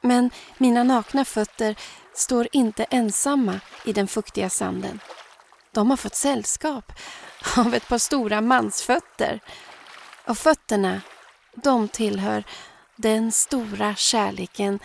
[0.00, 1.76] Men mina nakna fötter
[2.14, 5.00] står inte ensamma i den fuktiga sanden.
[5.72, 6.92] De har fått sällskap
[7.56, 9.40] av ett par stora mansfötter.
[10.26, 11.00] Och fötterna,
[11.54, 12.44] de tillhör
[12.96, 14.78] den stora kärleken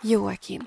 [0.00, 0.66] Joakim.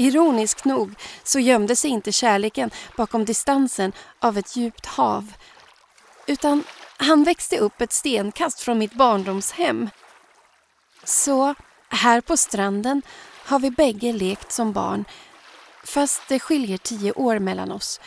[0.00, 5.32] Ironiskt nog så gömde sig inte kärleken bakom distansen av ett djupt hav.
[6.26, 6.64] Utan
[6.96, 9.90] han växte upp ett stenkast från mitt barndomshem.
[11.04, 11.54] Så
[11.88, 13.02] här på stranden
[13.44, 15.04] har vi bägge lekt som barn
[15.84, 18.00] fast det skiljer tio år mellan oss.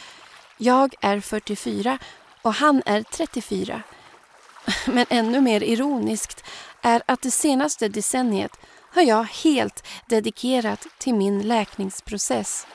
[0.58, 2.00] Jag är 44
[2.42, 3.82] och han är 34.
[4.86, 6.44] Men ännu mer ironiskt
[6.82, 8.58] är att det senaste decenniet
[8.94, 12.68] har jag helt dedikerat till min läkningsprocess.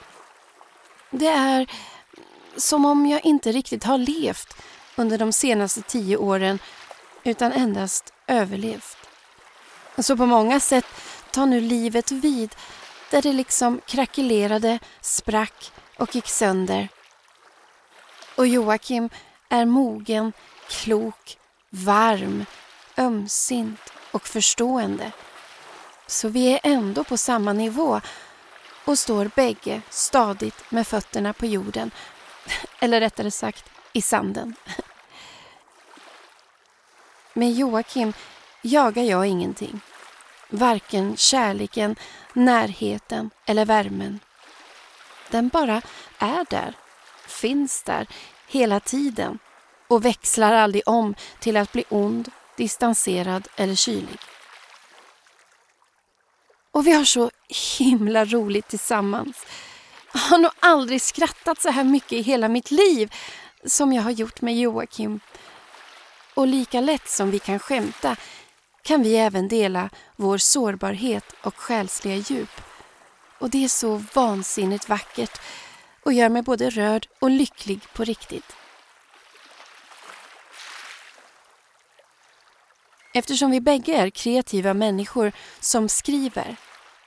[1.10, 1.70] Det är
[2.56, 4.56] som om jag inte riktigt har levt
[4.96, 6.58] under de senaste tio åren
[7.24, 8.96] utan endast överlevt.
[9.98, 10.86] Så på många sätt
[11.30, 12.54] tar nu livet vid
[13.10, 16.88] där det liksom krackelerade, sprack och gick sönder.
[18.36, 19.10] Och Joakim
[19.48, 20.32] är mogen,
[20.68, 21.38] klok,
[21.70, 22.44] varm,
[22.96, 25.12] ömsint och förstående.
[26.08, 28.00] Så vi är ändå på samma nivå
[28.84, 31.90] och står bägge stadigt med fötterna på jorden.
[32.78, 34.54] Eller rättare sagt, i sanden.
[37.32, 38.12] Med Joakim
[38.62, 39.80] jagar jag ingenting.
[40.50, 41.96] Varken kärleken,
[42.32, 44.20] närheten eller värmen.
[45.30, 45.82] Den bara
[46.18, 46.74] är där,
[47.26, 48.06] finns där,
[48.48, 49.38] hela tiden
[49.88, 54.18] och växlar aldrig om till att bli ond, distanserad eller kylig.
[56.78, 57.30] Och vi har så
[57.78, 59.46] himla roligt tillsammans.
[60.12, 63.14] Jag har nog aldrig skrattat så här mycket i hela mitt liv
[63.64, 65.20] som jag har gjort med Joakim.
[66.34, 68.16] Och lika lätt som vi kan skämta
[68.82, 72.60] kan vi även dela vår sårbarhet och själsliga djup.
[73.38, 75.40] Och det är så vansinnigt vackert
[76.04, 78.56] och gör mig både rörd och lycklig på riktigt.
[83.14, 86.56] Eftersom vi bägge är kreativa människor som skriver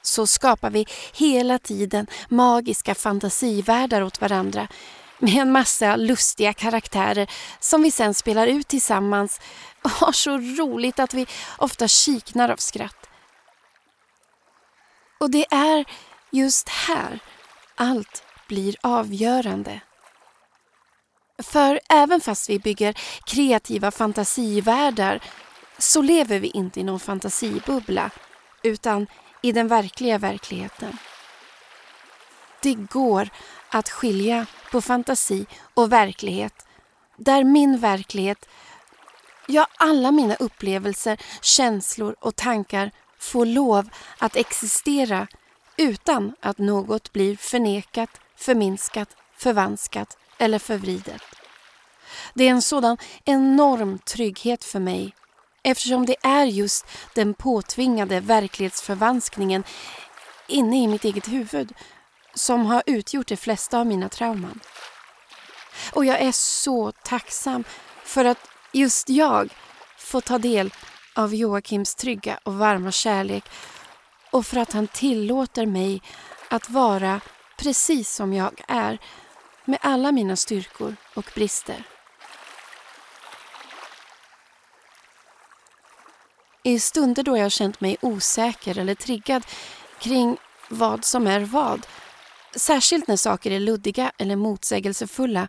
[0.01, 4.67] så skapar vi hela tiden magiska fantasivärldar åt varandra
[5.19, 9.41] med en massa lustiga karaktärer som vi sen spelar ut tillsammans
[9.81, 13.09] och har så roligt att vi ofta kiknar av skratt.
[15.19, 15.85] Och det är
[16.31, 17.19] just här
[17.75, 19.81] allt blir avgörande.
[21.43, 22.93] För även fast vi bygger
[23.25, 25.23] kreativa fantasivärldar
[25.77, 28.09] så lever vi inte i någon fantasibubbla
[28.63, 29.07] utan
[29.41, 30.97] i den verkliga verkligheten.
[32.61, 33.29] Det går
[33.69, 36.65] att skilja på fantasi och verklighet
[37.23, 38.49] där min verklighet,
[39.47, 45.27] ja alla mina upplevelser, känslor och tankar får lov att existera
[45.77, 51.21] utan att något blir förnekat, förminskat, förvanskat eller förvridet.
[52.33, 55.15] Det är en sådan enorm trygghet för mig
[55.63, 56.85] Eftersom det är just
[57.15, 59.63] den påtvingade verklighetsförvanskningen
[60.47, 61.73] inne i mitt eget huvud
[62.33, 64.59] som har utgjort de flesta av mina trauman.
[65.93, 67.63] Och jag är så tacksam
[68.03, 69.53] för att just jag
[69.97, 70.73] får ta del
[71.15, 73.43] av Joakims trygga och varma kärlek
[74.31, 76.01] och för att han tillåter mig
[76.49, 77.21] att vara
[77.57, 78.99] precis som jag är
[79.65, 81.90] med alla mina styrkor och brister.
[86.63, 89.45] I stunder då jag känt mig osäker eller triggad
[89.99, 90.37] kring
[90.69, 91.87] vad som är vad,
[92.55, 95.47] särskilt när saker är luddiga eller motsägelsefulla,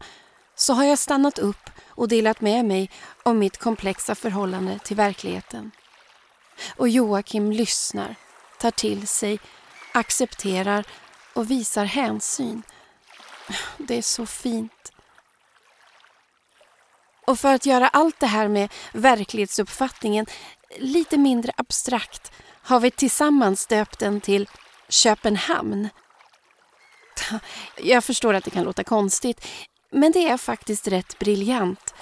[0.55, 2.91] så har jag stannat upp och delat med mig
[3.23, 5.71] om mitt komplexa förhållande till verkligheten.
[6.77, 8.15] Och Joakim lyssnar,
[8.61, 9.39] tar till sig,
[9.93, 10.85] accepterar
[11.35, 12.63] och visar hänsyn.
[13.79, 14.92] Det är så fint.
[17.27, 20.27] Och för att göra allt det här med verklighetsuppfattningen
[20.79, 22.33] lite mindre abstrakt
[22.63, 24.49] har vi tillsammans döpt den till
[24.89, 25.89] Köpenhamn.
[27.77, 29.47] Jag förstår att det kan låta konstigt,
[29.91, 31.95] men det är faktiskt rätt briljant.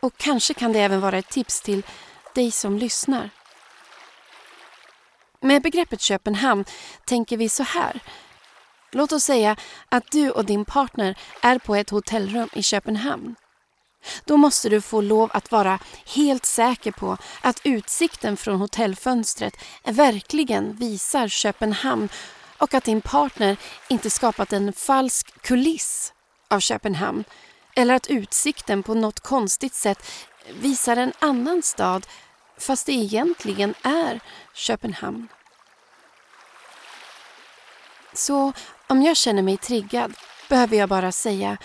[0.00, 1.82] Och kanske kan det även vara ett tips till
[2.34, 3.30] dig som lyssnar.
[5.40, 6.64] Med begreppet Köpenhamn
[7.04, 8.00] tänker vi så här.
[8.92, 9.56] Låt oss säga
[9.88, 13.36] att du och din partner är på ett hotellrum i Köpenhamn.
[14.24, 20.76] Då måste du få lov att vara helt säker på att utsikten från hotellfönstret verkligen
[20.76, 22.08] visar Köpenhamn
[22.58, 23.56] och att din partner
[23.88, 26.12] inte skapat en falsk kuliss
[26.50, 27.24] av Köpenhamn
[27.76, 30.10] eller att utsikten på något konstigt sätt
[30.60, 32.06] visar en annan stad
[32.58, 34.20] fast det egentligen är
[34.54, 35.28] Köpenhamn.
[38.12, 38.52] Så
[38.86, 40.14] om jag känner mig triggad
[40.48, 41.58] behöver jag bara säga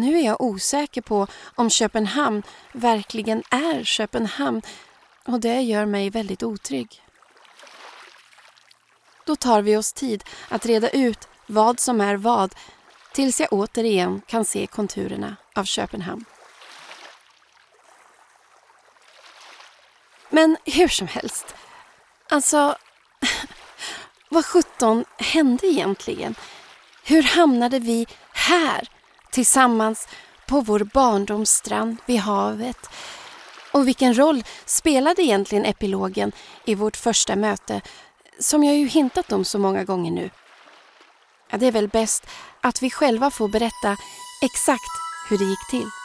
[0.00, 2.42] nu är jag osäker på om Köpenhamn
[2.72, 4.62] verkligen är Köpenhamn
[5.24, 7.02] och det gör mig väldigt otrygg.
[9.26, 12.54] Då tar vi oss tid att reda ut vad som är vad
[13.12, 16.24] tills jag återigen kan se konturerna av Köpenhamn.
[20.30, 21.54] Men hur som helst,
[22.30, 22.76] alltså
[24.28, 26.34] vad sjutton hände egentligen?
[27.04, 28.88] Hur hamnade vi här
[29.32, 30.08] tillsammans
[30.46, 32.90] på vår barndomsstrand vid havet?
[33.72, 36.32] Och vilken roll spelade egentligen epilogen
[36.64, 37.80] i vårt första möte
[38.38, 40.30] som jag ju hintat om så många gånger nu?
[41.50, 42.26] Ja, det är väl bäst
[42.60, 43.96] att vi själva får berätta
[44.42, 44.92] exakt
[45.28, 46.01] hur det gick till.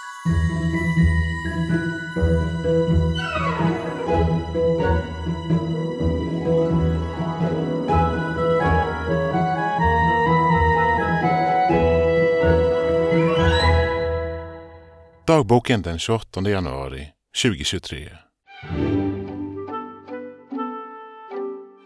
[15.28, 17.08] Dagboken den 28 januari
[17.44, 18.10] 2023.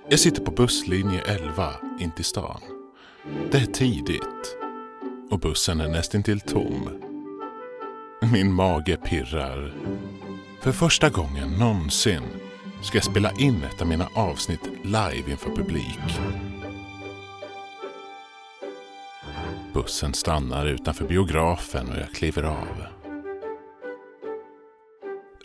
[0.10, 2.62] Jag sitter på busslinje 11 in till stan.
[3.52, 4.58] Det är tidigt
[5.32, 6.90] och bussen är nästintill tom.
[8.34, 9.74] Min mage pirrar.
[10.62, 12.24] För första gången någonsin
[12.84, 16.20] ska jag spela in ett av mina avsnitt live inför publik.
[19.74, 23.01] Bussen stannar utanför biografen och jag kliver av.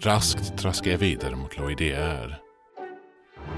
[0.00, 2.38] Raskt traskar jag vidare mot Loidier.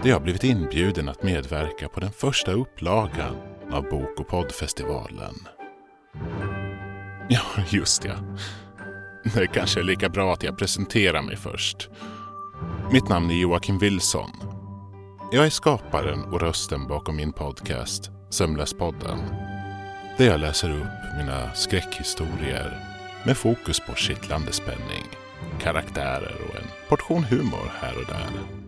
[0.02, 3.36] Där jag blivit inbjuden att medverka på den första upplagan
[3.72, 5.34] av Bok och poddfestivalen.
[7.28, 8.14] Ja, just ja.
[9.34, 11.88] Det kanske är lika bra att jag presenterar mig först.
[12.92, 14.30] Mitt namn är Joakim Wilson.
[15.32, 19.18] Jag är skaparen och rösten bakom min podcast Sömnlöspodden.
[20.18, 22.84] Där jag läser upp mina skräckhistorier
[23.26, 25.04] med fokus på kittlande spänning,
[25.60, 28.58] karaktärer och en portion humor här och där.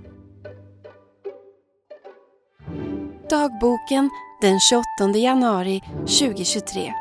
[3.30, 4.10] Dagboken
[4.40, 4.84] den 28
[5.18, 6.94] januari 2023.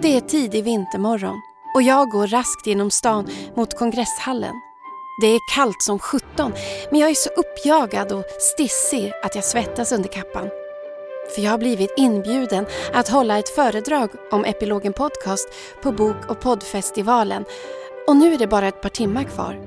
[0.00, 1.40] Det är tidig vintermorgon
[1.74, 4.54] och jag går raskt genom stan mot kongresshallen.
[5.20, 6.52] Det är kallt som sjutton
[6.90, 10.48] men jag är så uppjagad och stissig att jag svettas under kappan.
[11.34, 15.48] För jag har blivit inbjuden att hålla ett föredrag om Epilogen Podcast
[15.82, 17.44] på Bok och poddfestivalen
[18.06, 19.60] och nu är det bara ett par timmar kvar.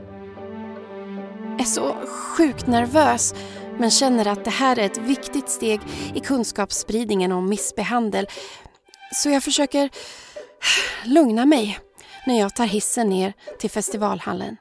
[1.51, 3.33] Jag är så sjukt nervös
[3.79, 5.81] men känner att det här är ett viktigt steg
[6.13, 8.27] i kunskapsspridningen om missbehandel.
[9.13, 9.89] Så jag försöker
[11.05, 11.79] lugna mig
[12.27, 14.57] när jag tar hissen ner till festivalhallen.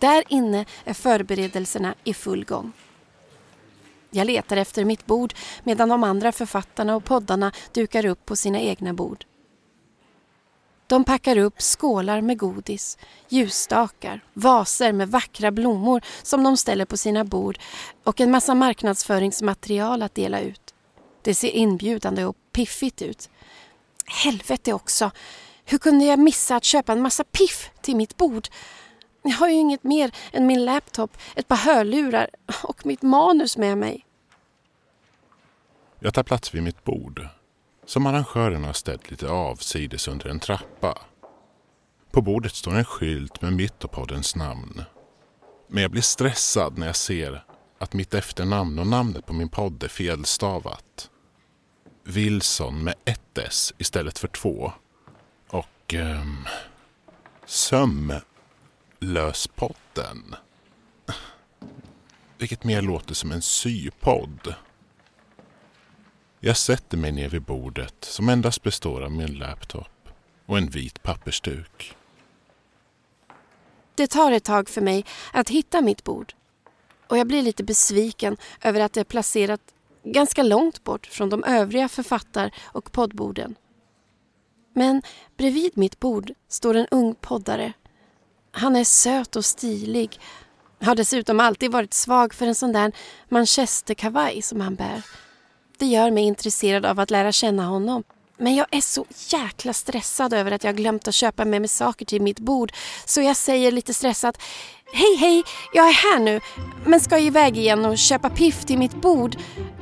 [0.00, 2.72] Där inne är förberedelserna i full gång.
[4.10, 5.34] Jag letar efter mitt bord
[5.64, 9.24] medan de andra författarna och poddarna dukar upp på sina egna bord.
[10.86, 12.98] De packar upp skålar med godis,
[13.28, 17.58] ljusstakar, vaser med vackra blommor som de ställer på sina bord
[18.04, 20.74] och en massa marknadsföringsmaterial att dela ut.
[21.22, 23.30] Det ser inbjudande och piffigt ut.
[24.06, 25.10] Helvete också!
[25.64, 28.48] Hur kunde jag missa att köpa en massa piff till mitt bord?
[29.28, 32.28] Jag har ju inget mer än min laptop, ett par hörlurar
[32.62, 34.06] och mitt manus med mig.
[36.00, 37.28] Jag tar plats vid mitt bord
[37.86, 40.98] som arrangören har ställt lite avsides under en trappa.
[42.10, 44.82] På bordet står en skylt med mitt och poddens namn.
[45.66, 47.44] Men jag blir stressad när jag ser
[47.78, 51.10] att mitt efternamn och namnet på min podd är felstavat.
[52.04, 54.72] Wilson med ett S istället för två.
[55.48, 55.94] Och...
[55.94, 56.46] Um,
[59.00, 60.34] Löspodden.
[62.38, 64.54] Vilket mer låter som en sypodd.
[66.40, 70.08] Jag sätter mig ner vid bordet som endast består av min laptop
[70.46, 71.96] och en vit pappersduk.
[73.94, 76.34] Det tar ett tag för mig att hitta mitt bord.
[77.08, 79.60] Och jag blir lite besviken över att det är placerat
[80.04, 83.54] ganska långt bort från de övriga författar och poddborden.
[84.72, 85.02] Men
[85.36, 87.72] bredvid mitt bord står en ung poddare.
[88.58, 90.20] Han är söt och stilig.
[90.80, 92.92] Har dessutom alltid varit svag för en sån där
[93.28, 95.02] manchesterkavaj som han bär.
[95.78, 98.04] Det gör mig intresserad av att lära känna honom.
[98.38, 102.06] Men jag är så jäkla stressad över att jag glömt att köpa med mig saker
[102.06, 102.72] till mitt bord
[103.04, 104.42] så jag säger lite stressat
[104.92, 106.40] Hej hej, jag är här nu
[106.86, 109.36] men ska iväg igen och köpa piff till mitt bord.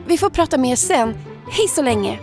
[0.07, 1.15] Vi får prata mer sen.
[1.51, 2.21] Hej så länge!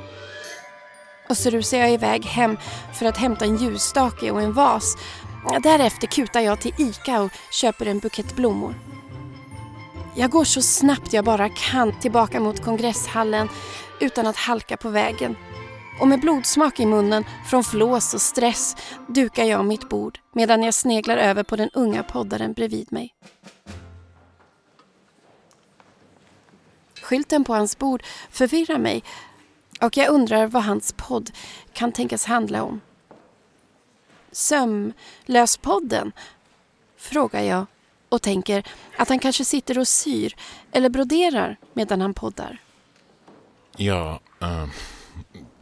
[1.29, 2.57] Och så rusar jag iväg hem
[2.93, 4.95] för att hämta en ljusstake och en vas.
[5.63, 8.75] Därefter kutar jag till ICA och köper en bukett blommor.
[10.15, 13.49] Jag går så snabbt jag bara kan tillbaka mot kongresshallen
[13.99, 15.35] utan att halka på vägen.
[15.99, 18.75] Och med blodsmak i munnen från flås och stress
[19.07, 23.15] dukar jag mitt bord medan jag sneglar över på den unga poddaren bredvid mig.
[27.01, 29.03] Skylten på hans bord förvirrar mig
[29.81, 31.31] och jag undrar vad hans podd
[31.73, 32.81] kan tänkas handla om.
[34.33, 36.11] Sömlöspodden?
[36.97, 37.65] Frågar jag
[38.09, 38.63] och tänker
[38.97, 40.35] att han kanske sitter och syr
[40.71, 42.61] eller broderar medan han poddar.
[43.77, 44.67] Ja, uh,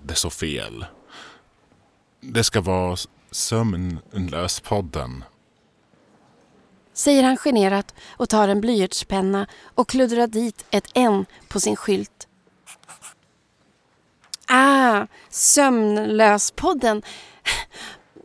[0.04, 0.86] det är så fel.
[2.22, 2.98] Det ska vara
[3.32, 5.24] Sömnlöspodden.
[6.94, 12.28] Säger han generat och tar en blyertspenna och kluddrar dit ett N på sin skylt.
[14.48, 17.02] Ah, Sömnlöspodden.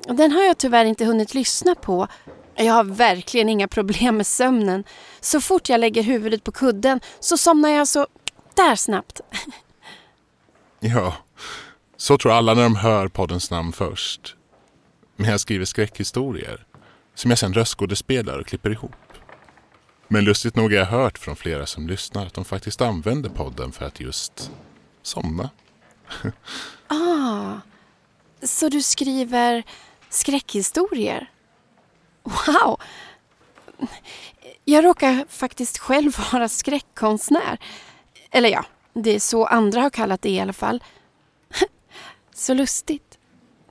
[0.09, 2.09] Den har jag tyvärr inte hunnit lyssna på
[2.65, 4.85] jag har verkligen inga problem med sömnen.
[5.21, 8.07] Så fort jag lägger huvudet på kudden så somnar jag så
[8.55, 9.21] där snabbt.
[10.81, 11.17] Ja,
[11.97, 14.37] så tror alla när de hör poddens namn först.
[15.17, 16.67] Men jag skriver skräckhistorier
[17.15, 18.91] som jag sen röstskådespelar och klipper ihop.
[20.09, 23.73] Men lustigt nog har jag hört från flera som lyssnar att de faktiskt använder podden
[23.73, 24.51] för att just
[25.03, 25.51] somna.
[26.89, 27.53] ah,
[28.43, 29.65] så du skriver
[30.17, 31.31] skräckhistorier?
[32.23, 32.81] Wow!
[34.65, 37.59] Jag råkar faktiskt själv vara skräckkonstnär.
[38.31, 40.83] Eller ja, det är så andra har kallat det i alla fall.
[42.35, 43.19] Så lustigt.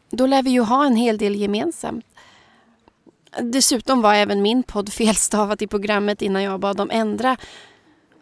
[0.10, 2.06] Då lär vi ju ha en hel del gemensamt.
[3.42, 7.38] Dessutom var även min podd felstavat i programmet innan jag bad dem ändra.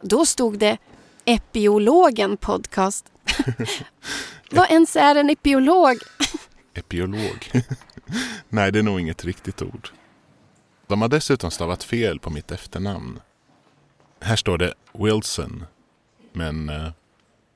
[0.02, 0.78] Då stod det
[1.26, 3.06] Epiologen podcast.
[4.52, 5.98] Vad ens är en epiolog?
[6.74, 7.52] Epiolog?
[8.50, 9.90] Nej, det är nog inget riktigt ord.
[10.88, 13.20] De har dessutom stavat fel på mitt efternamn.
[14.20, 15.66] Här står det Wilson,
[16.34, 16.92] men eh,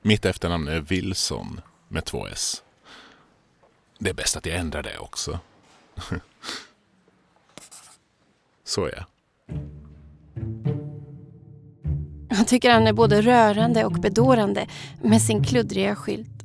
[0.02, 2.62] mitt efternamn är Wilson med två S.
[3.98, 5.38] Det är bäst att jag ändrar det också.
[8.64, 9.04] Så ja.
[12.28, 14.66] Jag tycker han är både rörande och bedårande
[15.02, 16.42] med sin kluddriga skylt.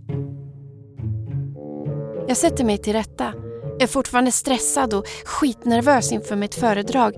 [2.27, 3.34] Jag sätter mig till rätta
[3.73, 7.13] jag är fortfarande stressad och skitnervös inför mitt föredrag.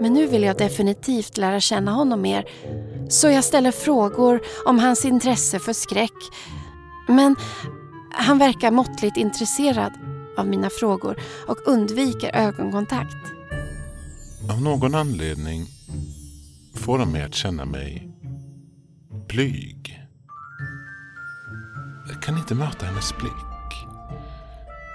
[0.00, 2.44] Men nu vill jag definitivt lära känna honom mer.
[3.08, 6.12] Så jag ställer frågor om hans intresse för skräck.
[7.08, 7.36] Men
[8.12, 9.92] han verkar måttligt intresserad
[10.36, 11.16] av mina frågor
[11.46, 13.16] och undviker ögonkontakt.
[14.50, 15.66] Av någon anledning
[16.74, 18.08] får han mig att känna mig
[19.28, 20.04] blyg.
[22.08, 23.47] Jag kan inte möta hennes blick.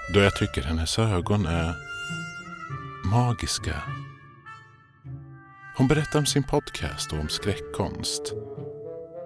[0.09, 1.75] Då jag tycker hennes ögon är
[3.05, 3.81] magiska.
[5.77, 8.33] Hon berättar om sin podcast och om skräckkonst.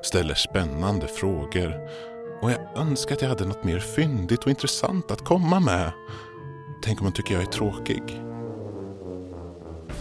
[0.03, 1.75] Ställer spännande frågor
[2.41, 5.91] och jag önskar att jag hade något mer fyndigt och intressant att komma med.
[6.83, 8.21] Tänk om hon tycker jag är tråkig?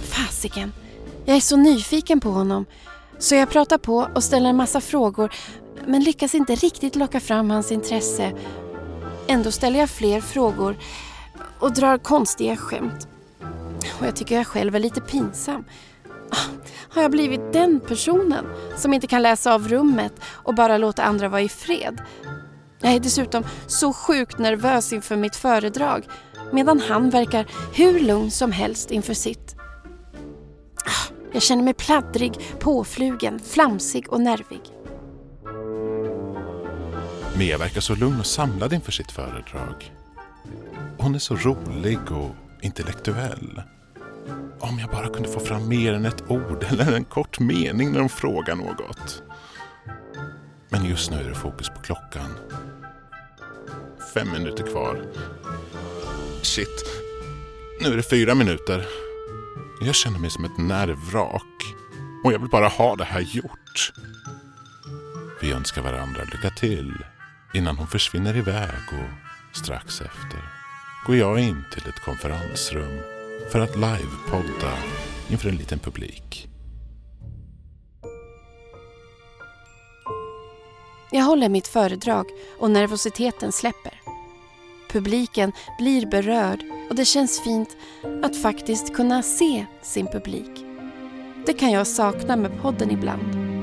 [0.02, 0.72] Fasiken.
[1.24, 2.66] Jag är så nyfiken på honom.
[3.18, 5.32] Så jag pratar på och ställer en massa frågor
[5.86, 8.32] men lyckas inte riktigt locka fram hans intresse.
[9.28, 10.76] Ändå ställer jag fler frågor
[11.58, 13.08] och drar konstiga skämt.
[14.00, 15.64] Och jag tycker jag själv är lite pinsam.
[16.30, 16.36] Ah,
[16.88, 18.46] har jag blivit den personen
[18.76, 22.02] som inte kan läsa av rummet och bara låta andra vara i fred?
[22.80, 26.04] Jag är dessutom så sjukt nervös inför mitt föredrag
[26.52, 29.56] medan han verkar hur lugn som helst inför sitt.
[30.84, 34.75] Ah, jag känner mig pladdrig, påflugen, flamsig och nervig.
[37.38, 39.92] Mia verkar så lugn och samlad inför sitt föredrag.
[40.98, 43.62] Hon är så rolig och intellektuell.
[44.58, 47.98] Om jag bara kunde få fram mer än ett ord eller en kort mening när
[47.98, 49.22] de frågar något.
[50.68, 52.30] Men just nu är det fokus på klockan.
[54.14, 55.02] Fem minuter kvar.
[56.42, 56.84] Shit,
[57.82, 58.86] nu är det fyra minuter.
[59.80, 61.74] Jag känner mig som ett nervvrak
[62.24, 63.92] och jag vill bara ha det här gjort.
[65.40, 66.92] Vi önskar varandra lycka till
[67.56, 70.40] innan hon försvinner iväg och strax efter
[71.06, 73.00] går jag in till ett konferensrum
[73.52, 74.78] för att livepodda
[75.28, 76.48] inför en liten publik.
[81.10, 82.26] Jag håller mitt föredrag
[82.58, 84.00] och nervositeten släpper.
[84.90, 86.60] Publiken blir berörd
[86.90, 87.76] och det känns fint
[88.22, 90.64] att faktiskt kunna se sin publik.
[91.46, 93.55] Det kan jag sakna med podden ibland.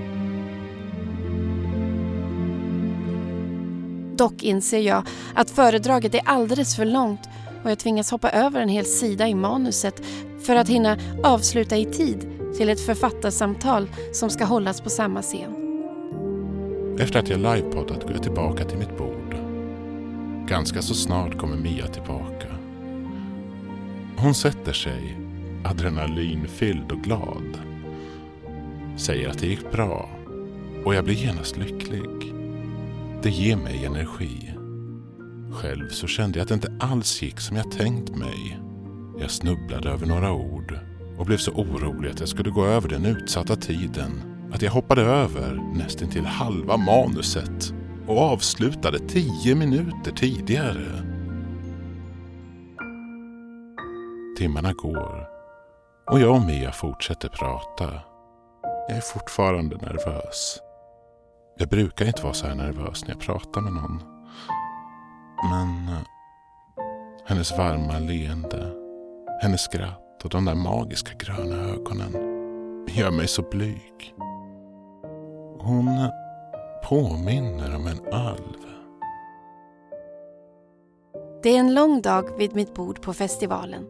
[4.18, 7.30] Dock inser jag att föredraget är alldeles för långt
[7.64, 10.02] och jag tvingas hoppa över en hel sida i manuset
[10.42, 15.56] för att hinna avsluta i tid till ett författarsamtal som ska hållas på samma scen.
[17.00, 19.36] Efter att jag livepoddat går jag tillbaka till mitt bord.
[20.48, 22.48] Ganska så snart kommer Mia tillbaka.
[24.18, 25.18] Hon sätter sig,
[25.66, 27.60] adrenalinfylld och glad.
[28.98, 30.10] Säger att det gick bra
[30.86, 32.33] och jag blir genast lycklig.
[33.24, 34.54] Det ger mig energi.
[35.52, 38.60] Själv så kände jag att det inte alls gick som jag tänkt mig.
[39.20, 40.80] Jag snubblade över några ord
[41.18, 44.12] och blev så orolig att jag skulle gå över den utsatta tiden
[44.54, 47.74] att jag hoppade över nästan till halva manuset
[48.08, 51.04] och avslutade tio minuter tidigare.
[54.38, 55.28] Timmarna går
[56.12, 58.02] och jag och Mia fortsätter prata.
[58.88, 60.63] Jag är fortfarande nervös.
[61.58, 64.04] Jag brukar inte vara så här nervös när jag pratar med någon.
[65.50, 66.04] Men eh,
[67.26, 68.72] hennes varma leende,
[69.42, 72.12] hennes skratt och de där magiska gröna ögonen
[72.88, 74.16] gör mig så blyg.
[75.60, 76.10] Hon eh,
[76.90, 78.58] påminner om en alv.
[81.44, 83.86] Det är en lång dag vid mitt bord på festivalen.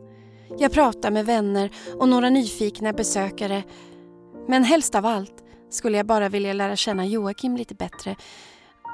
[0.58, 1.70] Jag pratar med vänner
[2.00, 3.64] och några nyfikna besökare.
[4.48, 5.43] Men helst av allt
[5.74, 8.16] skulle jag bara vilja lära känna Joakim lite bättre.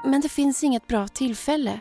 [0.04, 1.80] Men det finns inget bra tillfälle.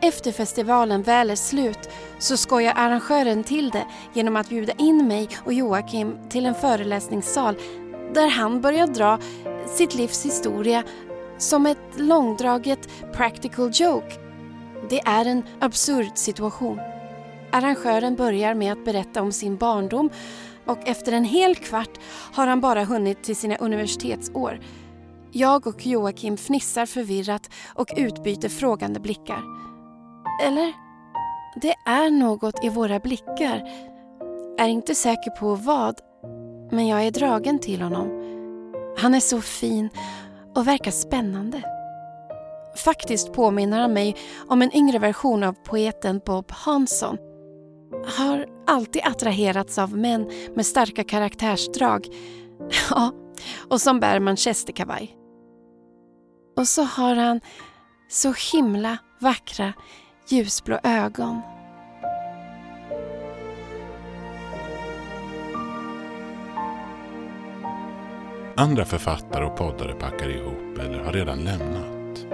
[0.00, 5.28] Efter festivalen väl är slut så skojar arrangören till det genom att bjuda in mig
[5.44, 7.56] och Joakim till en föreläsningssal
[8.14, 9.18] där han börjar dra
[9.66, 10.82] sitt livs historia
[11.38, 14.14] som ett långdraget practical joke.
[14.90, 16.80] Det är en absurd situation.
[17.50, 20.10] Arrangören börjar med att berätta om sin barndom
[20.66, 21.98] och efter en hel kvart
[22.32, 24.60] har han bara hunnit till sina universitetsår.
[25.32, 29.42] Jag och Joakim fnissar förvirrat och utbyter frågande blickar.
[30.42, 30.72] Eller?
[31.62, 33.62] Det är något i våra blickar.
[34.58, 36.00] Är inte säker på vad,
[36.70, 38.24] men jag är dragen till honom.
[38.98, 39.88] Han är så fin
[40.54, 41.62] och verkar spännande.
[42.76, 44.16] Faktiskt påminner han mig
[44.48, 47.18] om en yngre version av poeten Bob Hansson.
[48.18, 52.06] Har alltid attraherats av män med starka karaktärsdrag.
[52.90, 53.12] Ja,
[53.70, 55.16] och som bär manchesterkavaj.
[56.56, 57.40] Och så har han
[58.08, 59.72] så himla vackra
[60.28, 61.40] ljusblå ögon.
[68.56, 72.26] Andra författare och poddare packar ihop eller har redan lämnat.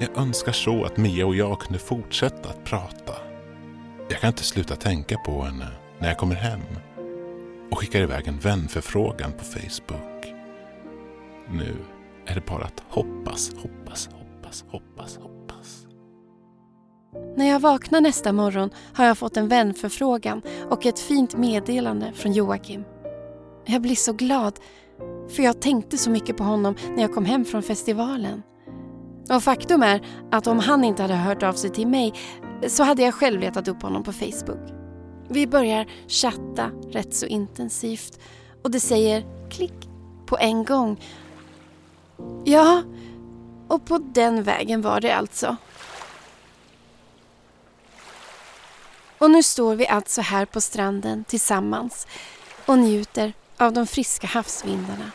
[0.00, 3.12] Jag önskar så att Mia och jag kunde fortsätta att prata.
[4.12, 5.68] Jag kan inte sluta tänka på henne
[5.98, 6.60] när jag kommer hem
[7.70, 10.34] och skickar iväg en vänförfrågan på Facebook.
[11.50, 11.76] Nu
[12.26, 15.86] är det bara att hoppas, hoppas, hoppas, hoppas, hoppas.
[17.36, 22.32] När jag vaknar nästa morgon har jag fått en vänförfrågan och ett fint meddelande från
[22.32, 22.84] Joakim.
[23.66, 24.58] Jag blir så glad,
[25.28, 28.42] för jag tänkte så mycket på honom när jag kom hem från festivalen.
[29.30, 32.12] Och faktum är att om han inte hade hört av sig till mig
[32.68, 34.70] så hade jag själv letat upp honom på Facebook.
[35.28, 38.18] Vi börjar chatta rätt så intensivt
[38.62, 39.88] och det säger klick
[40.26, 41.00] på en gång.
[42.44, 42.82] Ja,
[43.68, 45.56] och på den vägen var det alltså.
[49.18, 52.06] Och nu står vi alltså här på stranden tillsammans
[52.66, 55.10] och njuter av de friska havsvindarna.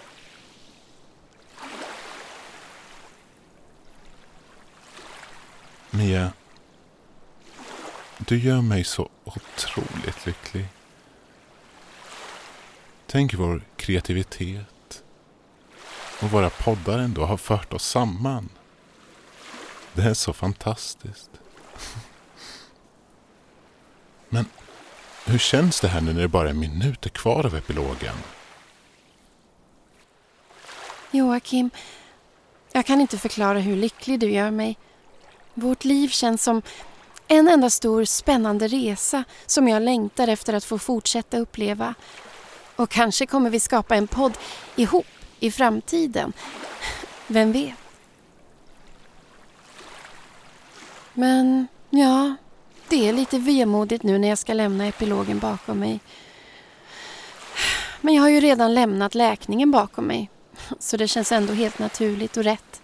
[5.90, 6.32] Mia,
[8.18, 10.66] du gör mig så otroligt lycklig.
[13.06, 15.04] Tänk vår kreativitet
[16.22, 18.50] och våra poddar ändå har fört oss samman.
[19.94, 21.30] Det är så fantastiskt.
[24.30, 24.46] Men
[25.26, 28.16] hur känns det här nu när det bara är minuter kvar av epilogen?
[31.12, 31.70] Joakim,
[32.72, 34.78] jag kan inte förklara hur lycklig du gör mig.
[35.54, 36.62] Vårt liv känns som
[37.28, 41.94] en enda stor spännande resa som jag längtar efter att få fortsätta uppleva.
[42.76, 44.38] Och kanske kommer vi skapa en podd
[44.76, 45.06] ihop
[45.40, 46.34] i framtiden.
[47.28, 47.74] Vem vet?
[51.14, 52.36] Men ja,
[52.88, 56.00] det är lite vemodigt nu när jag ska lämna epilogen bakom mig.
[58.02, 60.30] Men jag har ju redan lämnat läkningen bakom mig.
[60.80, 62.82] Så det känns ändå helt naturligt och rätt.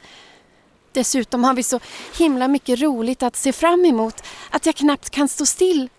[0.93, 1.79] Dessutom har vi så
[2.17, 5.89] himla mycket roligt att se fram emot att jag knappt kan stå still.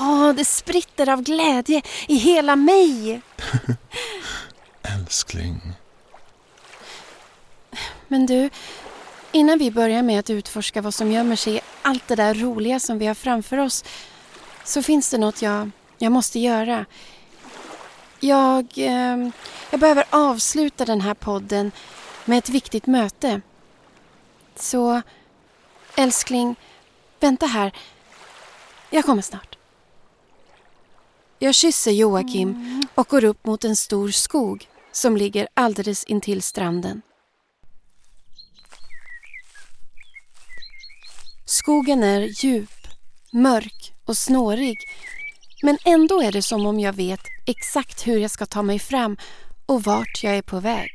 [0.00, 3.20] Oh, det spritter av glädje i hela mig.
[4.82, 5.60] Älskling.
[8.08, 8.50] Men du,
[9.32, 12.80] innan vi börjar med att utforska vad som gömmer sig i allt det där roliga
[12.80, 13.84] som vi har framför oss
[14.64, 16.86] så finns det något jag, jag måste göra.
[18.20, 19.30] Jag, eh,
[19.70, 21.72] jag behöver avsluta den här podden
[22.24, 23.40] med ett viktigt möte.
[24.56, 25.02] Så
[25.96, 26.56] älskling,
[27.20, 27.72] vänta här.
[28.90, 29.58] Jag kommer snart.
[31.38, 37.02] Jag kysser Joakim och går upp mot en stor skog som ligger alldeles intill stranden.
[41.44, 42.86] Skogen är djup,
[43.32, 44.76] mörk och snårig
[45.62, 49.16] men ändå är det som om jag vet exakt hur jag ska ta mig fram
[49.66, 50.90] och vart jag är på väg.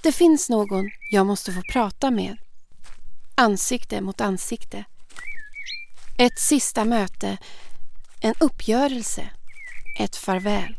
[0.00, 2.36] Det finns någon jag måste få prata med.
[3.34, 4.84] Ansikte mot ansikte.
[6.18, 7.38] Ett sista möte,
[8.20, 9.30] en uppgörelse,
[9.98, 10.76] ett farväl.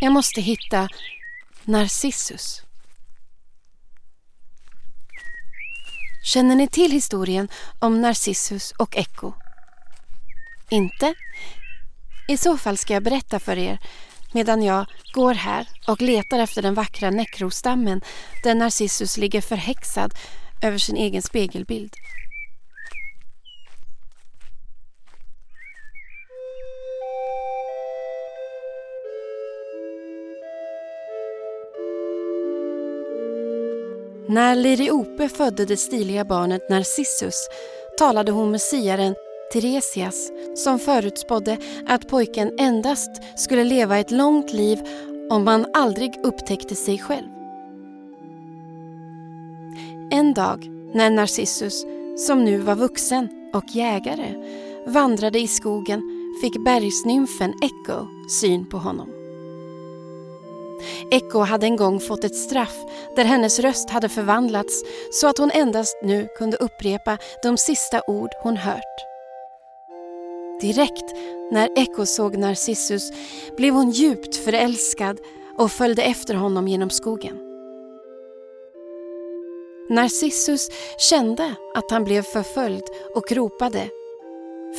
[0.00, 0.88] Jag måste hitta
[1.64, 2.62] Narcissus.
[6.24, 7.48] Känner ni till historien
[7.78, 9.32] om Narcissus och Echo?
[10.68, 11.14] Inte?
[12.28, 13.78] I så fall ska jag berätta för er
[14.32, 18.00] medan jag går här och letar efter den vackra näckrostammen
[18.42, 20.14] där Narcissus ligger förhäxad
[20.62, 21.92] över sin egen spegelbild.
[34.28, 37.48] När Liriope födde det stiliga barnet Narcissus
[37.98, 39.14] talade hon med siaren
[39.52, 44.78] Teresias som förutspådde att pojken endast skulle leva ett långt liv
[45.30, 47.28] om han aldrig upptäckte sig själv.
[50.10, 51.84] En dag när Narcissus,
[52.26, 54.34] som nu var vuxen och jägare,
[54.86, 56.02] vandrade i skogen
[56.42, 59.08] fick bergsnymfen Echo syn på honom.
[61.10, 62.76] Echo hade en gång fått ett straff
[63.16, 68.30] där hennes röst hade förvandlats så att hon endast nu kunde upprepa de sista ord
[68.42, 69.07] hon hört.
[70.60, 71.14] Direkt
[71.50, 73.10] när Echo såg Narcissus
[73.56, 75.20] blev hon djupt förälskad
[75.56, 77.38] och följde efter honom genom skogen.
[79.90, 80.68] Narcissus
[80.98, 83.88] kände att han blev förföljd och ropade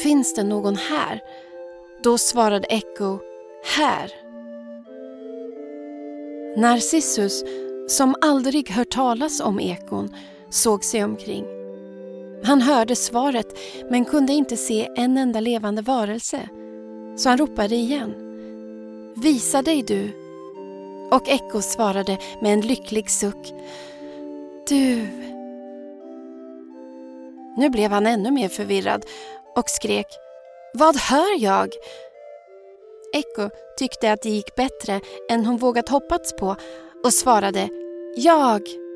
[0.04, 1.24] Finns det någon här?
[2.04, 3.20] Då svarade Echo
[3.78, 4.12] Här.
[6.58, 7.44] Narcissus,
[7.88, 10.16] som aldrig hört talas om ekon,
[10.50, 11.59] såg sig omkring.
[12.44, 13.60] Han hörde svaret
[13.90, 16.50] men kunde inte se en enda levande varelse.
[17.18, 18.16] Så han ropade igen.
[19.16, 20.12] Visa dig du.
[21.12, 23.54] Och Echo svarade med en lycklig suck.
[24.70, 25.08] Du.
[27.58, 29.06] Nu blev han ännu mer förvirrad
[29.56, 30.08] och skrek.
[30.74, 31.70] Vad hör jag?
[33.14, 36.56] Echo tyckte att det gick bättre än hon vågat hoppats på
[37.04, 37.70] och svarade
[38.16, 38.89] Jag.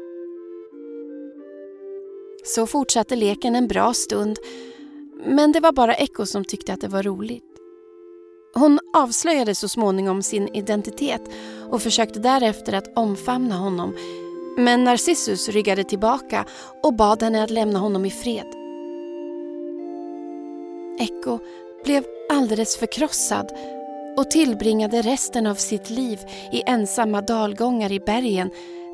[2.44, 4.40] Så fortsatte leken en bra stund
[5.26, 7.44] men det var bara Echo som tyckte att det var roligt.
[8.53, 11.22] Hon avslöjade så småningom sin identitet
[11.70, 13.95] och försökte därefter att omfamna honom
[14.57, 16.45] Men Narcissus ryggade tillbaka
[16.84, 18.48] och bad henne att lämna honom i fred.
[20.99, 21.40] Echo
[21.84, 23.52] blev alldeles förkrossad
[24.18, 26.20] och tillbringade resten av sitt liv
[26.52, 28.49] i ensamma dalgångar i bergen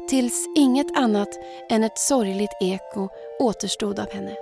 [0.09, 1.29] tills inget annat
[1.69, 3.09] än ett sorgligt eko
[3.39, 4.35] återstod av henne.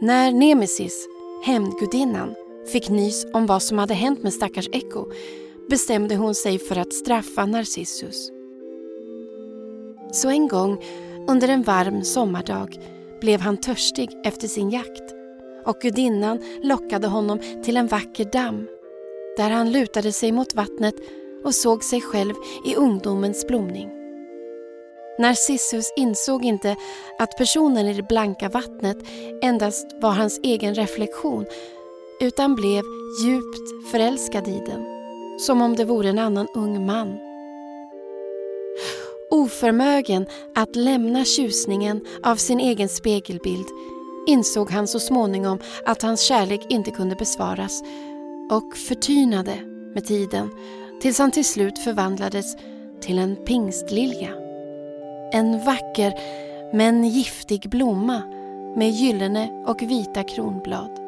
[0.00, 1.06] När Nemesis,
[1.44, 2.34] hämndgudinnan,
[2.72, 5.06] fick nys om vad som hade hänt med stackars Echo
[5.70, 8.30] bestämde hon sig för att straffa Narcissus.
[10.12, 10.84] Så en gång
[11.28, 12.78] under en varm sommardag
[13.20, 15.14] blev han törstig efter sin jakt
[15.66, 18.66] och gudinnan lockade honom till en vacker damm
[19.36, 20.94] där han lutade sig mot vattnet
[21.44, 22.34] och såg sig själv
[22.64, 23.90] i ungdomens blomning.
[25.18, 26.76] Narcissus insåg inte
[27.18, 28.96] att personen i det blanka vattnet
[29.42, 31.46] endast var hans egen reflektion
[32.20, 32.84] utan blev
[33.24, 34.84] djupt förälskad i den,
[35.38, 37.18] som om det vore en annan ung man.
[39.30, 43.66] Oförmögen att lämna tjusningen av sin egen spegelbild
[44.26, 47.82] insåg han så småningom att hans kärlek inte kunde besvaras
[48.50, 49.54] och förtynade
[49.94, 50.50] med tiden
[51.02, 52.56] tills han till slut förvandlades
[53.00, 54.30] till en pingstlilja.
[55.32, 56.14] En vacker
[56.72, 58.22] men giftig blomma
[58.76, 61.03] med gyllene och vita kronblad.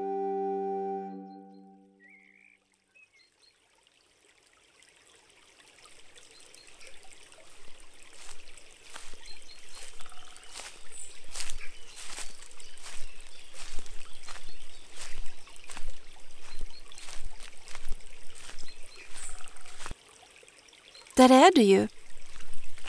[21.17, 21.89] Där är du ju.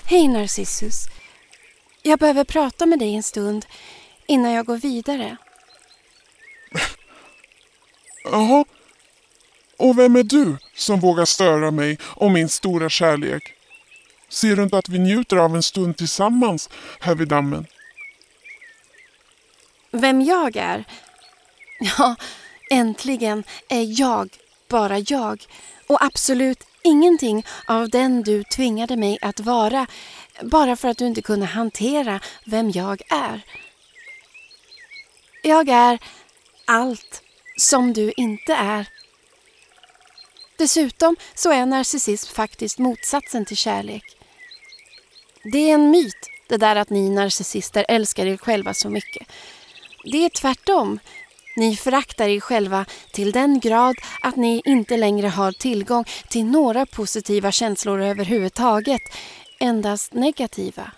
[0.06, 1.06] Hej Narcissus.
[2.02, 3.66] Jag behöver prata med dig en stund
[4.28, 5.38] innan jag går vidare.
[8.24, 8.66] Jaha.
[9.78, 13.54] Och vem är du som vågar störa mig om min stora kärlek?
[14.30, 17.68] Ser du inte att vi njuter av en stund tillsammans här vid dammen?
[19.92, 20.84] Vem jag är?
[21.80, 22.16] Ja,
[22.70, 24.38] äntligen är jag
[24.68, 25.46] bara jag
[25.88, 29.88] och absolut ingenting av den du tvingade mig att vara
[30.42, 33.42] bara för att du inte kunde hantera vem jag är.
[35.44, 36.00] Jag är
[36.66, 37.22] allt
[37.58, 38.88] som du inte är.
[40.58, 44.04] Dessutom så är narcissism faktiskt motsatsen till kärlek.
[45.44, 49.28] Det är en myt det där att ni narcissister älskar er själva så mycket.
[50.04, 51.00] Det är tvärtom.
[51.58, 56.86] Ni föraktar er själva till den grad att ni inte längre har tillgång till några
[56.86, 59.02] positiva känslor överhuvudtaget,
[59.60, 60.92] endast negativa.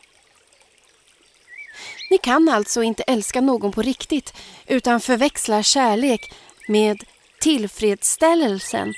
[2.12, 4.34] Ni kan alltså inte älska någon på riktigt
[4.68, 6.34] utan förväxlar kärlek
[6.68, 7.04] med
[7.42, 8.94] tillfredsställelsen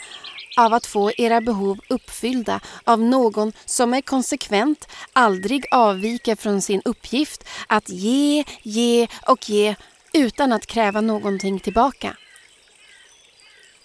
[0.57, 6.81] av att få era behov uppfyllda av någon som är konsekvent, aldrig avviker från sin
[6.85, 9.75] uppgift att ge, ge och ge
[10.13, 12.17] utan att kräva någonting tillbaka.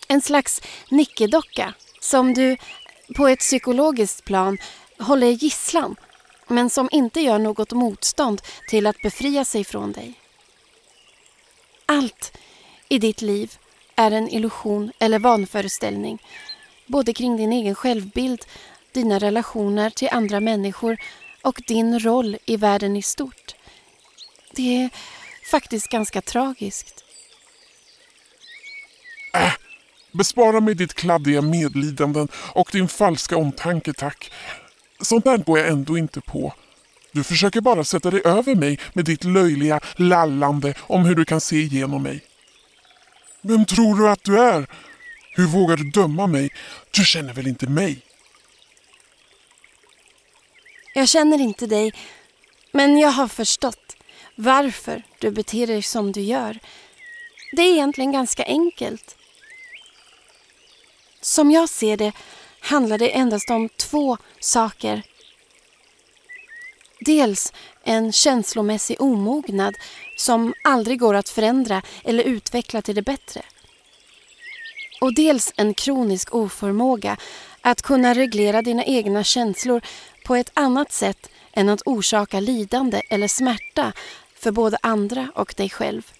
[0.08, 2.56] En slags nickedocka som du
[3.16, 4.58] på ett psykologiskt plan
[4.98, 5.96] håller gisslan
[6.48, 10.14] men som inte gör något motstånd till att befria sig från dig.
[11.86, 12.38] Allt
[12.88, 13.52] i ditt liv
[13.96, 16.18] är en illusion eller vanföreställning
[16.86, 18.44] både kring din egen självbild,
[18.92, 20.96] dina relationer till andra människor
[21.42, 23.54] och din roll i världen i stort.
[24.50, 24.90] Det är
[25.50, 27.04] faktiskt ganska tragiskt.
[29.34, 29.52] Äh,
[30.12, 34.32] bespara mig ditt kladdiga medlidanden och din falska omtanke, tack.
[35.00, 36.54] Sånt där går jag ändå inte på.
[37.12, 41.40] Du försöker bara sätta dig över mig med ditt löjliga lallande om hur du kan
[41.40, 42.20] se igenom mig.
[43.40, 44.66] Vem tror du att du är?
[45.30, 46.50] Hur vågar du döma mig?
[46.90, 48.02] Du känner väl inte mig?
[50.94, 51.92] Jag känner inte dig,
[52.72, 53.95] men jag har förstått
[54.36, 56.58] varför du beter dig som du gör.
[57.52, 59.16] Det är egentligen ganska enkelt.
[61.20, 62.12] Som jag ser det
[62.60, 65.02] handlar det endast om två saker.
[67.00, 67.52] Dels
[67.82, 69.74] en känslomässig omognad
[70.16, 73.42] som aldrig går att förändra eller utveckla till det bättre.
[75.00, 77.16] Och dels en kronisk oförmåga
[77.60, 79.80] att kunna reglera dina egna känslor
[80.24, 83.92] på ett annat sätt än att orsaka lidande eller smärta
[84.46, 86.12] för både andra och dig själv.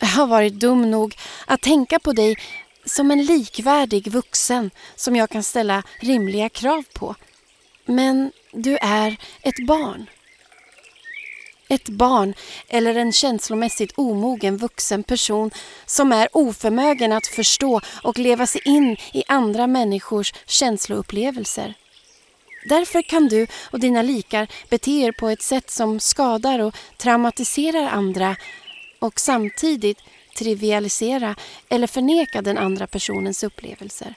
[0.00, 1.16] Jag har varit dum nog
[1.46, 2.36] att tänka på dig
[2.84, 7.14] som en likvärdig vuxen som jag kan ställa rimliga krav på.
[7.86, 10.06] Men du är ett barn.
[11.68, 12.34] Ett barn
[12.68, 15.50] eller en känslomässigt omogen vuxen person
[15.86, 21.74] som är oförmögen att förstå och leva sig in i andra människors känsloupplevelser.
[22.68, 27.86] Därför kan du och dina likar bete er på ett sätt som skadar och traumatiserar
[27.86, 28.36] andra
[28.98, 29.98] och samtidigt
[30.38, 31.34] trivialisera
[31.68, 34.14] eller förneka den andra personens upplevelser.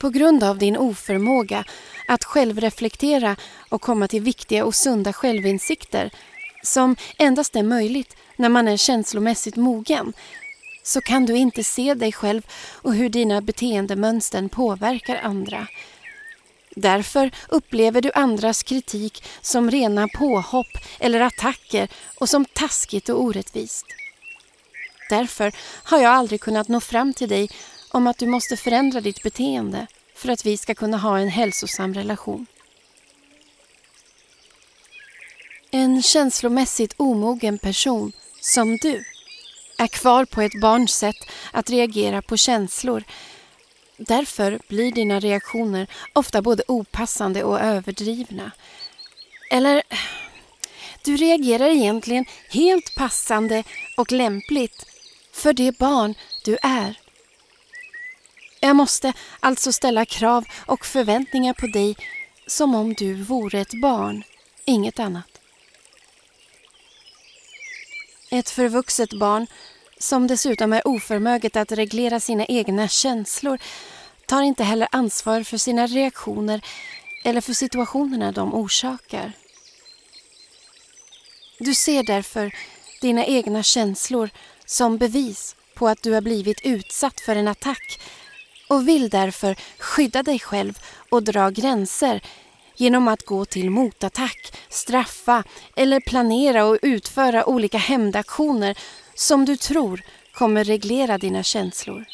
[0.00, 1.64] På grund av din oförmåga
[2.08, 3.36] att självreflektera
[3.70, 6.10] och komma till viktiga och sunda självinsikter
[6.62, 10.12] som endast är möjligt när man är känslomässigt mogen
[10.82, 12.42] så kan du inte se dig själv
[12.82, 15.66] och hur dina beteendemönster påverkar andra.
[16.80, 21.88] Därför upplever du andras kritik som rena påhopp eller attacker
[22.20, 23.86] och som taskigt och orättvist.
[25.10, 25.52] Därför
[25.82, 27.48] har jag aldrig kunnat nå fram till dig
[27.90, 31.94] om att du måste förändra ditt beteende för att vi ska kunna ha en hälsosam
[31.94, 32.46] relation.
[35.70, 39.04] En känslomässigt omogen person som du
[39.78, 41.16] är kvar på ett barns sätt
[41.52, 43.04] att reagera på känslor.
[44.06, 48.50] Därför blir dina reaktioner ofta både opassande och överdrivna.
[49.50, 49.82] Eller,
[51.04, 53.64] du reagerar egentligen helt passande
[53.96, 54.86] och lämpligt
[55.32, 56.14] för det barn
[56.44, 56.94] du är.
[58.60, 61.96] Jag måste alltså ställa krav och förväntningar på dig
[62.46, 64.22] som om du vore ett barn,
[64.64, 65.40] inget annat.
[68.30, 69.46] Ett förvuxet barn
[70.00, 73.58] som dessutom är oförmöget att reglera sina egna känslor
[74.26, 76.60] tar inte heller ansvar för sina reaktioner
[77.24, 79.32] eller för situationerna de orsakar.
[81.58, 82.54] Du ser därför
[83.00, 84.30] dina egna känslor
[84.64, 88.00] som bevis på att du har blivit utsatt för en attack
[88.68, 90.78] och vill därför skydda dig själv
[91.10, 92.20] och dra gränser
[92.76, 95.44] genom att gå till motattack, straffa
[95.76, 98.78] eller planera och utföra olika hämndaktioner
[99.20, 100.02] som du tror
[100.32, 102.04] kommer reglera dina känslor.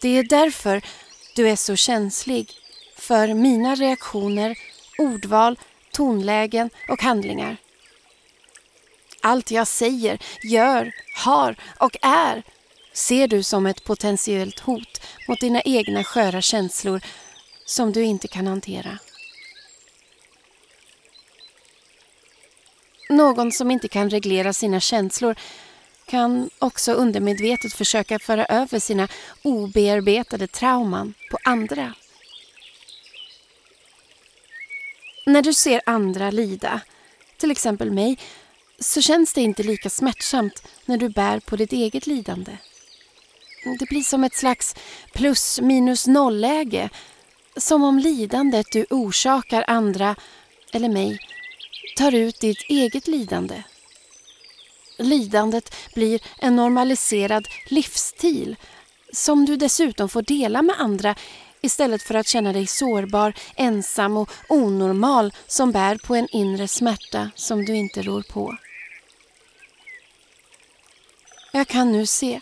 [0.00, 0.82] Det är därför
[1.36, 2.50] du är så känslig
[2.96, 4.58] för mina reaktioner,
[4.98, 5.58] ordval,
[5.92, 7.56] tonlägen och handlingar.
[9.22, 12.42] Allt jag säger, gör, har och är
[12.92, 17.00] ser du som ett potentiellt hot mot dina egna sköra känslor
[17.64, 18.98] som du inte kan hantera.
[23.10, 25.34] Någon som inte kan reglera sina känslor
[26.06, 29.08] kan också undermedvetet försöka föra över sina
[29.42, 31.94] obearbetade trauman på andra.
[35.26, 36.80] När du ser andra lida,
[37.36, 38.18] till exempel mig,
[38.78, 42.56] så känns det inte lika smärtsamt när du bär på ditt eget lidande.
[43.78, 44.74] Det blir som ett slags
[45.12, 46.90] plus minus noll-läge.
[47.56, 50.16] Som om lidandet du orsakar andra,
[50.72, 51.18] eller mig,
[51.96, 53.62] tar ut ditt eget lidande.
[54.98, 58.56] Lidandet blir en normaliserad livsstil
[59.12, 61.14] som du dessutom får dela med andra
[61.60, 67.30] istället för att känna dig sårbar, ensam och onormal som bär på en inre smärta
[67.34, 68.56] som du inte rår på.
[71.52, 72.40] Jag kan nu se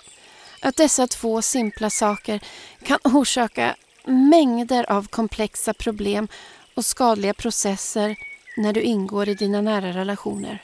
[0.60, 2.40] att dessa två simpla saker
[2.82, 6.28] kan orsaka mängder av komplexa problem
[6.74, 8.16] och skadliga processer
[8.58, 10.62] när du ingår i dina nära relationer.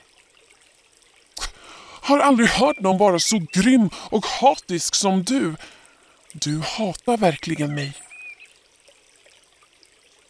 [2.01, 5.57] Har aldrig hört någon vara så grym och hatisk som du.
[6.33, 7.93] Du hatar verkligen mig.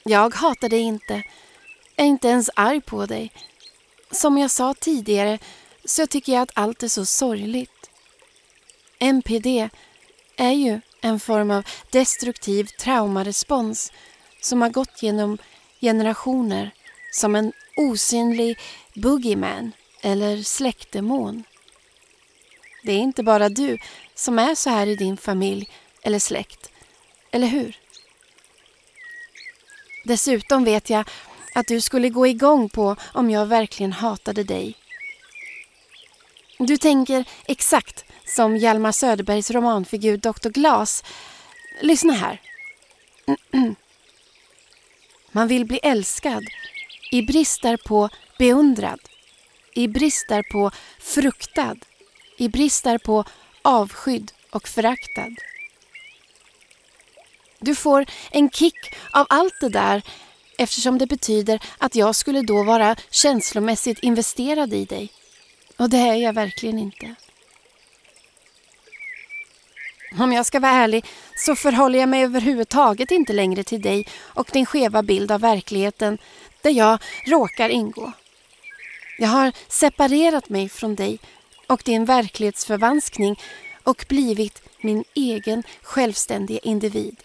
[0.03, 1.23] Jag hatar dig inte.
[1.97, 3.33] Jag är inte ens arg på dig.
[4.11, 5.39] Som jag sa tidigare
[5.85, 7.91] så tycker jag att allt är så sorgligt.
[8.99, 9.69] NPD
[10.37, 13.93] är ju en form av destruktiv traumarespons
[14.41, 15.39] som har gått genom
[15.81, 16.71] generationer
[17.15, 18.59] som en osynlig
[18.95, 19.73] boogieman
[20.03, 21.45] eller släktdemon.
[22.83, 23.79] Det är inte bara du
[24.15, 25.69] som är så här i din familj
[26.03, 26.71] eller släkt,
[27.31, 27.79] eller hur?
[30.05, 31.09] Dessutom vet jag
[31.55, 34.75] att du skulle gå igång på om jag verkligen hatade dig.
[36.59, 40.49] Du tänker exakt som Hjalmar Söderbergs romanfigur Dr.
[40.49, 41.05] Glas.
[41.81, 42.41] Lyssna här.
[45.33, 46.45] Man vill bli älskad
[47.15, 48.09] i brist på
[48.39, 49.01] beundrad,
[49.75, 51.77] i brist på fruktad,
[52.39, 53.25] i brist på
[53.63, 55.35] avskydd och föraktad.
[57.59, 60.03] Du får en kick av allt det där
[60.59, 65.13] eftersom det betyder att jag skulle då vara känslomässigt investerad i dig.
[65.77, 67.15] Och det är jag verkligen inte.
[70.19, 71.05] Om jag ska vara ärlig
[71.37, 76.19] så förhåller jag mig överhuvudtaget inte längre till dig och din skeva bild av verkligheten
[76.65, 78.13] där jag råkar ingå.
[79.19, 81.19] Jag har separerat mig från dig
[81.67, 83.41] och din verklighetsförvanskning
[83.83, 87.17] och blivit min egen självständiga individ.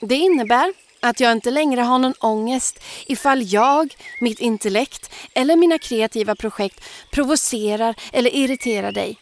[0.00, 5.78] Det innebär att jag inte längre har någon ångest ifall jag, mitt intellekt eller mina
[5.78, 9.16] kreativa projekt provocerar eller irriterar dig.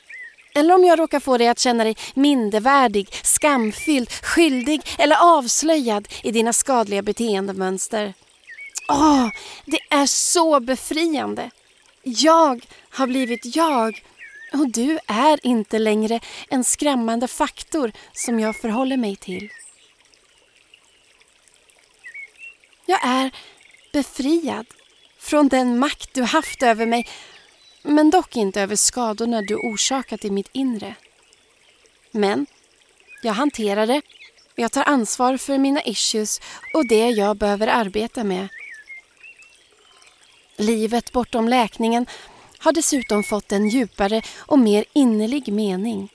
[0.57, 6.33] Eller om jag råkar få dig att känna dig mindervärdig, skamfylld, skyldig eller avslöjad i
[6.33, 8.15] dina skadliga beteendemönster.
[8.89, 9.28] Åh,
[9.65, 11.51] det är så befriande!
[12.03, 14.05] Jag har blivit jag
[14.53, 19.49] och du är inte längre en skrämmande faktor som jag förhåller mig till.
[22.87, 23.31] Jag är
[23.93, 24.66] befriad
[25.19, 27.09] från den makt du haft över mig
[27.86, 30.94] men dock inte över skadorna du orsakat i mitt inre.
[32.10, 32.46] Men
[33.22, 34.02] jag hanterar det,
[34.54, 36.40] jag tar ansvar för mina issues
[36.74, 38.48] och det jag behöver arbeta med.
[40.56, 42.06] Livet bortom läkningen
[42.58, 46.12] har dessutom fått en djupare och mer innerlig mening.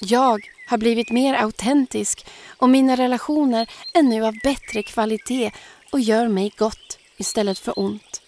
[0.00, 5.50] Jag har blivit mer autentisk och mina relationer är nu av bättre kvalitet
[5.92, 8.23] och gör mig gott istället för ont.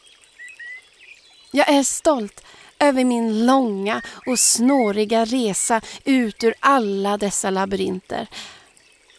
[1.56, 2.44] Jag är stolt
[2.78, 8.26] över min långa och snåriga resa ut ur alla dessa labyrinter.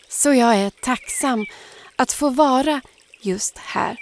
[0.09, 1.45] Så jag är tacksam
[1.95, 2.81] att få vara
[3.21, 3.97] just här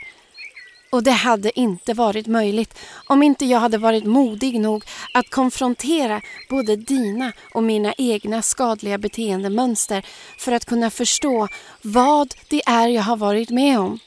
[0.90, 4.84] och det hade inte varit möjligt om inte jag hade varit modig nog
[5.14, 10.06] att konfrontera både dina och mina egna skadliga beteendemönster
[10.38, 11.48] för att kunna förstå
[11.82, 13.99] vad det är jag har varit med om.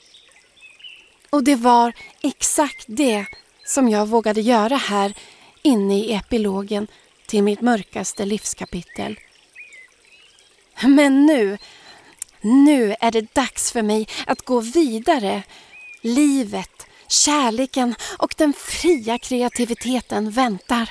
[1.31, 1.93] Och det var
[2.23, 3.27] exakt det
[3.69, 5.15] som jag vågade göra här
[5.62, 6.86] inne i epilogen
[7.27, 9.19] till mitt mörkaste livskapitel.
[10.82, 11.59] Men nu,
[12.40, 15.43] nu är det dags för mig att gå vidare
[16.01, 20.90] Livet, kärleken och den fria kreativiteten väntar.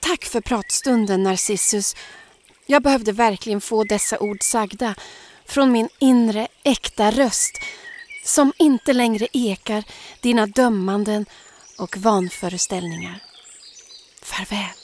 [0.00, 1.96] Tack för pratstunden Narcissus.
[2.66, 4.94] Jag behövde verkligen få dessa ord sagda
[5.44, 7.60] från min inre äkta röst
[8.24, 9.84] som inte längre ekar
[10.20, 11.26] dina dömanden
[11.78, 13.22] och vanföreställningar.
[14.22, 14.81] Farväl.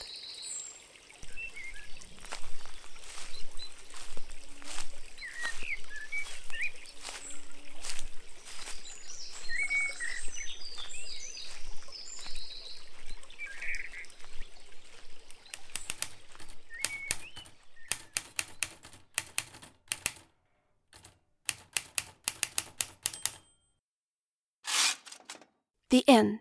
[25.91, 26.39] The End.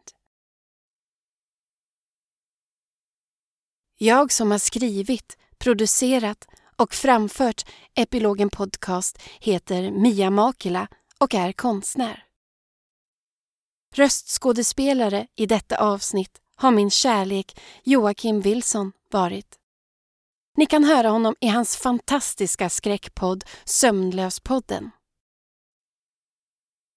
[3.98, 10.88] Jag som har skrivit, producerat och framfört Epilogen Podcast heter Mia Makila
[11.18, 12.24] och är konstnär.
[13.94, 19.58] Röstskådespelare i detta avsnitt har min kärlek Joakim Wilson varit.
[20.56, 24.90] Ni kan höra honom i hans fantastiska skräckpodd Sömnlöspodden.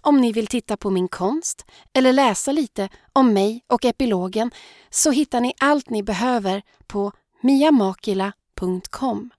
[0.01, 4.51] Om ni vill titta på min konst eller läsa lite om mig och epilogen
[4.89, 7.11] så hittar ni allt ni behöver på
[7.41, 9.29] miamakila.com.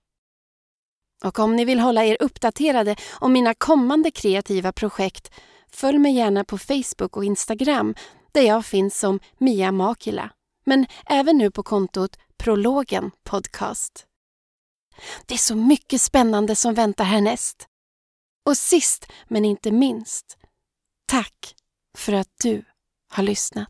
[1.23, 5.31] Och om ni vill hålla er uppdaterade om mina kommande kreativa projekt
[5.71, 7.95] följ mig gärna på Facebook och Instagram
[8.31, 10.29] där jag finns som Mia Makila,
[10.65, 14.05] men även nu på kontot Prologen Podcast.
[15.25, 17.67] Det är så mycket spännande som väntar härnäst.
[18.45, 20.37] Och sist men inte minst
[21.13, 21.55] Tack
[21.97, 22.63] för att du
[23.09, 23.69] har lyssnat.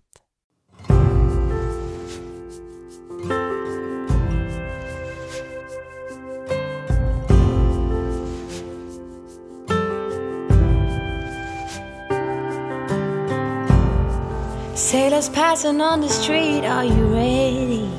[14.76, 17.90] Sailors passing on the street, are you ready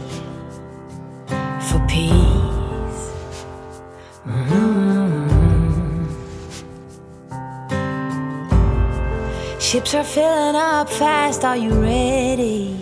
[1.61, 3.13] for peace?
[4.25, 4.94] Mm -hmm.
[9.75, 11.45] Ships are filling up fast.
[11.45, 12.77] Are you ready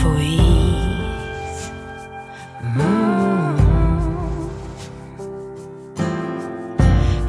[0.00, 1.70] for ease?
[2.74, 3.54] Mm.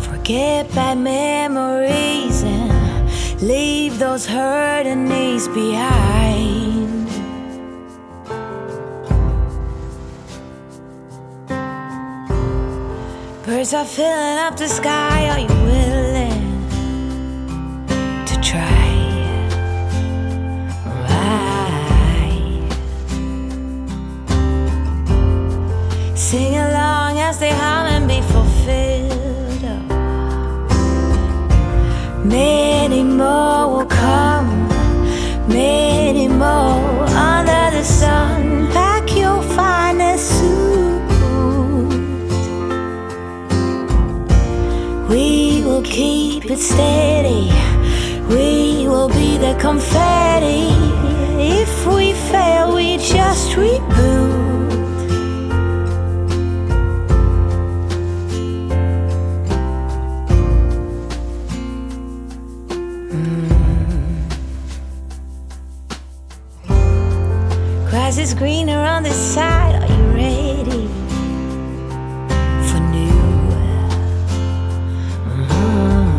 [0.02, 7.08] Forget bad memories and leave those hurting knees behind.
[13.46, 15.30] Birds are filling up the sky.
[15.30, 16.13] Are you willing?
[27.34, 29.64] As they hum and be fulfilled.
[32.24, 34.50] Many more will come,
[35.48, 38.68] many more under the sun.
[38.72, 41.02] Pack your finest suit.
[45.10, 47.46] We will keep it steady.
[48.36, 50.66] We will be the confetti.
[51.62, 54.13] If we fail, we just reboot.
[68.24, 69.76] Is greener on this side.
[69.76, 70.88] Are you ready
[72.70, 73.20] for new?
[75.28, 76.16] Mhm.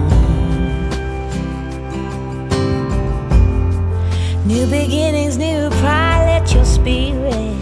[4.45, 6.27] New beginnings, new pride.
[6.27, 7.54] Let your spirit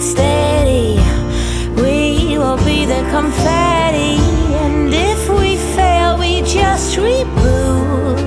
[0.00, 0.96] it steady.
[1.76, 4.18] We will be the confetti,
[4.64, 8.18] and if we fail, we just reboot.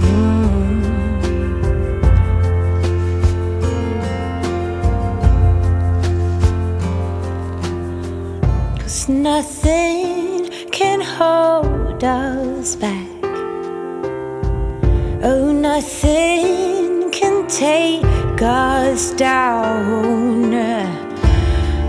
[0.00, 0.76] Mm.
[8.80, 13.06] Cause nothing can hold us back.
[15.22, 18.05] Oh, nothing can take
[18.42, 20.52] us down.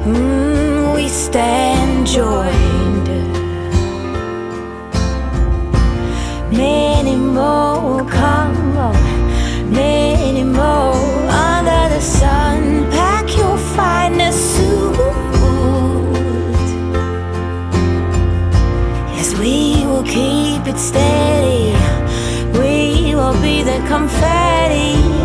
[0.06, 3.08] Mm, we stand joined.
[6.52, 8.74] Many more come,
[9.72, 10.94] many more
[11.30, 12.90] under the sun.
[12.92, 14.96] Pack your finest suit.
[19.16, 21.74] Yes, we will keep it steady.
[22.58, 25.17] We will be the confetti.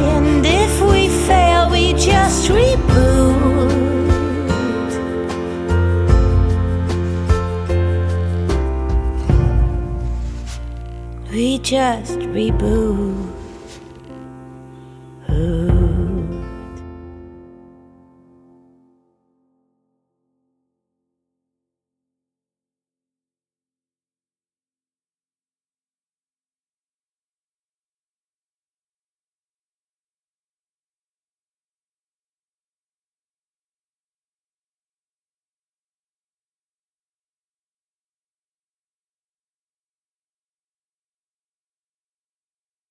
[2.04, 3.70] Just reboot.
[11.30, 13.11] We just reboot.